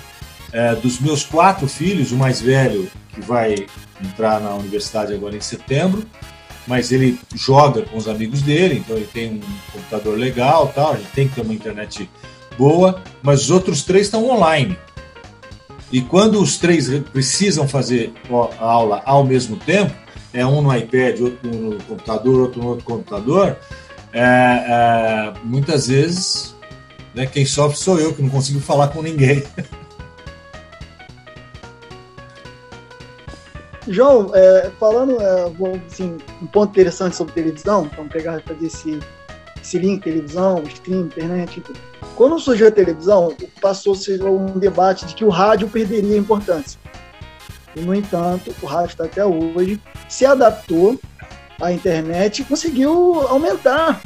[0.52, 3.66] É, dos meus quatro filhos, o mais velho, que vai
[4.01, 6.05] entrar na universidade agora em setembro,
[6.66, 9.40] mas ele joga com os amigos dele, então ele tem um
[9.73, 12.09] computador legal, tal, gente tem que ter uma internet
[12.56, 14.77] boa, mas os outros três estão online.
[15.93, 18.14] E quando os três precisam fazer
[18.59, 19.94] a aula ao mesmo tempo,
[20.32, 23.59] é um no iPad, outro no computador, outro no outro computador,
[24.12, 26.55] é, é, muitas vezes
[27.14, 29.44] né, quem sofre sou eu, que não consigo falar com ninguém.
[33.89, 35.52] João, é, falando é,
[35.86, 38.98] assim, um ponto interessante sobre televisão, vamos pegar fazer esse,
[39.62, 41.60] esse link televisão, stream, internet.
[41.60, 41.78] Tudo.
[42.16, 46.78] Quando surgiu a televisão, passou-se um debate de que o rádio perderia importância.
[47.74, 51.01] E, no entanto, o rádio está até hoje, se adaptou
[51.60, 54.02] à internet e conseguiu aumentar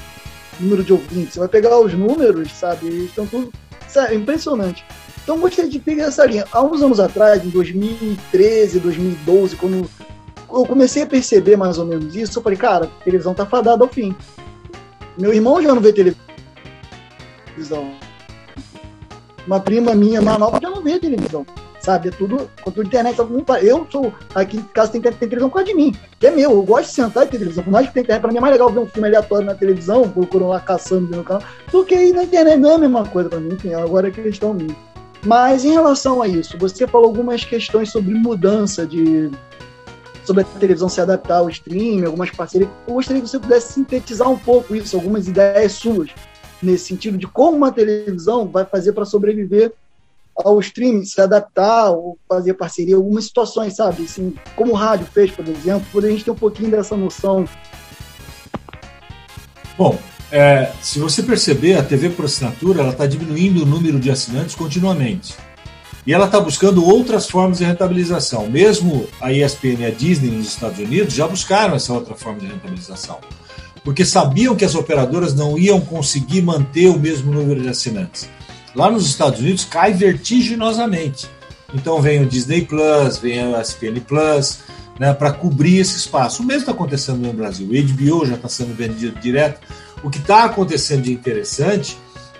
[0.60, 1.34] o número de ouvintes.
[1.34, 3.06] Você vai pegar os números, sabe?
[3.06, 3.52] Estão tudo.
[3.88, 4.84] Sabe, impressionante.
[5.22, 6.44] Então, gostei de pegar essa linha.
[6.52, 9.88] Há uns anos atrás, em 2013, 2012, quando
[10.48, 13.82] eu comecei a perceber mais ou menos isso, eu falei, cara, a televisão tá fadada
[13.82, 14.14] ao fim.
[15.18, 17.94] Meu irmão já não vê televisão.
[19.46, 21.46] Uma prima minha mais nova já não vê televisão.
[21.80, 22.08] Sabe?
[22.08, 23.16] É tudo conteúdo internet.
[23.62, 24.12] Eu sou.
[24.34, 25.94] Aqui em casa tem, tem televisão por causa de mim.
[26.18, 26.50] Que é meu.
[26.50, 27.62] Eu gosto de sentar em televisão.
[27.62, 29.54] Por mais que tem internet, pra mim é mais legal ver um filme aleatório na
[29.54, 32.58] televisão, procurando lá caçando no canal, do que ir na internet.
[32.58, 33.54] Não é a mesma coisa pra mim.
[33.54, 34.74] Enfim, agora é questão minha.
[35.24, 39.30] Mas em relação a isso, você falou algumas questões sobre mudança de
[40.26, 42.70] sobre a televisão se adaptar ao streaming, algumas parcerias.
[42.86, 46.10] Eu gostaria que você pudesse sintetizar um pouco isso, algumas ideias suas
[46.62, 49.72] nesse sentido de como uma televisão vai fazer para sobreviver
[50.34, 54.04] ao streaming, se adaptar ou fazer parceria, algumas situações, sabe?
[54.04, 57.48] Assim, como o rádio fez, por exemplo, poder a gente ter um pouquinho dessa noção.
[59.78, 59.98] Bom,
[60.30, 64.54] é, se você perceber, a TV por assinatura ela está diminuindo o número de assinantes
[64.54, 65.34] continuamente.
[66.06, 68.48] E ela está buscando outras formas de rentabilização.
[68.48, 72.46] Mesmo a ESPN e a Disney nos Estados Unidos já buscaram essa outra forma de
[72.46, 73.18] rentabilização
[73.86, 78.28] porque sabiam que as operadoras não iam conseguir manter o mesmo número de assinantes.
[78.74, 81.30] Lá nos Estados Unidos cai vertiginosamente.
[81.72, 84.58] Então vem o Disney Plus, vem a ESPN Plus,
[84.98, 86.42] né, para cobrir esse espaço.
[86.42, 87.68] O mesmo está acontecendo no Brasil.
[87.68, 89.60] O HBO já está sendo vendido direto.
[90.02, 91.96] O que está acontecendo de interessante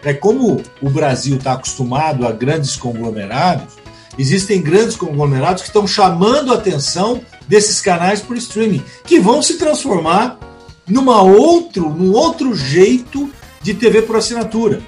[0.07, 3.75] é como o Brasil está acostumado a grandes conglomerados,
[4.17, 9.59] existem grandes conglomerados que estão chamando a atenção desses canais por streaming, que vão se
[9.59, 10.39] transformar
[10.87, 13.29] numa outro, num outro jeito
[13.61, 14.81] de TV por assinatura,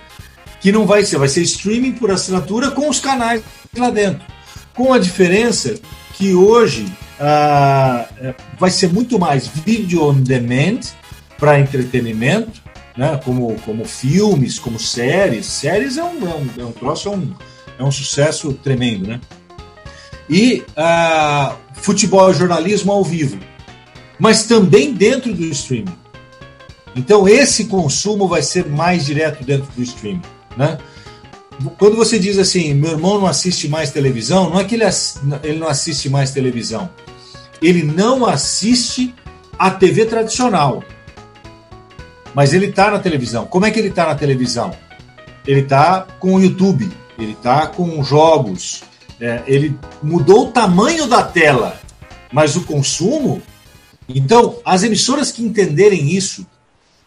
[0.61, 3.43] que não vai ser, vai ser streaming por assinatura com os canais
[3.77, 4.25] lá dentro,
[4.73, 5.75] com a diferença
[6.15, 6.87] que hoje
[7.19, 8.07] ah,
[8.57, 10.79] vai ser muito mais vídeo on demand
[11.37, 12.68] para entretenimento,
[12.99, 13.19] né?
[13.25, 15.47] como, como filmes, como séries.
[15.47, 17.33] Séries é um, é um, é um troço, é um,
[17.79, 19.21] é um sucesso tremendo, né?
[20.29, 23.39] E uh, futebol e jornalismo ao vivo,
[24.19, 25.97] mas também dentro do streaming.
[26.95, 30.23] Então esse consumo vai ser mais direto dentro do streaming,
[30.57, 30.77] né?
[31.79, 34.85] Quando você diz assim, meu irmão não assiste mais televisão, não é que ele,
[35.43, 36.89] ele não assiste mais televisão.
[37.61, 39.13] Ele não assiste
[39.59, 40.85] a TV tradicional.
[42.35, 43.47] Mas ele está na televisão.
[43.47, 44.75] Como é que ele está na televisão?
[45.47, 48.83] Ele está com o YouTube, ele está com jogos,
[49.21, 51.81] é, ele mudou o tamanho da tela,
[52.33, 53.43] mas o consumo.
[54.09, 56.47] Então, as emissoras que entenderem isso,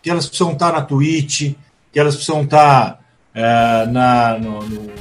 [0.02, 1.54] que elas precisam estar na Twitch,
[1.92, 3.00] que elas precisam estar
[3.34, 4.92] é, na, no, no,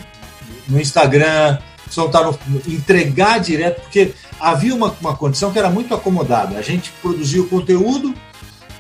[0.69, 2.39] no, Instagram, precisam estar no,
[2.69, 6.59] entregar direto, porque havia uma, uma condição que era muito acomodada.
[6.59, 8.15] A gente produzia o conteúdo,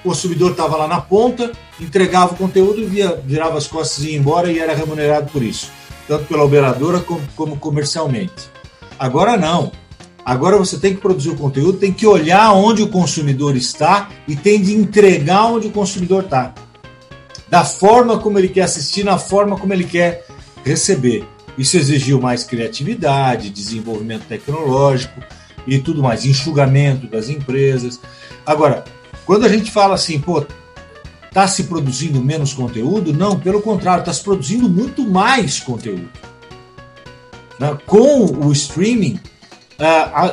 [0.02, 4.18] o consumidor estava lá na ponta, entregava o conteúdo, via, virava as costas e ia
[4.18, 5.70] embora e era remunerado por isso,
[6.09, 8.51] tanto pela operadora como, como comercialmente.
[8.98, 9.72] Agora não.
[10.24, 14.36] Agora você tem que produzir o conteúdo, tem que olhar onde o consumidor está e
[14.36, 16.55] tem de entregar onde o consumidor está.
[17.48, 20.24] Da forma como ele quer assistir, na forma como ele quer
[20.64, 21.27] receber.
[21.59, 25.20] Isso exigiu mais criatividade, desenvolvimento tecnológico
[25.66, 28.01] e tudo mais, enxugamento das empresas.
[28.47, 28.85] Agora,
[29.31, 30.44] quando a gente fala assim, pô,
[31.28, 33.12] está se produzindo menos conteúdo?
[33.12, 36.11] Não, pelo contrário, está se produzindo muito mais conteúdo.
[37.57, 37.78] Né?
[37.86, 39.20] Com o streaming,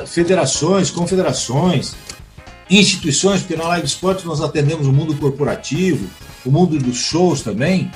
[0.07, 1.93] federações, confederações,
[2.71, 6.09] instituições, porque na Live Sports nós atendemos o mundo corporativo,
[6.43, 7.91] o mundo dos shows também,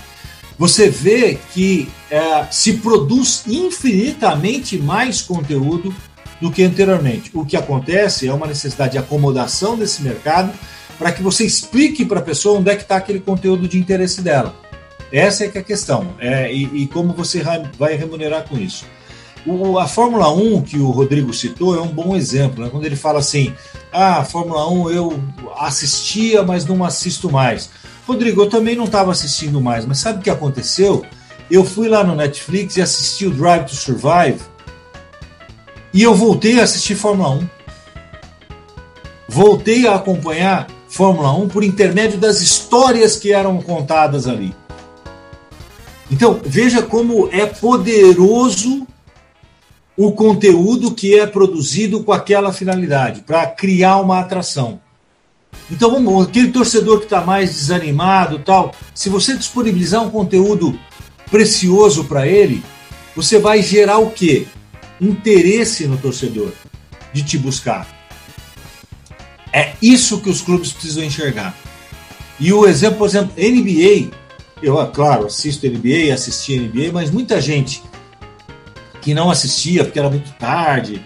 [0.56, 5.91] você vê que é, se produz infinitamente mais conteúdo
[6.40, 7.32] do que anteriormente.
[7.34, 10.53] O que acontece é uma necessidade de acomodação desse mercado
[11.02, 14.22] para que você explique para a pessoa onde é que está aquele conteúdo de interesse
[14.22, 14.53] dela.
[15.11, 16.14] Essa é que é a questão.
[16.19, 17.44] É, e, e, como você
[17.76, 18.86] vai remunerar com isso.
[19.44, 22.64] O, a Fórmula 1, que o Rodrigo citou, é um bom exemplo.
[22.64, 22.69] Né?
[22.69, 23.52] Quando ele fala assim,
[23.91, 25.19] ah, a Fórmula 1 eu
[25.57, 27.72] assistia, mas não assisto mais.
[28.06, 31.03] Rodrigo, eu também não estava assistindo mais, mas sabe o que aconteceu?
[31.49, 34.40] Eu fui lá no Netflix e assisti o Drive to Survive
[35.91, 37.49] e eu voltei a assistir Fórmula 1.
[39.28, 44.53] Voltei a acompanhar Fórmula 1 por intermédio das histórias que eram contadas ali.
[46.11, 48.85] Então, veja como é poderoso
[49.95, 54.81] o conteúdo que é produzido com aquela finalidade, para criar uma atração.
[55.72, 60.77] Então, vamos, aquele torcedor que está mais desanimado, tal, se você disponibilizar um conteúdo
[61.30, 62.61] precioso para ele,
[63.15, 64.45] você vai gerar o quê?
[64.99, 66.51] Interesse no torcedor
[67.13, 68.01] de te buscar.
[69.53, 71.56] É isso que os clubes precisam enxergar.
[72.40, 74.11] E o exemplo, por exemplo, NBA,
[74.61, 77.84] eu, ah, claro, assisto NBA, assisti NBA, mas muita gente
[79.02, 81.03] que não assistia porque era muito tarde,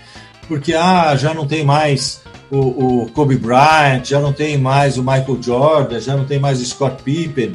[0.47, 5.01] porque ah, já não tem mais o, o Kobe Bryant, já não tem mais o
[5.01, 7.53] Michael Jordan, já não tem mais o Scott Pippen.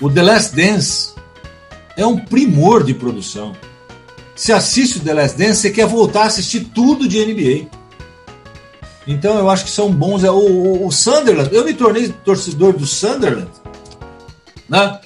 [0.00, 1.14] O The Last Dance
[1.96, 3.56] é um primor de produção.
[4.36, 7.77] Se assiste o The Last Dance, você quer voltar a assistir tudo de NBA.
[9.08, 10.22] Então eu acho que são bons.
[10.22, 13.48] É, o, o, o Sunderland, eu me tornei torcedor do Sunderland,
[14.68, 15.00] né?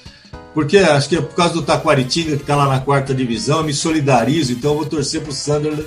[0.53, 3.63] Porque acho que é por causa do Taquaritinga, que está lá na quarta divisão, eu
[3.63, 5.85] me solidarizo, então eu vou torcer para o Sunderland,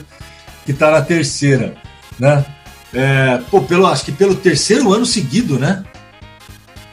[0.64, 1.76] que está na terceira,
[2.18, 2.44] né?
[2.93, 5.84] É, pô, pelo, acho que pelo terceiro ano seguido, né?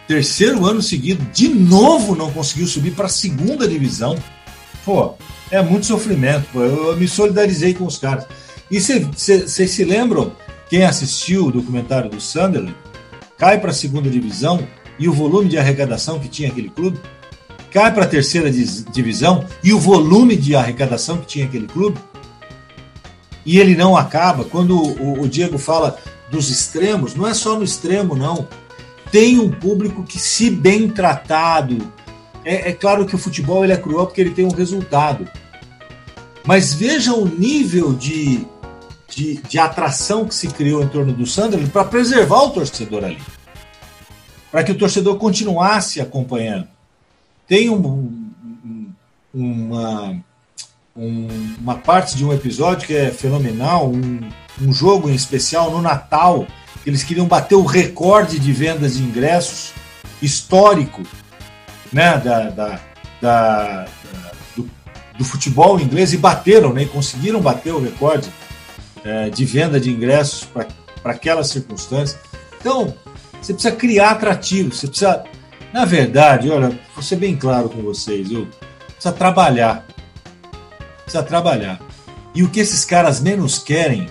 [0.06, 4.22] Terceiro ano seguido, de novo não conseguiu subir para a segunda divisão.
[4.84, 5.16] Pô,
[5.50, 6.46] é muito sofrimento.
[6.52, 6.60] Pô.
[6.60, 8.26] Eu, eu me solidarizei com os caras.
[8.70, 10.34] E vocês se lembram
[10.74, 12.76] quem assistiu o documentário do Sunderland
[13.38, 14.68] cai para a segunda divisão
[14.98, 17.00] e o volume de arrecadação que tinha aquele clube
[17.72, 22.00] cai para a terceira divisão e o volume de arrecadação que tinha aquele clube
[23.46, 24.46] e ele não acaba.
[24.46, 25.96] Quando o, o Diego fala
[26.32, 28.48] dos extremos, não é só no extremo, não.
[29.12, 31.78] Tem um público que, se bem tratado,
[32.44, 35.28] é, é claro que o futebol ele é cruel porque ele tem um resultado.
[36.44, 38.48] Mas veja o nível de
[39.16, 43.22] de, de atração que se criou em torno do Sunderland para preservar o torcedor ali.
[44.52, 46.68] Para que o torcedor continuasse acompanhando.
[47.48, 48.32] Tem um,
[48.66, 48.92] um,
[49.34, 50.24] uma,
[50.96, 54.30] um, uma parte de um episódio que é fenomenal, um,
[54.62, 56.48] um jogo em especial no Natal,
[56.84, 59.74] que eles queriam bater o recorde de vendas de ingressos
[60.22, 61.04] histórico
[61.92, 62.80] né, da, da,
[63.22, 63.86] da
[64.56, 64.70] do,
[65.18, 68.30] do, futebol inglês e bateram, né, e conseguiram bater o recorde
[69.04, 70.68] é, de venda de ingressos para
[71.04, 72.18] aquela circunstância.
[72.60, 72.94] Então,
[73.42, 75.24] você precisa criar atrativos, você precisa
[75.74, 78.48] Na verdade, olha, vou ser bem claro com vocês, eu
[78.88, 79.86] precisa trabalhar.
[81.04, 81.82] Precisa trabalhar.
[82.34, 84.08] E o que esses caras menos querem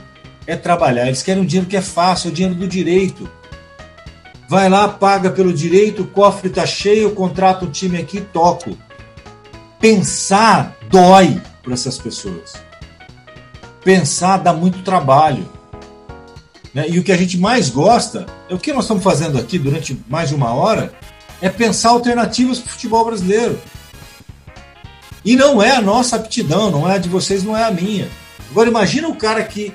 [0.47, 1.06] é trabalhar.
[1.06, 3.28] Eles querem um dinheiro que é fácil, é o dinheiro do direito.
[4.48, 8.77] Vai lá, paga pelo direito, o cofre tá cheio, contrata o time aqui, toco.
[9.81, 12.52] Pensar dói para essas pessoas.
[13.84, 15.48] Pensar dá muito trabalho.
[16.72, 16.88] Né?
[16.88, 20.00] E o que a gente mais gosta, é o que nós estamos fazendo aqui durante
[20.09, 20.92] mais de uma hora,
[21.40, 23.59] é pensar alternativas para o futebol brasileiro.
[25.24, 28.09] E não é a nossa aptidão, não é a de vocês, não é a minha.
[28.50, 29.72] Agora imagina o cara que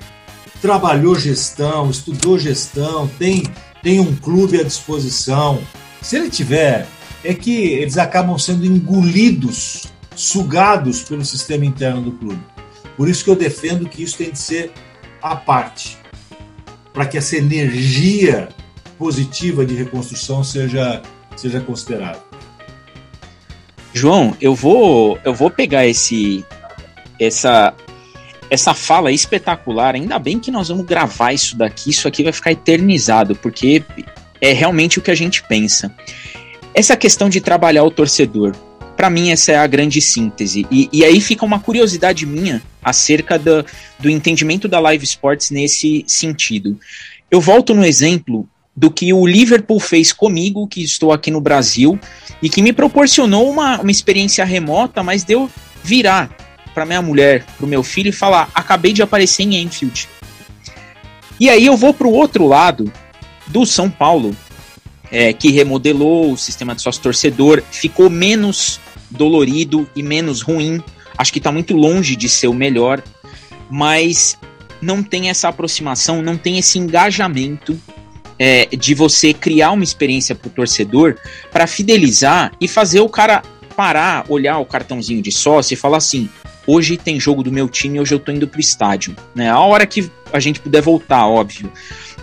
[0.62, 3.44] trabalhou gestão, estudou gestão, tem,
[3.82, 5.60] tem um clube à disposição.
[6.02, 6.88] Se ele tiver,
[7.24, 9.86] é que eles acabam sendo engolidos,
[10.16, 12.57] sugados pelo sistema interno do clube.
[12.98, 14.72] Por isso que eu defendo que isso tem de ser
[15.22, 15.98] à parte,
[16.92, 18.50] para que essa energia
[18.98, 21.04] positiva de reconstrução seja,
[21.36, 22.20] seja considerada.
[23.94, 26.44] João, eu vou eu vou pegar esse
[27.20, 27.74] essa
[28.50, 29.96] essa fala espetacular.
[29.96, 33.84] Ainda bem que nós vamos gravar isso daqui, isso aqui vai ficar eternizado, porque
[34.42, 35.94] é realmente o que a gente pensa.
[36.74, 38.56] Essa questão de trabalhar o torcedor,
[38.98, 40.66] para mim essa é a grande síntese.
[40.72, 43.64] E, e, aí fica uma curiosidade minha acerca do,
[44.00, 46.78] do entendimento da live sports nesse sentido.
[47.30, 52.00] Eu volto no exemplo do que o Liverpool fez comigo, que estou aqui no Brasil,
[52.42, 55.50] e que me proporcionou uma, uma experiência remota, mas deu
[55.84, 56.36] virar
[56.74, 60.10] para minha mulher, para o meu filho e falar: acabei de aparecer em Enfield.
[61.40, 62.92] E aí eu vou para o outro lado
[63.46, 64.36] do São Paulo,
[65.12, 68.80] é, que remodelou o sistema de sócio torcedor, ficou menos
[69.10, 70.82] dolorido e menos ruim.
[71.18, 73.02] Acho que está muito longe de ser o melhor,
[73.70, 74.38] mas
[74.82, 77.80] não tem essa aproximação, não tem esse engajamento
[78.40, 81.16] é, de você criar uma experiência para o torcedor
[81.52, 83.42] para fidelizar e fazer o cara
[83.76, 86.30] parar, olhar o cartãozinho de sócio e falar assim:
[86.66, 89.50] hoje tem jogo do meu time, hoje eu tô indo pro estádio, né?
[89.50, 91.72] A hora que a gente puder voltar, óbvio.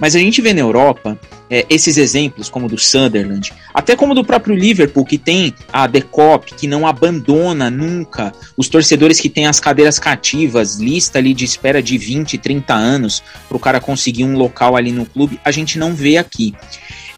[0.00, 1.18] Mas a gente vê na Europa
[1.48, 6.54] é, esses exemplos, como do Sunderland, até como do próprio Liverpool, que tem a Decop,
[6.54, 11.82] que não abandona nunca os torcedores que têm as cadeiras cativas, lista ali de espera
[11.82, 15.78] de 20, 30 anos, para o cara conseguir um local ali no clube, a gente
[15.78, 16.54] não vê aqui.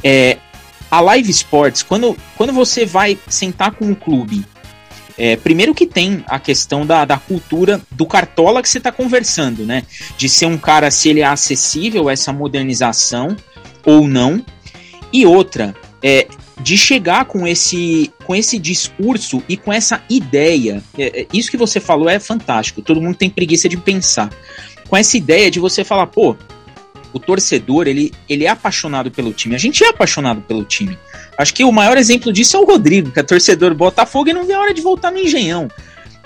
[0.05, 0.39] É,
[0.91, 4.45] a Live Sports, quando, quando você vai sentar com o clube
[5.19, 9.65] é, primeiro que tem a questão da, da cultura do cartola que você está conversando,
[9.65, 9.83] né?
[10.17, 13.35] De ser um cara, se ele é acessível a essa modernização
[13.85, 14.45] ou não.
[15.13, 16.27] E outra, é,
[16.61, 20.83] de chegar com esse, com esse discurso e com essa ideia.
[20.99, 22.83] É, é isso que você falou é fantástico.
[22.83, 24.31] Todo mundo tem preguiça de pensar.
[24.89, 26.37] Com essa ideia de você falar, pô,
[27.13, 29.55] o torcedor, ele, ele é apaixonado pelo time.
[29.55, 30.99] A gente é apaixonado pelo time.
[31.39, 34.33] Acho que o maior exemplo disso é o Rodrigo, que é torcedor do Botafogo e
[34.33, 35.69] não vê a hora de voltar no Engenhão.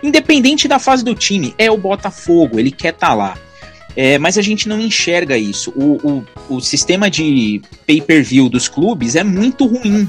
[0.02, 3.38] Independente da fase do time, é o Botafogo, ele quer estar tá lá.
[3.96, 5.72] É, mas a gente não enxerga isso.
[5.76, 10.08] O, o, o sistema de pay-per-view dos clubes é muito ruim.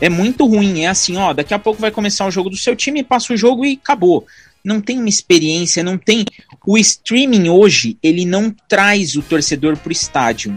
[0.00, 0.82] É muito ruim.
[0.82, 3.36] É assim, ó, daqui a pouco vai começar o jogo do seu time, passa o
[3.36, 4.24] jogo e acabou.
[4.64, 6.24] Não tem uma experiência, não tem.
[6.64, 10.54] O streaming hoje, ele não traz o torcedor pro estádio.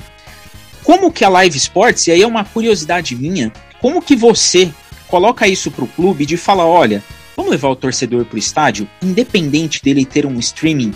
[0.84, 3.52] Como que a Live Sports, e aí é uma curiosidade minha,
[3.82, 4.72] como que você
[5.08, 7.04] coloca isso para o clube de falar, olha,
[7.36, 10.94] vamos levar o torcedor para o estádio, independente dele ter um streaming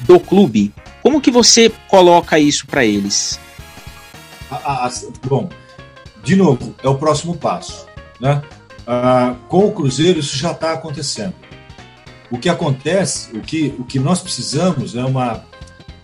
[0.00, 0.72] do clube?
[1.02, 3.38] Como que você coloca isso para eles?
[4.50, 4.90] Ah,
[5.26, 5.48] bom,
[6.22, 7.86] de novo, é o próximo passo.
[8.20, 8.42] Né?
[8.86, 11.34] Ah, com o Cruzeiro isso já está acontecendo.
[12.30, 15.44] O que acontece, o que, o que nós precisamos é uma,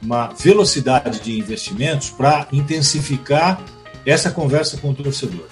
[0.01, 3.61] uma velocidade de investimentos para intensificar
[4.07, 5.47] essa conversa com o torcedor.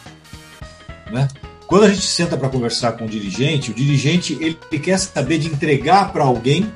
[1.10, 1.28] Né?
[1.66, 5.46] Quando a gente senta para conversar com o dirigente, o dirigente ele, quer saber de
[5.46, 6.72] entregar para alguém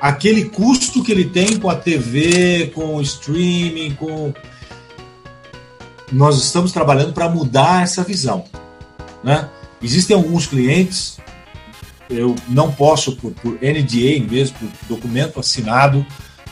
[0.00, 4.32] aquele custo que ele tem com a TV, com o streaming, com
[6.10, 8.44] nós estamos trabalhando para mudar essa visão,
[9.22, 9.48] né?
[9.82, 11.18] Existem alguns clientes,
[12.08, 16.06] eu não posso por, por NDA mesmo, por documento assinado,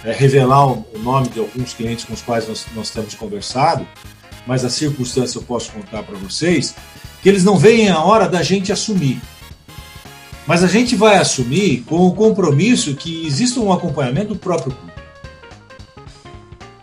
[0.05, 3.87] é, revelar o, o, nome de alguns clientes com os quais nós, nós temos conversado,
[4.47, 6.75] mas a circunstância eu posso contar para vocês
[7.23, 9.21] que eles não veem a hora da gente assumir.
[10.47, 14.91] Mas a gente vai assumir com o compromisso que exista um acompanhamento do próprio clube.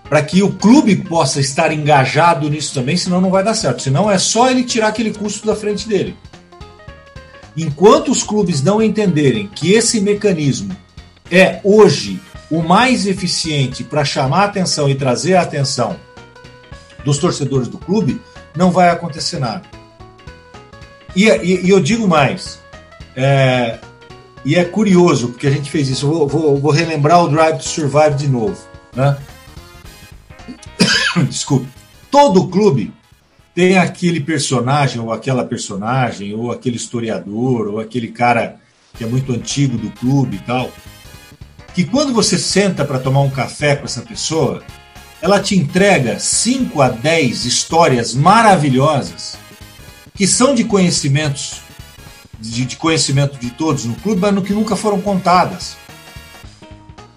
[0.03, 3.81] Para que o clube possa estar engajado nisso também, senão não vai dar certo.
[3.81, 6.15] Senão é só ele tirar aquele custo da frente dele.
[7.57, 10.75] Enquanto os clubes não entenderem que esse mecanismo
[11.29, 15.97] é hoje o mais eficiente para chamar a atenção e trazer a atenção
[17.03, 18.21] dos torcedores do clube,
[18.55, 19.76] não vai acontecer nada.
[21.17, 22.59] E, e, e eu digo mais,
[23.15, 23.79] é,
[24.45, 26.07] e é curioso, porque a gente fez isso.
[26.07, 28.55] Vou, vou, vou relembrar o Drive to Survive de novo.
[28.95, 29.17] Né?
[31.27, 31.67] Desculpe.
[32.11, 32.93] Todo clube
[33.55, 38.57] tem aquele personagem, ou aquela personagem, ou aquele historiador, ou aquele cara
[38.95, 40.71] que é muito antigo do clube e tal,
[41.73, 44.61] que quando você senta para tomar um café com essa pessoa,
[45.19, 49.46] ela te entrega 5 a 10 histórias maravilhosas
[50.17, 51.61] que são de conhecimentos
[52.39, 55.77] de, de, conhecimento de todos no clube, mas no que nunca foram contadas,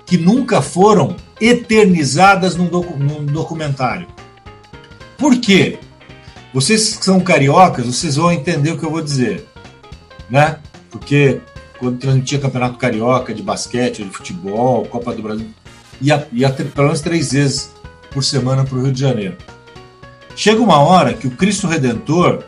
[0.07, 4.07] que nunca foram eternizadas num, docu, num documentário.
[5.17, 5.79] Por quê?
[6.53, 9.47] Vocês que são cariocas, vocês vão entender o que eu vou dizer,
[10.29, 10.59] né?
[10.91, 11.41] Porque
[11.79, 15.49] quando transmitia campeonato carioca de basquete, de futebol, Copa do Brasil,
[16.01, 17.71] ia, ia pelo menos três vezes
[18.11, 19.37] por semana para o Rio de Janeiro.
[20.35, 22.45] Chega uma hora que o Cristo Redentor,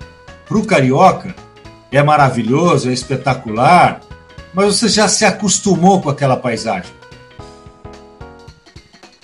[0.46, 1.34] para o carioca,
[1.90, 4.00] é maravilhoso, é espetacular,
[4.54, 6.92] mas você já se acostumou com aquela paisagem.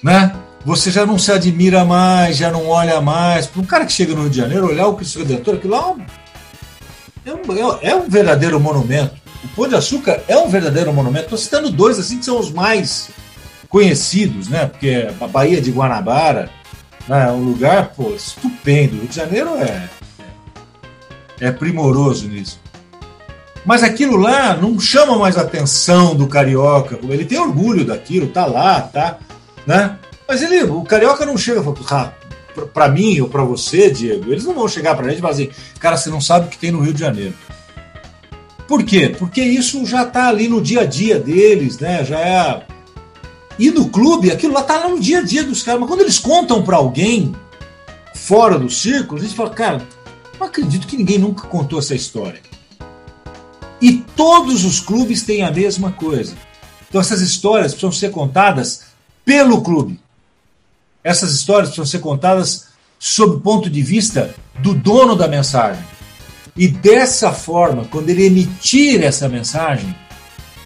[0.02, 0.34] Né?
[0.64, 3.46] Você já não se admira mais, já não olha mais.
[3.46, 5.96] Para um cara que chega no Rio de Janeiro, olhar o Cristo Redentor, aquilo lá
[7.24, 9.16] é um, é um verdadeiro monumento.
[9.44, 11.24] O Pão de Açúcar é um verdadeiro monumento.
[11.24, 13.10] Estou citando dois assim que são os mais
[13.68, 14.66] conhecidos, né?
[14.66, 16.50] Porque a Baía de Guanabara
[17.06, 17.26] né?
[17.28, 18.96] é um lugar pô, estupendo.
[18.96, 19.88] O Rio de Janeiro é,
[21.40, 22.60] é primoroso nisso.
[23.64, 26.98] Mas aquilo lá não chama mais a atenção do carioca.
[27.02, 29.18] Ele tem orgulho daquilo, tá lá, tá,
[29.66, 29.98] né?
[30.26, 32.12] Mas ele, o carioca não chega ah,
[32.72, 35.50] para mim ou para você, Diego, eles não vão chegar para gente e falar assim,
[35.78, 37.34] cara, você não sabe o que tem no Rio de Janeiro.
[38.66, 39.14] Por quê?
[39.18, 42.04] Porque isso já está ali no dia a dia deles, né?
[42.04, 42.62] Já é.
[43.58, 45.80] E no clube, aquilo lá está no dia a dia dos caras.
[45.80, 47.34] Mas quando eles contam para alguém
[48.14, 49.82] fora do círculo, eles falam, cara,
[50.38, 52.40] não acredito que ninguém nunca contou essa história.
[53.80, 56.34] E todos os clubes têm a mesma coisa.
[56.88, 58.84] Então essas histórias precisam ser contadas
[59.24, 60.00] pelo clube.
[61.02, 65.82] Essas histórias precisam ser contadas sob o ponto de vista do dono da mensagem.
[66.56, 69.94] E dessa forma, quando ele emitir essa mensagem,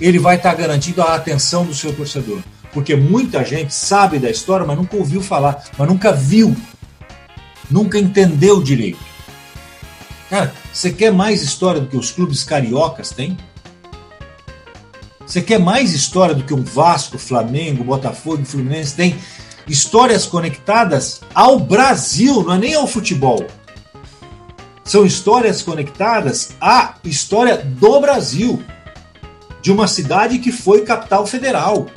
[0.01, 2.41] ele vai estar garantindo a atenção do seu torcedor.
[2.73, 6.57] Porque muita gente sabe da história, mas nunca ouviu falar, mas nunca viu,
[7.71, 9.12] nunca entendeu direito.
[10.33, 13.37] Cara, você quer mais história do que os clubes cariocas têm?
[15.27, 19.15] Você quer mais história do que um Vasco, Flamengo, Botafogo Fluminense tem?
[19.69, 23.47] Histórias conectadas ao Brasil, não é nem ao futebol.
[24.83, 28.65] São histórias conectadas à história do Brasil,
[29.61, 31.89] de uma cidade que foi capital federal,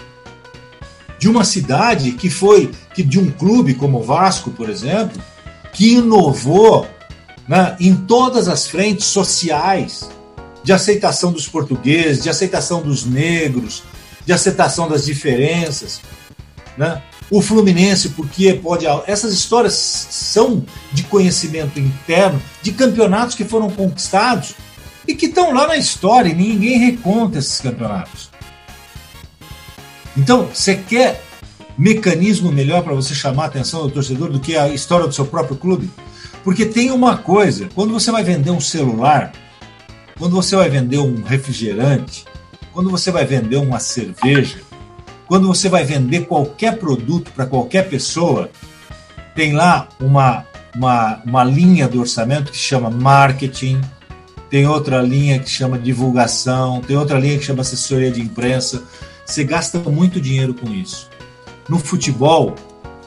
[1.17, 5.23] de uma cidade que foi, que de um clube como o Vasco, por exemplo,
[5.71, 6.85] que inovou
[7.47, 10.09] né, em todas as frentes sociais,
[10.63, 13.83] de aceitação dos portugueses, de aceitação dos negros,
[14.25, 16.01] de aceitação das diferenças.
[16.75, 17.01] Né?
[17.29, 18.85] O Fluminense, porque pode.
[19.05, 24.53] Essas histórias são de conhecimento interno, de campeonatos que foram conquistados
[25.07, 28.31] e que estão lá na história e ninguém reconta esses campeonatos.
[30.17, 31.23] Então, você quer
[31.77, 35.25] mecanismo melhor para você chamar a atenção do torcedor do que a história do seu
[35.25, 35.89] próprio clube?
[36.45, 39.31] Porque tem uma coisa, quando você vai vender um celular,
[40.15, 42.23] quando você vai vender um refrigerante,
[42.71, 44.59] quando você vai vender uma cerveja,
[45.25, 48.51] quando você vai vender qualquer produto para qualquer pessoa,
[49.33, 50.45] tem lá uma,
[50.75, 53.81] uma, uma linha do orçamento que chama marketing,
[54.47, 58.83] tem outra linha que chama divulgação, tem outra linha que chama assessoria de imprensa.
[59.25, 61.09] Você gasta muito dinheiro com isso.
[61.67, 62.53] No futebol,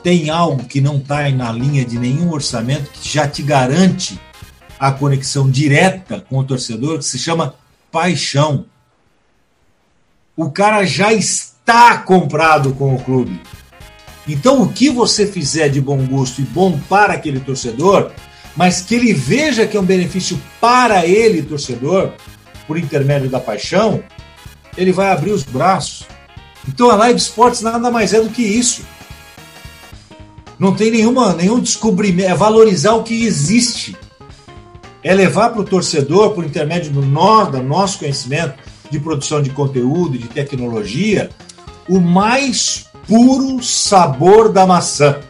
[0.02, 4.18] tem algo que não está na linha de nenhum orçamento que já te garante
[4.78, 7.54] a conexão direta com o torcedor, que se chama
[7.90, 8.66] paixão.
[10.36, 13.40] O cara já está comprado com o clube.
[14.26, 18.12] Então, o que você fizer de bom gosto e bom para aquele torcedor,
[18.54, 22.12] mas que ele veja que é um benefício para ele, torcedor,
[22.66, 24.02] por intermédio da paixão,
[24.76, 26.06] ele vai abrir os braços.
[26.68, 28.82] Então, a Live Sports nada mais é do que isso
[30.58, 33.96] não tem nenhuma, nenhum descobrimento, é valorizar o que existe.
[35.02, 38.54] É levar para o torcedor, por intermédio do, no, do nosso conhecimento
[38.90, 41.30] de produção de conteúdo, de tecnologia,
[41.88, 45.20] o mais puro sabor da maçã.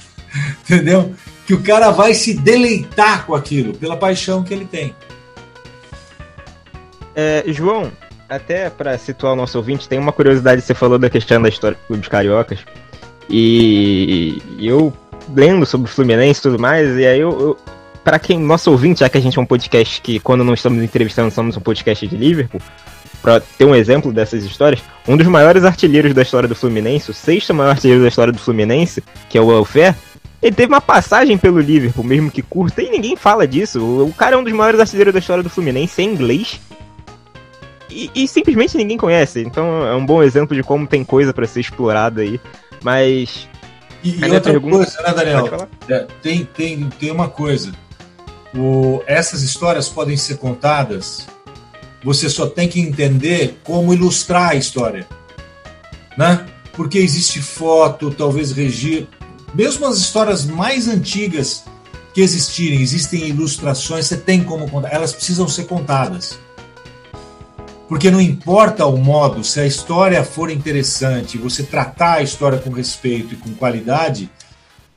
[0.64, 1.14] Entendeu?
[1.46, 4.94] Que o cara vai se deleitar com aquilo, pela paixão que ele tem.
[7.14, 7.92] É, João,
[8.28, 11.78] até para situar o nosso ouvinte, tem uma curiosidade, você falou da questão da história
[11.90, 12.60] dos cariocas.
[13.28, 14.92] E eu
[15.34, 17.58] lendo sobre o Fluminense e tudo mais, e aí eu, eu,
[18.04, 20.82] para quem, nosso ouvinte, já que a gente é um podcast que, quando não estamos
[20.82, 22.60] entrevistando, somos um podcast de Liverpool,
[23.22, 27.14] para ter um exemplo dessas histórias, um dos maiores artilheiros da história do Fluminense, o
[27.14, 29.94] sexto maior artilheiro da história do Fluminense, que é o Welfare,
[30.42, 33.80] ele teve uma passagem pelo Liverpool, mesmo que curta, e ninguém fala disso.
[33.80, 36.60] O cara é um dos maiores artilheiros da história do Fluminense, em inglês.
[37.88, 39.40] E, e simplesmente ninguém conhece.
[39.40, 42.40] Então é um bom exemplo de como tem coisa para ser explorada aí.
[42.82, 43.48] Mas.
[44.02, 44.76] E, e outra pergunta...
[44.76, 45.68] coisa, né, Daniel?
[45.88, 47.72] É, tem, tem, tem uma coisa.
[48.54, 51.26] O, essas histórias podem ser contadas.
[52.04, 55.06] Você só tem que entender como ilustrar a história.
[56.18, 56.46] Né?
[56.72, 59.06] Porque existe foto, talvez regir
[59.54, 61.64] mesmo as histórias mais antigas
[62.14, 66.38] que existirem, existem ilustrações, você tem como contar, elas precisam ser contadas.
[67.92, 72.70] Porque não importa o modo, se a história for interessante, você tratar a história com
[72.70, 74.30] respeito e com qualidade,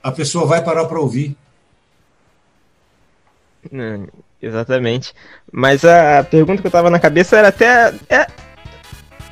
[0.02, 1.36] a pessoa vai parar para ouvir.
[4.42, 5.14] Exatamente.
[5.52, 7.94] Mas a pergunta que eu tava na cabeça era até.
[8.10, 8.28] É,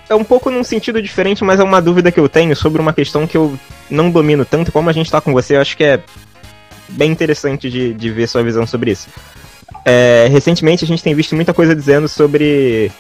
[0.10, 2.92] é um pouco num sentido diferente, mas é uma dúvida que eu tenho sobre uma
[2.92, 3.58] questão que eu
[3.90, 4.74] não domino tanto.
[4.74, 6.02] Como a gente tá com você, eu acho que é
[6.90, 9.08] bem interessante de, de ver sua visão sobre isso.
[9.86, 12.92] É, recentemente a gente tem visto muita coisa dizendo sobre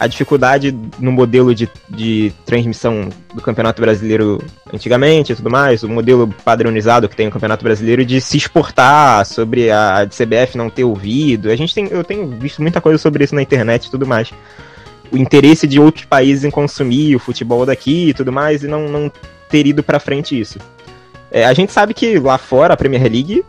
[0.00, 5.88] a dificuldade no modelo de, de transmissão do Campeonato Brasileiro antigamente e tudo mais, o
[5.90, 10.70] modelo padronizado que tem o Campeonato Brasileiro de se exportar, sobre a, a CBF não
[10.70, 11.50] ter ouvido.
[11.50, 14.32] A gente tem, eu tenho visto muita coisa sobre isso na internet e tudo mais
[15.12, 18.88] o interesse de outros países em consumir o futebol daqui e tudo mais, e não,
[18.88, 19.12] não
[19.48, 20.58] ter ido pra frente isso.
[21.30, 23.44] É, a gente sabe que lá fora, a Premier League,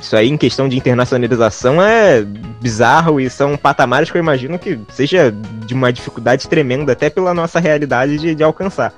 [0.00, 2.22] isso aí em questão de internacionalização é
[2.60, 5.32] bizarro e são patamares que eu imagino que seja
[5.66, 8.92] de uma dificuldade tremenda, até pela nossa realidade de, de alcançar.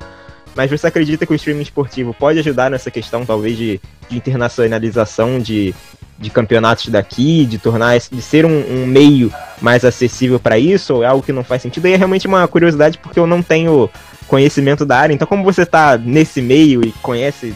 [0.55, 5.39] Mas você acredita que o streaming esportivo pode ajudar nessa questão, talvez, de, de internacionalização
[5.39, 5.75] de,
[6.19, 11.03] de campeonatos daqui, de tornar de ser um, um meio mais acessível para isso, ou
[11.03, 11.89] é algo que não faz sentido?
[11.89, 13.89] E é realmente uma curiosidade porque eu não tenho
[14.29, 15.15] conhecimento da área.
[15.15, 17.55] Então, como você está nesse meio e conhece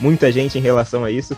[0.00, 1.36] muita gente em relação a isso,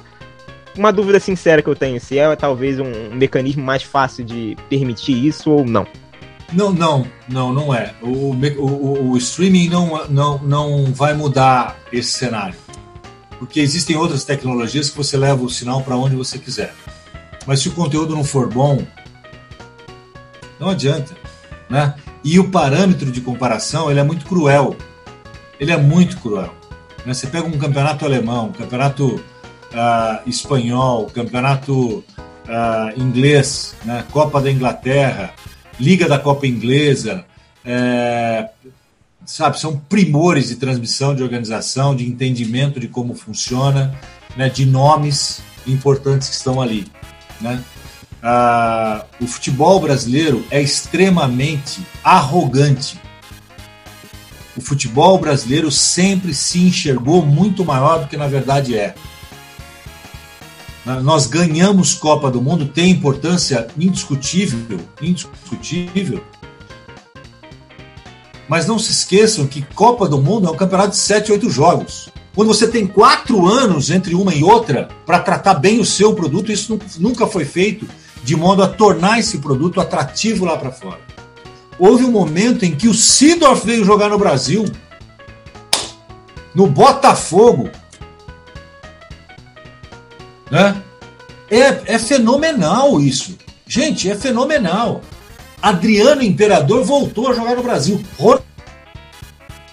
[0.77, 5.27] uma dúvida sincera que eu tenho, se é talvez um, mecanismo mais fácil de permitir
[5.27, 5.87] isso ou não.
[6.53, 7.95] Não, não, não, não é.
[8.01, 12.55] O, o, o streaming não, não, não vai mudar esse cenário
[13.39, 16.75] porque existem outras tecnologias que você leva o sinal para onde você quiser.
[17.47, 18.83] Mas se o conteúdo não for bom,
[20.59, 21.15] não adianta,
[21.69, 21.95] né?
[22.23, 24.77] E o parâmetro de comparação ele é muito cruel.
[25.61, 26.55] Ele é muito cruel.
[27.05, 27.13] Né?
[27.13, 29.23] Você pega um campeonato alemão, um campeonato
[29.75, 34.05] uh, espanhol, campeonato uh, inglês, né?
[34.11, 35.35] Copa da Inglaterra,
[35.79, 37.25] Liga da Copa Inglesa,
[37.65, 38.49] é,
[39.27, 43.95] sabe, são primores de transmissão, de organização, de entendimento de como funciona,
[44.37, 46.87] né, de nomes importantes que estão ali.
[47.41, 47.63] Né?
[48.23, 53.01] Ah, o futebol brasileiro é extremamente arrogante.
[54.57, 58.95] O futebol brasileiro sempre se enxergou muito maior do que na verdade é.
[60.85, 66.23] Nós ganhamos Copa do Mundo, tem importância indiscutível, indiscutível,
[68.47, 72.11] mas não se esqueçam que Copa do Mundo é um campeonato de 7, 8 jogos.
[72.35, 76.53] Quando você tem quatro anos entre uma e outra para tratar bem o seu produto,
[76.53, 77.89] isso nunca foi feito
[78.23, 81.01] de modo a tornar esse produto atrativo lá para fora.
[81.79, 84.65] Houve um momento em que o Sidorf veio jogar no Brasil,
[86.55, 87.71] no Botafogo.
[90.55, 90.81] Né?
[91.51, 93.37] É, é fenomenal isso.
[93.67, 95.03] Gente, é fenomenal.
[95.61, 98.01] Adriano Imperador voltou a jogar no Brasil.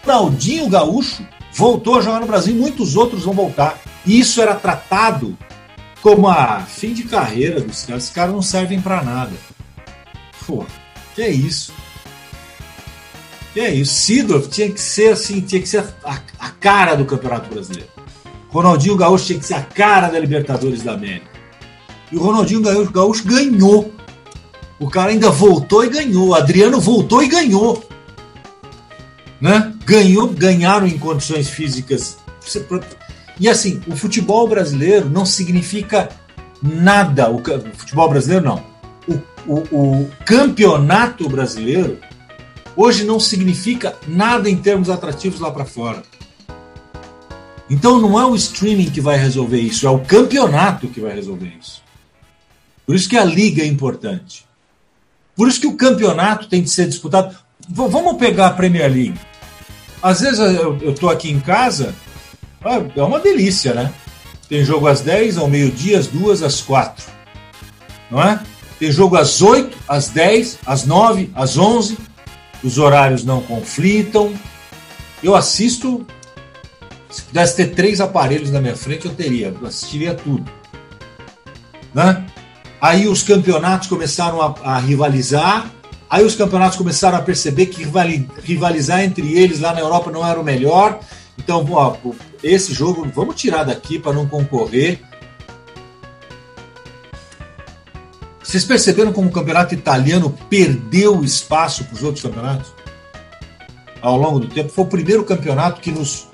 [0.03, 2.55] Ronaldinho Gaúcho voltou a jogar no Brasil.
[2.55, 3.79] Muitos outros vão voltar.
[4.07, 5.37] E isso era tratado
[6.01, 8.05] como a fim de carreira dos caras.
[8.05, 9.33] Os caras não servem para nada.
[10.47, 10.65] Pô,
[11.13, 11.71] que é isso?
[13.53, 13.93] Que é isso?
[13.93, 18.00] Sidorf tinha que ser assim, tinha que ser a, a cara do Campeonato Brasileiro.
[18.51, 21.31] Ronaldinho Gaúcho tinha que ser a cara da Libertadores da América.
[22.11, 22.61] E o Ronaldinho
[22.91, 23.93] Gaúcho, ganhou
[24.81, 26.29] o cara ainda voltou e ganhou.
[26.29, 27.87] O Adriano voltou e ganhou.
[29.39, 29.71] Né?
[29.85, 32.17] Ganhou, ganharam em condições físicas.
[33.39, 36.09] E assim, o futebol brasileiro não significa
[36.63, 37.29] nada.
[37.29, 37.43] O,
[37.77, 38.63] futebol brasileiro não.
[39.07, 41.99] O, o, o campeonato brasileiro
[42.75, 46.01] hoje não significa nada em termos atrativos lá para fora.
[47.71, 51.53] Então não é o streaming que vai resolver isso, é o campeonato que vai resolver
[51.57, 51.81] isso.
[52.85, 54.45] Por isso que a liga é importante.
[55.37, 57.33] Por isso que o campeonato tem que ser disputado.
[57.69, 59.19] V vamos pegar a Premier League.
[60.03, 61.95] Às vezes eu estou aqui em casa,
[62.61, 63.93] ah, é uma delícia, né?
[64.49, 67.05] Tem jogo às 10, ao meio-dia, às 2, às 4.
[68.09, 68.37] Não é?
[68.77, 71.97] Tem jogo às 8, às 10, às 9, às 11.
[72.61, 74.33] Os horários não conflitam.
[75.23, 76.05] Eu assisto.
[77.11, 79.53] Se pudesse ter três aparelhos na minha frente, eu teria.
[79.61, 80.49] Eu assistiria tudo.
[81.93, 82.25] Né?
[82.79, 85.69] Aí os campeonatos começaram a, a rivalizar.
[86.09, 87.85] Aí os campeonatos começaram a perceber que
[88.43, 90.99] rivalizar entre eles lá na Europa não era o melhor.
[91.37, 91.95] Então, ó,
[92.41, 95.01] esse jogo vamos tirar daqui para não concorrer.
[98.41, 102.73] Vocês perceberam como o campeonato italiano perdeu espaço para os outros campeonatos?
[104.01, 104.69] Ao longo do tempo.
[104.69, 106.27] Foi o primeiro campeonato que nos,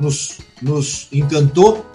[0.00, 1.86] nos, nos encantou.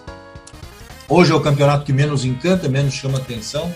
[1.07, 3.73] Hoje é o campeonato que menos encanta, menos chama atenção.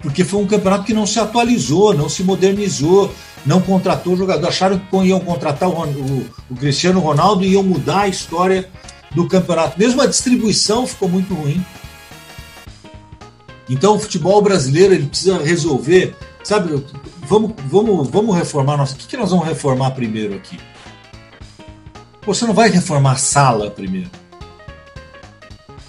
[0.00, 3.12] Porque foi um campeonato que não se atualizou, não se modernizou,
[3.44, 4.48] não contratou jogador.
[4.48, 8.70] Acharam que iam contratar o, o, o, Cristiano Ronaldo e iam mudar a história
[9.14, 9.78] do campeonato.
[9.78, 11.64] Mesmo a distribuição ficou muito ruim.
[13.68, 16.14] Então o futebol brasileiro ele precisa resolver.
[16.42, 16.82] Sabe,
[17.26, 18.94] vamos, vamos, vamos reformar nossa.
[18.94, 20.58] O que, que nós vamos reformar primeiro aqui?
[22.26, 24.10] Você não vai reformar a sala primeiro.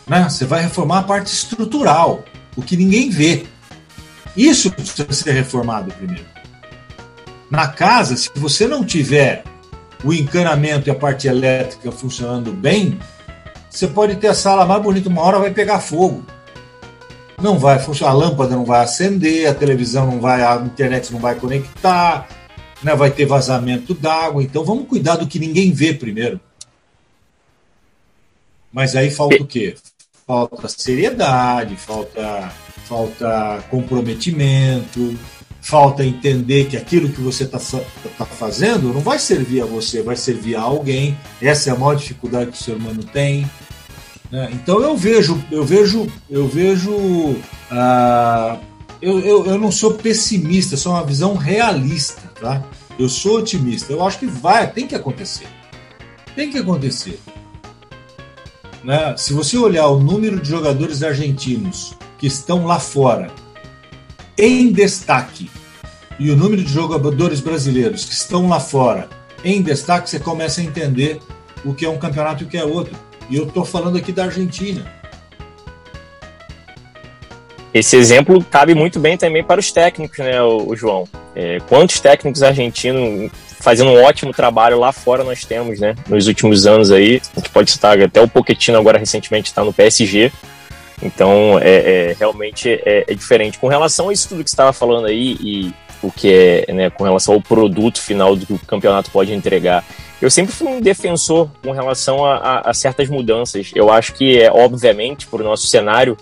[0.08, 0.28] Né?
[0.30, 2.24] Você vai reformar a parte estrutural,
[2.56, 3.46] o que ninguém vê.
[4.36, 6.26] Isso precisa ser reformado primeiro.
[7.50, 9.44] Na casa, se você não tiver
[10.04, 13.00] o encanamento e a parte elétrica funcionando bem,
[13.70, 16.24] você pode ter a sala mais bonita, uma hora vai pegar fogo.
[17.42, 21.20] Não vai funcionar, a lâmpada não vai acender, a televisão não vai, a internet não
[21.20, 22.28] vai conectar,
[22.86, 24.44] né, vai ter vazamento d'água.
[24.44, 26.40] Então vamos cuidar do que ninguém vê primeiro.
[28.72, 29.76] Mas aí falta o quê?
[30.28, 32.52] Falta seriedade, falta,
[32.88, 35.18] falta comprometimento,
[35.62, 37.58] falta entender que aquilo que você está
[38.18, 41.18] tá fazendo não vai servir a você, vai servir a alguém.
[41.42, 43.50] Essa é a maior dificuldade que o ser humano tem.
[44.32, 44.50] Né?
[44.54, 46.92] Então eu vejo, eu vejo, eu vejo.
[46.92, 48.60] Uh,
[49.02, 52.64] eu, eu, eu não sou pessimista, sou uma visão realista, tá?
[53.00, 53.92] Eu sou otimista.
[53.92, 55.48] Eu acho que vai, tem que acontecer.
[56.36, 57.20] Tem que acontecer.
[58.84, 59.18] Né?
[59.18, 63.32] Se você olhar o número de jogadores argentinos que estão lá fora
[64.38, 65.50] em destaque
[66.20, 69.10] e o número de jogadores brasileiros que estão lá fora
[69.44, 71.20] em destaque, você começa a entender
[71.64, 72.96] o que é um campeonato e o que é outro.
[73.28, 74.86] E eu estou falando aqui da Argentina.
[77.76, 81.06] Esse exemplo cabe muito bem também para os técnicos, né, o, o João?
[81.36, 83.30] É, quantos técnicos argentinos
[83.60, 85.94] fazendo um ótimo trabalho lá fora nós temos, né?
[86.08, 89.74] Nos últimos anos aí, a gente pode citar até o Pochettino agora recentemente está no
[89.74, 90.32] PSG,
[91.04, 93.60] então, é, é realmente é, é, diferente.
[93.60, 96.90] Com relação a isso tudo que você estava falando aí, e o que é né,
[96.90, 99.84] com relação ao produto final do que o campeonato pode entregar,
[100.22, 103.72] eu sempre fui um defensor com relação a, a, a certas mudanças.
[103.76, 106.18] Eu acho que, é obviamente, para o nosso cenário,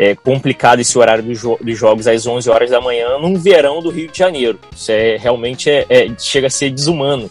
[0.00, 3.82] é complicado esse horário do jo dos jogos às 11 horas da manhã num verão
[3.82, 4.58] do Rio de Janeiro.
[4.74, 7.30] Isso é realmente é, é, chega a ser desumano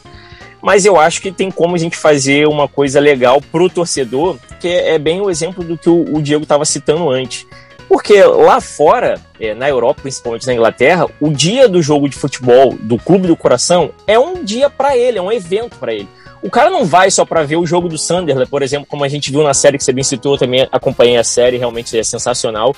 [0.61, 4.67] mas eu acho que tem como a gente fazer uma coisa legal pro torcedor, que
[4.67, 7.47] é, é bem o exemplo do que o, o Diego estava citando antes.
[7.87, 12.77] Porque lá fora, é, na Europa, principalmente na Inglaterra, o dia do jogo de futebol
[12.79, 16.07] do Clube do Coração é um dia para ele, é um evento para ele.
[16.41, 19.09] O cara não vai só para ver o jogo do Sunderland, por exemplo, como a
[19.09, 22.75] gente viu na série que você bem citou, também acompanhei a série, realmente é sensacional.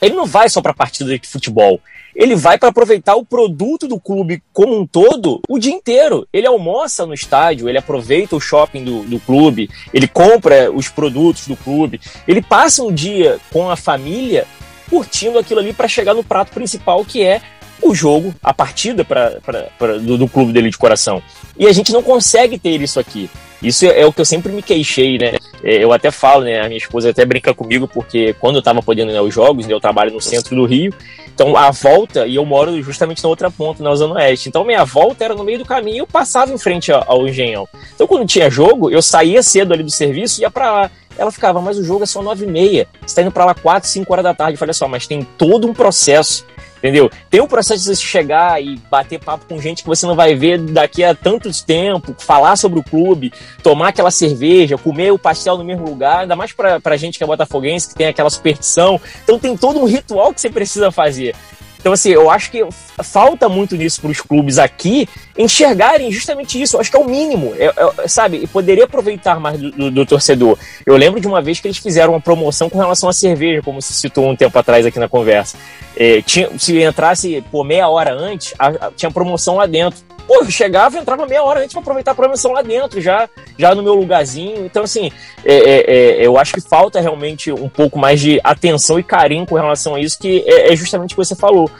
[0.00, 1.80] Ele não vai só para partida de futebol
[2.18, 6.26] ele vai para aproveitar o produto do clube como um todo o dia inteiro.
[6.32, 11.46] Ele almoça no estádio, ele aproveita o shopping do, do clube, ele compra os produtos
[11.46, 14.46] do clube, ele passa um dia com a família
[14.90, 17.40] curtindo aquilo ali para chegar no prato principal que é
[17.88, 21.22] o jogo, a partida pra, pra, pra do, do, clube dele de coração.
[21.58, 23.28] E a gente não consegue ter isso aqui.
[23.62, 25.34] Isso é, é o que eu sempre me queixei, né?
[25.62, 26.60] É, eu até falo, né?
[26.60, 29.72] A minha esposa até brinca comigo, porque quando eu tava podendo ir aos jogos, né,
[29.72, 30.94] eu trabalho no centro do Rio,
[31.34, 34.48] então a volta, e eu moro justamente na outra ponta, na Zona Oeste.
[34.48, 37.66] Então minha volta era no meio do caminho e eu passava em frente ao Engenhão.
[37.94, 40.90] Então quando tinha jogo, eu saía cedo ali do serviço e ia para lá.
[41.16, 42.86] Ela ficava, mas o jogo é só nove e meia.
[43.04, 44.54] Você tá indo para lá quatro, cinco horas da tarde.
[44.54, 46.46] Eu falei só, mas tem todo um processo
[46.78, 47.10] entendeu?
[47.28, 50.34] Tem o processo de você chegar e bater papo com gente que você não vai
[50.34, 53.32] ver daqui a tanto tempo, falar sobre o clube,
[53.62, 57.24] tomar aquela cerveja, comer o pastel no mesmo lugar, ainda mais pra, pra gente que
[57.24, 59.00] é botafoguense, que tem aquela superstição.
[59.22, 61.34] Então tem todo um ritual que você precisa fazer.
[61.78, 62.66] Então, assim, eu acho que
[63.02, 66.76] falta muito nisso para os clubes aqui enxergarem justamente isso.
[66.76, 68.38] Eu acho que é o mínimo, é, é, sabe?
[68.38, 70.58] E poderia aproveitar mais do, do, do, torcedor.
[70.84, 73.80] Eu lembro de uma vez que eles fizeram uma promoção com relação à cerveja, como
[73.80, 75.56] se citou um tempo atrás aqui na conversa.
[75.96, 80.07] É, tinha, se entrasse por meia hora antes, a, a, tinha promoção lá dentro.
[80.28, 83.26] Pô, eu chegava e entrava meia hora antes para aproveitar a programação lá dentro, já,
[83.56, 84.66] já no meu lugarzinho.
[84.66, 85.10] Então, assim,
[85.42, 89.46] é, é, é, eu acho que falta realmente um pouco mais de atenção e carinho
[89.46, 91.70] com relação a isso, que é, é justamente o que você falou.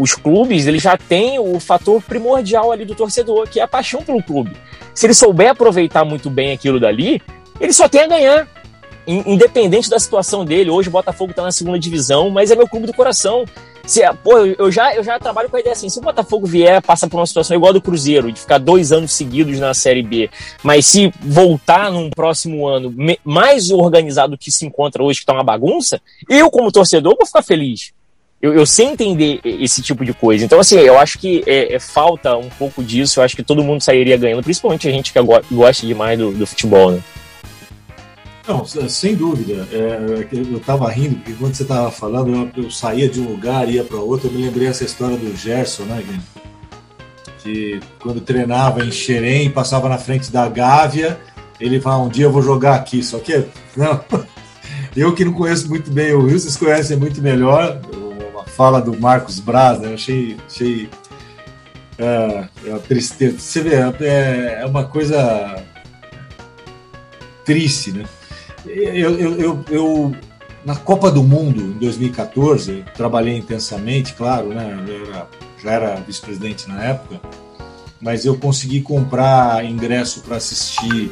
[0.00, 4.02] Os clubes, eles já têm o fator primordial ali do torcedor, que é a paixão
[4.02, 4.56] pelo clube.
[4.92, 7.22] Se ele souber aproveitar muito bem aquilo dali,
[7.60, 8.48] ele só tem a ganhar
[9.10, 12.86] independente da situação dele, hoje o Botafogo está na segunda divisão, mas é meu clube
[12.86, 13.44] do coração.
[13.86, 16.80] Se, pô, eu já, eu já trabalho com a ideia assim: se o Botafogo vier,
[16.82, 20.02] passa por uma situação igual a do Cruzeiro, de ficar dois anos seguidos na Série
[20.02, 20.30] B,
[20.62, 25.42] mas se voltar num próximo ano mais organizado que se encontra hoje, que está uma
[25.42, 27.92] bagunça, eu, como torcedor, vou ficar feliz.
[28.40, 30.44] Eu, eu sei entender esse tipo de coisa.
[30.44, 33.20] Então, assim, eu acho que é, é, falta um pouco disso.
[33.20, 35.20] Eu acho que todo mundo sairia ganhando, principalmente a gente que
[35.52, 37.02] gosta demais do, do futebol, né?
[38.46, 39.68] Não, sem dúvida.
[39.70, 43.68] É, eu estava rindo, porque quando você estava falando, eu, eu, saía de um lugar
[43.68, 44.28] e ia para outro.
[44.28, 46.02] Eu me lembrei essa história do Gerson, né?
[47.42, 51.18] Que quando treinava em Xerém, passava na frente da Gávea,
[51.60, 53.02] ele falava: Um dia eu vou jogar aqui.
[53.02, 53.44] Só que,
[53.76, 54.02] não,
[54.96, 57.80] eu que não conheço muito bem o Rio, vocês conhecem muito melhor.
[58.32, 59.90] Uma fala do Marcos Braz, né?
[59.90, 60.36] Eu achei.
[60.46, 60.88] achei
[61.98, 63.38] é, é tristeza.
[63.38, 65.62] Você vê, é, é uma coisa
[67.44, 68.04] triste, né?
[68.74, 70.16] Eu, eu, eu, eu,
[70.64, 74.78] na Copa do Mundo, em 2014, trabalhei intensamente, claro, né?
[75.08, 75.28] Era,
[75.62, 77.20] já era vice-presidente na época,
[78.00, 81.10] mas eu consegui comprar ingresso para assistir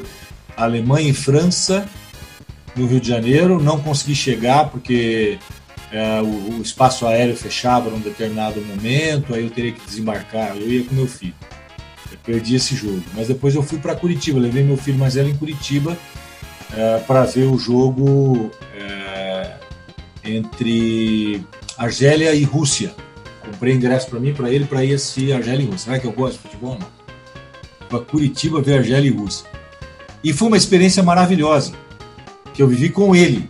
[0.56, 1.86] Alemanha e França
[2.76, 3.60] no Rio de Janeiro.
[3.60, 5.39] Não consegui chegar porque
[5.90, 10.56] é, o, o, espaço aéreo fechava num determinado momento, aí eu teria que desembarcar.
[10.56, 11.35] Eu ia com meu filho.
[12.10, 13.02] Eu perdi esse jogo.
[13.14, 15.98] Mas depois eu fui para Curitiba, levei meu filho mais velho em Curitiba
[16.76, 19.54] é, para ver o jogo é,
[20.24, 21.44] entre
[21.76, 22.94] Argélia e Rússia.
[23.44, 25.86] Comprei ingresso para mim, para ele, para ir assistir Argélia e Rússia.
[25.86, 26.78] Será que eu gosto de futebol?
[26.78, 26.88] Não.
[27.88, 29.46] Para Curitiba ver Argélia e Rússia.
[30.22, 31.72] E foi uma experiência maravilhosa
[32.52, 33.48] que eu vivi com ele,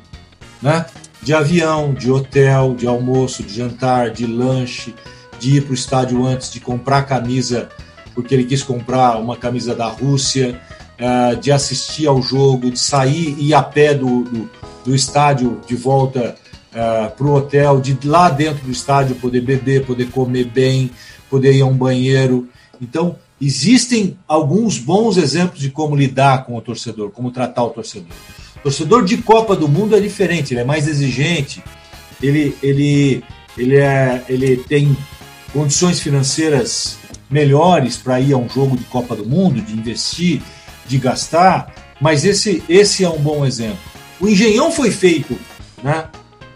[0.61, 0.85] né?
[1.23, 4.95] De avião, de hotel, de almoço, de jantar, de lanche,
[5.41, 7.69] de ir para o estádio antes, de comprar camisa,
[8.15, 10.61] porque ele quis comprar uma camisa da Rússia,
[10.99, 14.51] uh, de assistir ao jogo, de sair e ir a pé do, do,
[14.85, 16.37] do estádio de volta
[16.75, 20.91] uh, é, para o hotel, de lá dentro do estádio poder beber, poder comer bem,
[21.31, 22.49] poder ir a um banheiro.
[22.81, 28.13] Então, existem alguns bons exemplos de como lidar com o torcedor, como tratar o torcedor.
[28.57, 31.63] O torcedor de Copa do Mundo é diferente, ele é mais exigente,
[32.23, 33.25] ele, ele,
[33.57, 34.97] ele, é, ele tem
[35.53, 36.99] condições financeiras
[37.31, 40.43] melhores para ir a um jogo de Copa do Mundo, de investir,
[40.89, 43.79] de gastar, mas esse, esse é um bom exemplo.
[44.19, 45.39] O Engenhão foi feito,
[45.83, 46.07] né?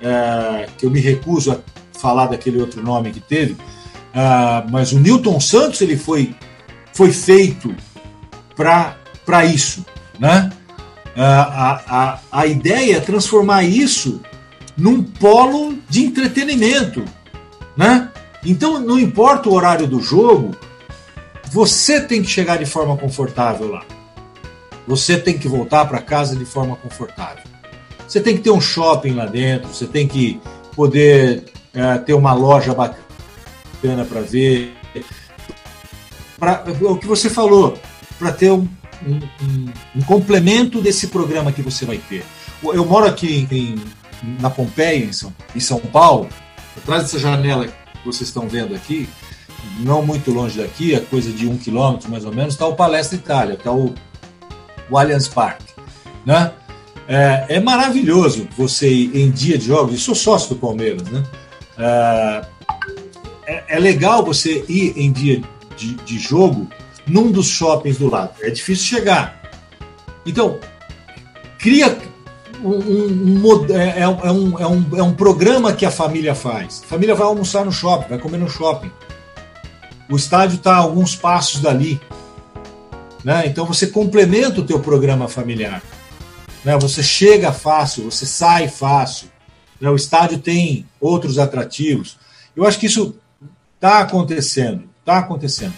[0.01, 1.59] É, que eu me recuso a
[1.97, 3.57] falar daquele outro nome que teve,
[4.13, 6.35] é, mas o Newton Santos ele foi,
[6.93, 7.73] foi feito
[8.57, 9.85] para isso,
[10.19, 10.51] né?
[11.15, 14.21] É, a, a, a ideia é transformar isso
[14.77, 17.05] num polo de entretenimento,
[17.77, 18.09] né?
[18.45, 20.57] Então não importa o horário do jogo,
[21.51, 23.85] você tem que chegar de forma confortável lá.
[24.87, 27.45] Você tem que voltar para casa de forma confortável.
[28.07, 30.41] Você tem que ter um shopping lá dentro, você tem que
[30.75, 34.75] poder é, ter uma loja bacana para ver.
[36.39, 37.79] Pra, o que você falou,
[38.19, 38.69] para ter um,
[39.07, 42.25] um, um, um, complemento desse programa que você vai ter.
[42.63, 43.77] Eu moro aqui em,
[44.41, 46.29] na Pompeia, em São, em São Paulo,
[46.77, 49.09] atrás dessa janela que vocês estão vendo aqui,
[49.81, 53.17] não muito longe daqui, a coisa de um quilômetro mais ou menos, está o Palestra
[53.17, 53.95] Itália, está o
[54.91, 55.73] o Allianz Parque.
[56.25, 56.53] Né?
[57.09, 61.25] É, é, maravilhoso você ir em dia de jogos, eu sou sócio do Palmeiras, né?
[61.79, 62.43] É,
[63.47, 65.43] é, é legal você ir em dia
[65.77, 66.69] de, de, jogo
[67.07, 68.33] num dos shoppings do lado.
[68.41, 69.43] É difícil chegar.
[70.25, 70.59] Então,
[71.59, 71.99] cria
[72.63, 76.83] um, um, um é, é, um, é, um, é um programa que a família faz.
[76.85, 78.91] A família vai almoçar no shopping, vai comer no shopping.
[80.09, 82.01] O estádio está a alguns passos dali.
[83.24, 83.47] Né?
[83.47, 85.82] Então você complementa o teu programa familiar.
[86.65, 86.77] Né?
[86.78, 89.28] Você chega fácil, você sai fácil.
[89.81, 89.89] Né?
[89.89, 92.19] O estádio tem outros atrativos.
[92.57, 93.16] Eu acho que isso
[93.74, 95.74] está acontecendo, está acontecendo.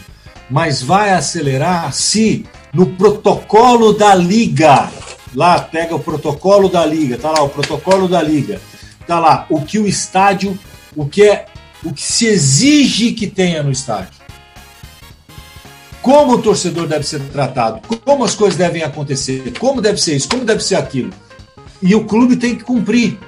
[0.50, 4.90] Mas vai acelerar se no protocolo da liga,
[5.34, 8.60] lá pega o protocolo da liga, tá lá o protocolo da liga,
[9.06, 10.58] tá lá o que o estádio,
[10.94, 11.46] o que é,
[11.82, 14.13] o que se exige que tenha no estádio
[16.04, 20.28] como o torcedor deve ser tratado, como as coisas devem acontecer, como deve ser isso,
[20.28, 21.10] como deve ser aquilo.
[21.80, 23.18] E o clube tem que cumprir.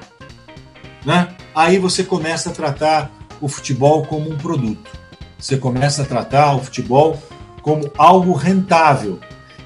[1.03, 1.29] Né?
[1.55, 4.91] Aí você começa a tratar o futebol como um produto.
[5.39, 7.19] Você começa a tratar o futebol
[7.63, 9.21] como algo rentável.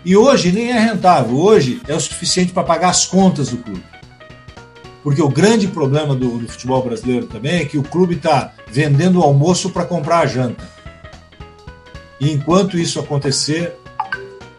[0.04, 3.82] E hoje nem é rentável, hoje é o suficiente para pagar as contas do clube.
[5.02, 9.18] Porque o grande problema do, do futebol brasileiro também é que o clube está vendendo
[9.18, 10.79] o almoço para comprar a janta.
[12.20, 13.74] E enquanto isso acontecer,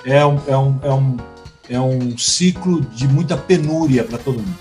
[0.04, 1.18] é um, é um, é um,
[1.70, 4.58] é um ciclo de muita penúria para todo mundo.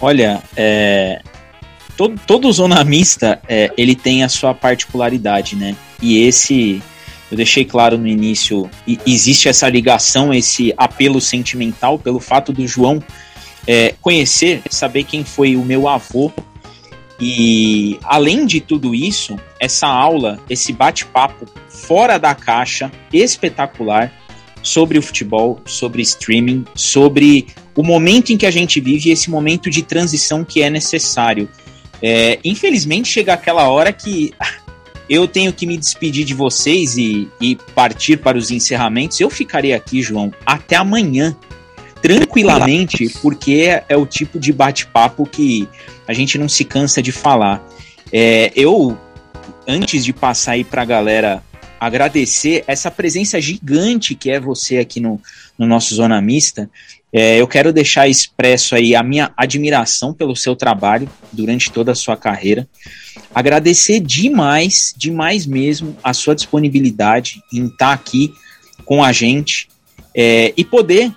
[0.00, 1.22] Olha, é,
[1.96, 2.86] todo, todo zona
[3.48, 5.74] é, ele tem a sua particularidade, né?
[6.00, 6.82] E esse
[7.30, 8.70] eu deixei claro no início,
[9.06, 13.02] existe essa ligação, esse apelo sentimental pelo fato do João
[13.66, 16.32] é, conhecer, saber quem foi o meu avô.
[17.20, 24.12] E além de tudo isso, essa aula, esse bate-papo fora da caixa, espetacular,
[24.62, 29.70] sobre o futebol, sobre streaming, sobre o momento em que a gente vive, esse momento
[29.70, 31.48] de transição que é necessário.
[32.00, 34.32] É, infelizmente chega aquela hora que
[35.08, 39.18] eu tenho que me despedir de vocês e, e partir para os encerramentos.
[39.20, 41.36] Eu ficarei aqui, João, até amanhã,
[42.02, 45.68] tranquilamente, porque é, é o tipo de bate-papo que
[46.06, 47.64] a gente não se cansa de falar.
[48.12, 48.96] É, eu,
[49.66, 51.42] antes de passar aí para a galera
[51.80, 55.20] agradecer essa presença gigante que é você aqui no,
[55.56, 56.68] no nosso Zona Mista,
[57.12, 61.94] é, eu quero deixar expresso aí a minha admiração pelo seu trabalho durante toda a
[61.94, 62.68] sua carreira.
[63.34, 68.32] Agradecer demais, demais mesmo, a sua disponibilidade em estar aqui
[68.84, 69.68] com a gente
[70.14, 71.12] é, e poder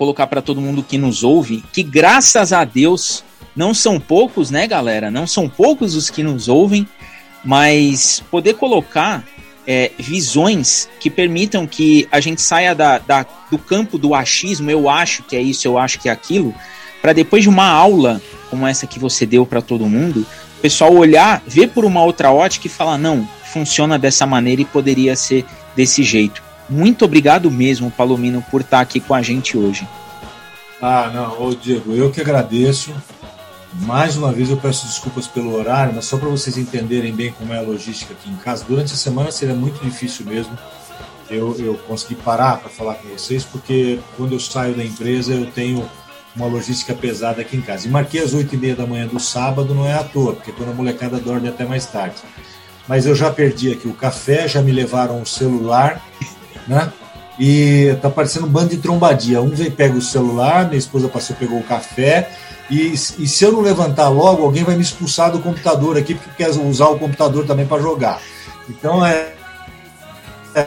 [0.00, 3.22] colocar para todo mundo que nos ouve que, graças a Deus,
[3.54, 5.10] não são poucos, né, galera?
[5.10, 6.88] Não são poucos os que nos ouvem,
[7.44, 9.22] mas poder colocar
[9.66, 14.88] é, visões que permitam que a gente saia da, da, do campo do achismo, eu
[14.88, 16.54] acho que é isso, eu acho que é aquilo,
[17.02, 20.94] para depois de uma aula como essa que você deu para todo mundo, o pessoal
[20.94, 25.44] olhar, ver por uma outra ótica e falar: não, funciona dessa maneira e poderia ser
[25.76, 26.49] desse jeito.
[26.70, 29.86] Muito obrigado mesmo, Palomino, por estar aqui com a gente hoje.
[30.80, 32.94] Ah, não, ô Diego, eu que agradeço.
[33.72, 37.52] Mais uma vez eu peço desculpas pelo horário, mas só para vocês entenderem bem como
[37.52, 38.64] é a logística aqui em casa.
[38.66, 40.56] Durante a semana seria muito difícil mesmo
[41.28, 45.46] eu, eu conseguir parar para falar com vocês, porque quando eu saio da empresa eu
[45.46, 45.88] tenho
[46.34, 47.86] uma logística pesada aqui em casa.
[47.86, 50.52] E marquei às oito e meia da manhã do sábado, não é à toa, porque
[50.52, 52.16] quando a molecada dorme até mais tarde.
[52.88, 56.02] Mas eu já perdi aqui o café, já me levaram o celular,
[56.66, 56.92] né?
[57.38, 59.40] E tá parecendo um bando de trombadia.
[59.40, 62.28] Um vem pega o celular, minha esposa passou, pegou o café,
[62.70, 66.44] e, e, se eu não levantar logo, alguém vai me expulsar do computador aqui, porque
[66.44, 68.20] quer usar o computador também para jogar.
[68.68, 69.32] Então é,
[70.54, 70.66] é,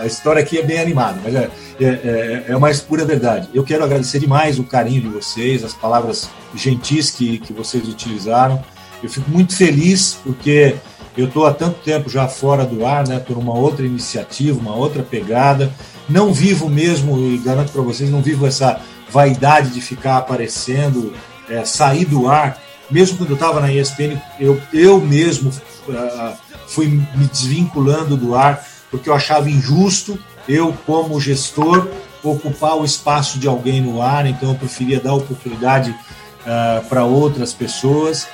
[0.00, 3.50] a história aqui é bem animada, mas é, é, é, é mais pura verdade.
[3.52, 8.64] Eu quero agradecer demais o carinho de vocês, as palavras gentis que, que vocês utilizaram.
[9.02, 10.76] Eu fico muito feliz porque
[11.16, 13.16] eu estou há tanto tempo já fora do ar, né?
[13.16, 15.72] Estou numa outra iniciativa, uma outra pegada.
[16.08, 18.80] Não vivo mesmo, e garanto para vocês, não vivo essa
[19.10, 21.12] vaidade de ficar aparecendo
[21.48, 22.58] é, sair do ar.
[22.90, 26.36] Mesmo quando eu estava na ESPN, eu, eu mesmo uh,
[26.66, 30.18] fui me desvinculando do ar, porque eu achava injusto
[30.48, 31.88] eu, como gestor,
[32.22, 37.52] ocupar o espaço de alguém no ar, então eu preferia dar oportunidade uh, para outras
[37.52, 38.24] pessoas.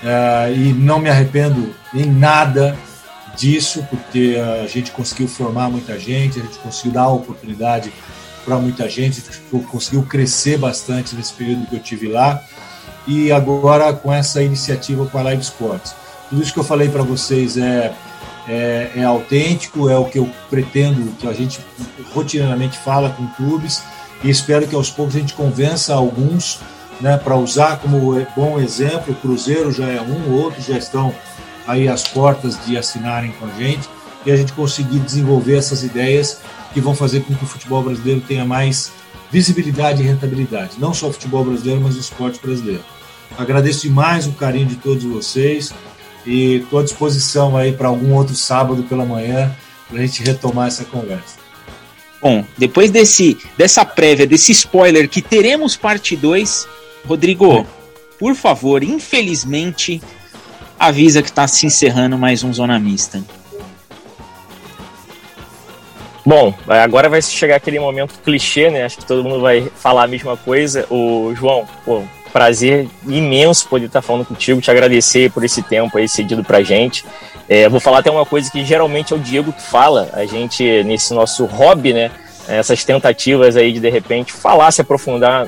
[0.00, 2.76] Uh, e não me arrependo em nada
[3.36, 7.92] disso, porque a gente conseguiu formar muita gente, a gente conseguiu dar oportunidade
[8.44, 9.22] para muita gente,
[9.70, 12.42] conseguiu crescer bastante nesse período que eu tive lá
[13.06, 15.94] e agora com essa iniciativa com a Live Sports.
[16.28, 17.94] Tudo isso que eu falei para vocês é,
[18.46, 21.60] é, é, autêntico, é o que eu pretendo que a gente
[22.12, 23.82] rotineiramente fala com clubes
[24.22, 26.60] e espero que aos poucos a gente convença alguns
[27.00, 29.12] né, para usar como bom exemplo.
[29.12, 31.14] O Cruzeiro já é um, outros já estão
[31.68, 33.88] aí às portas de assinarem com a gente
[34.24, 36.40] e a gente conseguir desenvolver essas ideias
[36.72, 38.90] que vão fazer com que o futebol brasileiro tenha mais
[39.30, 42.82] visibilidade e rentabilidade, não só o futebol brasileiro, mas o esporte brasileiro.
[43.36, 45.72] Agradeço demais o carinho de todos vocês
[46.26, 49.54] e estou à disposição aí para algum outro sábado pela manhã
[49.88, 51.36] para a gente retomar essa conversa.
[52.20, 56.66] Bom, depois desse dessa prévia, desse spoiler que teremos parte 2,
[57.06, 57.66] Rodrigo,
[58.18, 60.02] por favor, infelizmente,
[60.78, 63.22] avisa que está se encerrando mais um Zona Mista.
[66.24, 68.84] Bom, agora vai chegar aquele momento clichê, né?
[68.84, 70.86] Acho que todo mundo vai falar a mesma coisa.
[70.90, 72.02] O João, pô,
[72.32, 77.04] prazer imenso poder estar falando contigo, te agradecer por esse tempo aí cedido pra gente.
[77.48, 80.62] É, vou falar até uma coisa que geralmente é o Diego que fala, a gente,
[80.84, 82.10] nesse nosso hobby, né?
[82.46, 85.46] Essas tentativas aí de de repente falar, se aprofundar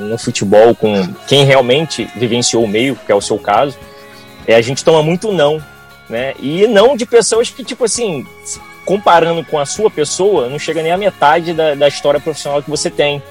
[0.00, 3.78] no futebol com quem realmente vivenciou o meio, que é o seu caso,
[4.46, 5.62] é, a gente toma muito não,
[6.08, 6.34] né?
[6.38, 8.26] E não de pessoas que, tipo assim,
[8.84, 12.70] comparando com a sua pessoa, não chega nem a metade da, da história profissional que
[12.70, 13.22] você tem.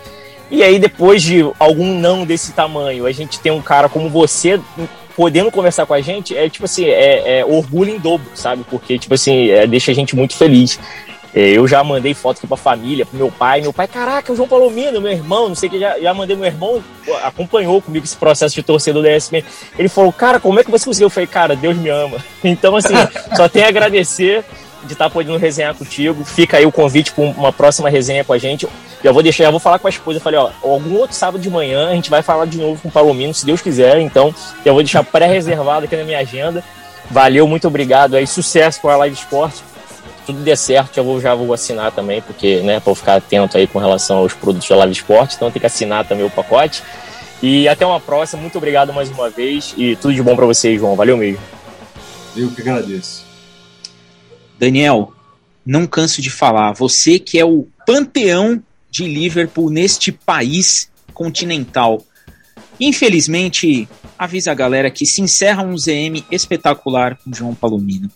[0.52, 4.60] E aí, depois de algum não desse tamanho, a gente tem um cara como você
[5.16, 8.64] podendo conversar com a gente, é tipo assim, é, é orgulho em dobro, sabe?
[8.70, 10.80] Porque, tipo assim, é, deixa a gente muito feliz.
[11.34, 13.62] É, eu já mandei foto aqui pra família, pro meu pai.
[13.62, 16.36] Meu pai, caraca, o João Palomino, meu irmão, não sei o que, já, já mandei
[16.36, 16.84] meu irmão,
[17.24, 19.44] acompanhou comigo esse processo de torcedor da ESPN.
[19.78, 21.06] Ele falou, cara, como é que você conseguiu?
[21.06, 22.18] Eu falei, cara, Deus me ama.
[22.44, 22.96] Então, assim,
[23.36, 24.44] só tenho a agradecer
[24.84, 26.24] de estar podendo resenhar contigo.
[26.24, 28.68] Fica aí o convite para uma próxima resenha com a gente.
[29.04, 30.18] Já vou deixar, já vou falar com a esposa.
[30.18, 32.88] Eu falei, ó, algum outro sábado de manhã a gente vai falar de novo com
[32.88, 34.00] o Palomino, se Deus quiser.
[34.00, 34.34] Então,
[34.66, 36.64] já vou deixar pré-reservado aqui na minha agenda.
[37.12, 38.26] Valeu, muito obrigado aí.
[38.26, 39.62] Sucesso com a Live Esporte
[40.30, 43.66] tudo der certo, já vou, já vou assinar também, porque, né, para ficar atento aí
[43.66, 46.84] com relação aos produtos da Live Esporte, então tem que assinar também o pacote.
[47.42, 50.80] E até uma próxima, muito obrigado mais uma vez e tudo de bom para vocês,
[50.80, 50.96] João.
[50.96, 51.42] Valeu mesmo.
[52.36, 53.26] Eu que agradeço.
[54.60, 55.14] Daniel,
[55.66, 58.62] não canso de falar, você que é o panteão
[58.92, 62.04] de Liverpool neste país continental.
[62.80, 68.12] Infelizmente, avisa a galera que se encerra um ZM espetacular com João Palomino.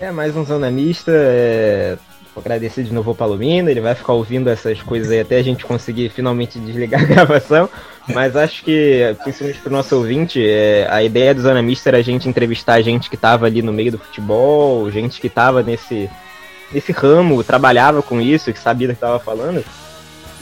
[0.00, 1.12] É, mais um Zona Mista.
[1.14, 1.96] É...
[2.34, 5.42] Vou agradecer de novo ao Palomino, ele vai ficar ouvindo essas coisas aí até a
[5.42, 7.70] gente conseguir finalmente desligar a gravação.
[8.08, 11.98] Mas acho que, principalmente para o nosso ouvinte, é, a ideia do Zona Mista era
[11.98, 16.10] a gente entrevistar gente que estava ali no meio do futebol, gente que estava nesse,
[16.72, 19.64] nesse ramo, trabalhava com isso, que sabia do que estava falando.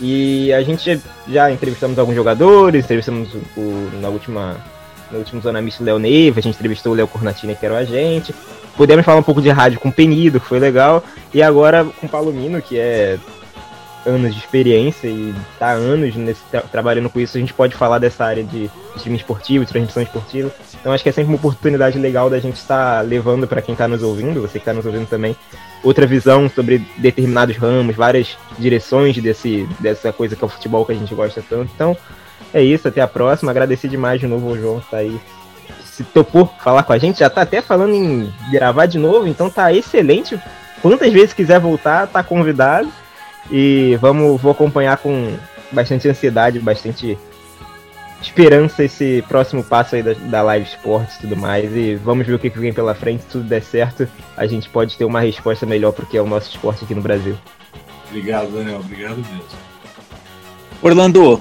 [0.01, 0.99] E a gente
[1.29, 4.57] já, entrevistamos alguns jogadores, entrevistamos o, na última,
[5.11, 7.74] no último Zona Mista o Léo Neiva, a gente entrevistou o Léo Cornatina, que era
[7.74, 8.35] o agente.
[8.77, 11.03] Pudemos falar um pouco de rádio com o Penido, que foi legal.
[11.32, 13.19] E agora com Palomino, que é
[14.07, 17.99] anos de experiência e tá anos nesse, tra trabalhando com isso, a gente pode falar
[17.99, 20.51] dessa área de streaming esportivo, transmissão esportiva.
[20.81, 23.73] Então acho que é sempre uma oportunidade legal da gente estar tá levando para quem
[23.73, 25.36] está nos ouvindo, você que está nos ouvindo também,
[25.82, 30.93] outra visão sobre determinados ramos, várias direções desse, dessa coisa que é o futebol que
[30.93, 31.70] a gente gosta tanto.
[31.74, 31.97] Então
[32.53, 33.51] é isso, até a próxima.
[33.51, 35.20] Agradecer demais de novo ao João que tá aí
[36.03, 39.49] se topou falar com a gente, já tá até falando em gravar de novo, então
[39.49, 40.39] tá excelente.
[40.81, 42.89] Quantas vezes quiser voltar, tá convidado.
[43.51, 45.37] E vamos, vou acompanhar com
[45.70, 47.19] bastante ansiedade, bastante
[48.20, 51.74] esperança esse próximo passo aí da, da Live Sports e tudo mais.
[51.74, 53.23] E vamos ver o que, que vem pela frente.
[53.23, 56.51] Se tudo der certo, a gente pode ter uma resposta melhor porque é o nosso
[56.51, 57.37] esporte aqui no Brasil.
[58.09, 58.81] Obrigado, Daniel.
[58.81, 59.73] Obrigado mesmo.
[60.83, 61.41] Orlando,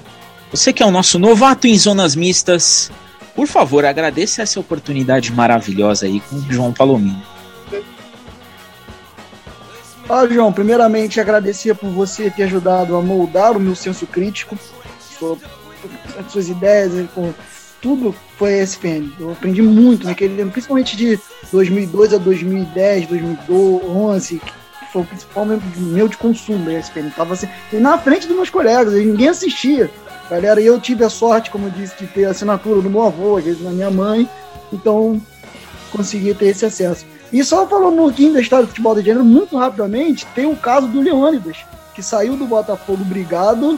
[0.51, 2.91] você que é o nosso novato em zonas mistas,
[3.35, 7.21] por favor, agradeça essa oportunidade maravilhosa aí com o João Palomino.
[10.09, 14.57] Ah, João, primeiramente agradecer por você ter ajudado a moldar o meu senso crítico,
[14.99, 15.37] sua,
[16.27, 17.33] suas ideias, por
[17.81, 19.11] tudo foi ESPN.
[19.19, 21.19] Eu aprendi muito naquele ano, principalmente de
[21.51, 25.45] 2002 a 2010, 2011, que foi o principal
[25.77, 27.09] meu de consumo da ESPN.
[27.15, 29.89] Tava assim, na frente dos meus colegas, ninguém assistia.
[30.31, 33.35] Galera, eu tive a sorte, como eu disse, de ter a assinatura do meu avô,
[33.35, 34.29] às vezes da minha mãe,
[34.71, 35.21] então
[35.91, 37.05] consegui ter esse acesso.
[37.33, 40.55] E só falando um pouquinho da história do futebol de gênero, muito rapidamente, tem o
[40.55, 41.57] caso do Leônidas,
[41.93, 43.77] que saiu do Botafogo brigado,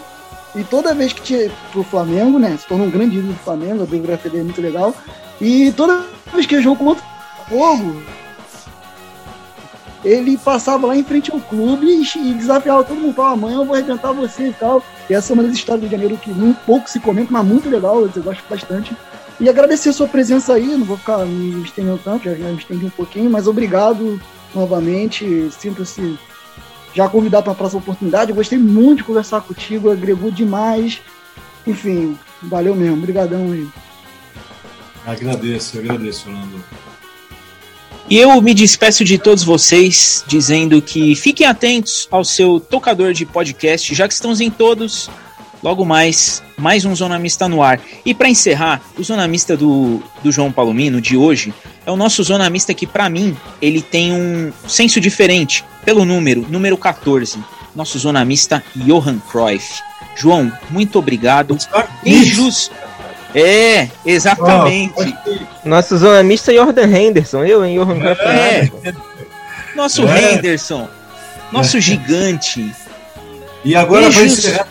[0.56, 3.82] e toda vez que tinha pro Flamengo, né, se tornou um grande ídolo do Flamengo,
[3.82, 4.94] a biografia dele é muito legal,
[5.42, 8.04] e toda vez que jogou contra o Botafogo,
[10.04, 13.76] ele passava lá em frente ao clube e, desafiava todo mundo, falava, amanhã eu vou
[13.76, 14.84] arrebentar você e tal.
[15.10, 17.70] E essa é uma das histórias do Janeiro que um pouco se comenta, mas muito
[17.70, 18.96] legal, eu gosto bastante.
[19.40, 22.58] E agradecer a sua presença aí, não vou ficar me estendendo tanto, já, já me
[22.58, 24.22] estendi um pouquinho, mas obrigado
[24.54, 26.18] novamente, sinto-se
[26.94, 28.30] já convidado para a próxima oportunidade.
[28.30, 31.02] Eu gostei muito de conversar contigo, agregou demais.
[31.66, 33.68] Enfim, valeu mesmo, obrigadão aí.
[35.06, 36.64] Agradeço, agradeço, Fernando.
[38.14, 43.26] E eu me despeço de todos vocês dizendo que fiquem atentos ao seu tocador de
[43.26, 45.10] podcast, já que estamos em todos.
[45.64, 47.82] Logo mais, mais um Zona Mista no ar.
[48.06, 51.52] E para encerrar, o Zona Mista do, do João Palomino de hoje
[51.88, 56.46] é o nosso Zona Mista que, para mim, ele tem um senso diferente, pelo número,
[56.48, 57.40] número 14.
[57.76, 59.82] Nosso Zona Mista Johan Cruyff.
[60.16, 61.58] João, muito obrigado.
[62.04, 62.70] Beijos.
[63.36, 64.94] É, exatamente.
[64.96, 67.78] Oh, Nosso zona mista é Jordan Henderson, eu, hein?
[67.84, 68.22] Cruyff.
[68.22, 68.70] É.
[69.76, 70.34] Nosso é.
[70.34, 70.88] Henderson.
[71.52, 71.82] Nosso é.
[71.82, 72.72] gigante.
[73.66, 74.68] E agora, para encerrar,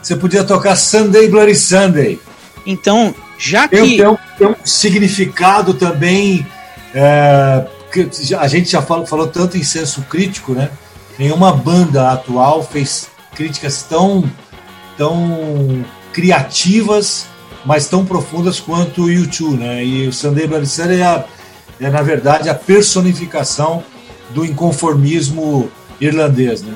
[0.00, 2.18] você podia tocar Sunday Bloody Sunday.
[2.66, 3.76] Então, já que.
[3.76, 6.46] Tem, um, tem um significado também.
[6.94, 7.66] É,
[8.38, 10.70] a gente já falou, falou tanto em senso crítico, né?
[11.18, 14.24] Nenhuma banda atual fez críticas tão,
[14.96, 17.26] tão criativas
[17.64, 19.84] mas tão profundas quanto o YouTube, né?
[19.84, 21.24] E o Sunday Bloody Sunday é,
[21.80, 23.82] é, na verdade, a personificação
[24.30, 25.70] do inconformismo
[26.00, 26.62] irlandês.
[26.62, 26.74] Né?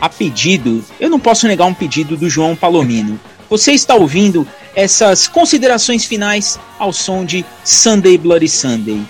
[0.00, 3.18] A pedido, eu não posso negar um pedido do João Palomino.
[3.48, 9.02] Você está ouvindo essas considerações finais ao som de Sunday Bloody Sunday.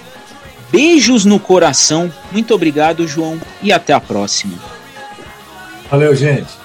[0.70, 4.58] Beijos no coração, muito obrigado, João, e até a próxima.
[5.90, 6.61] Valeu, gente.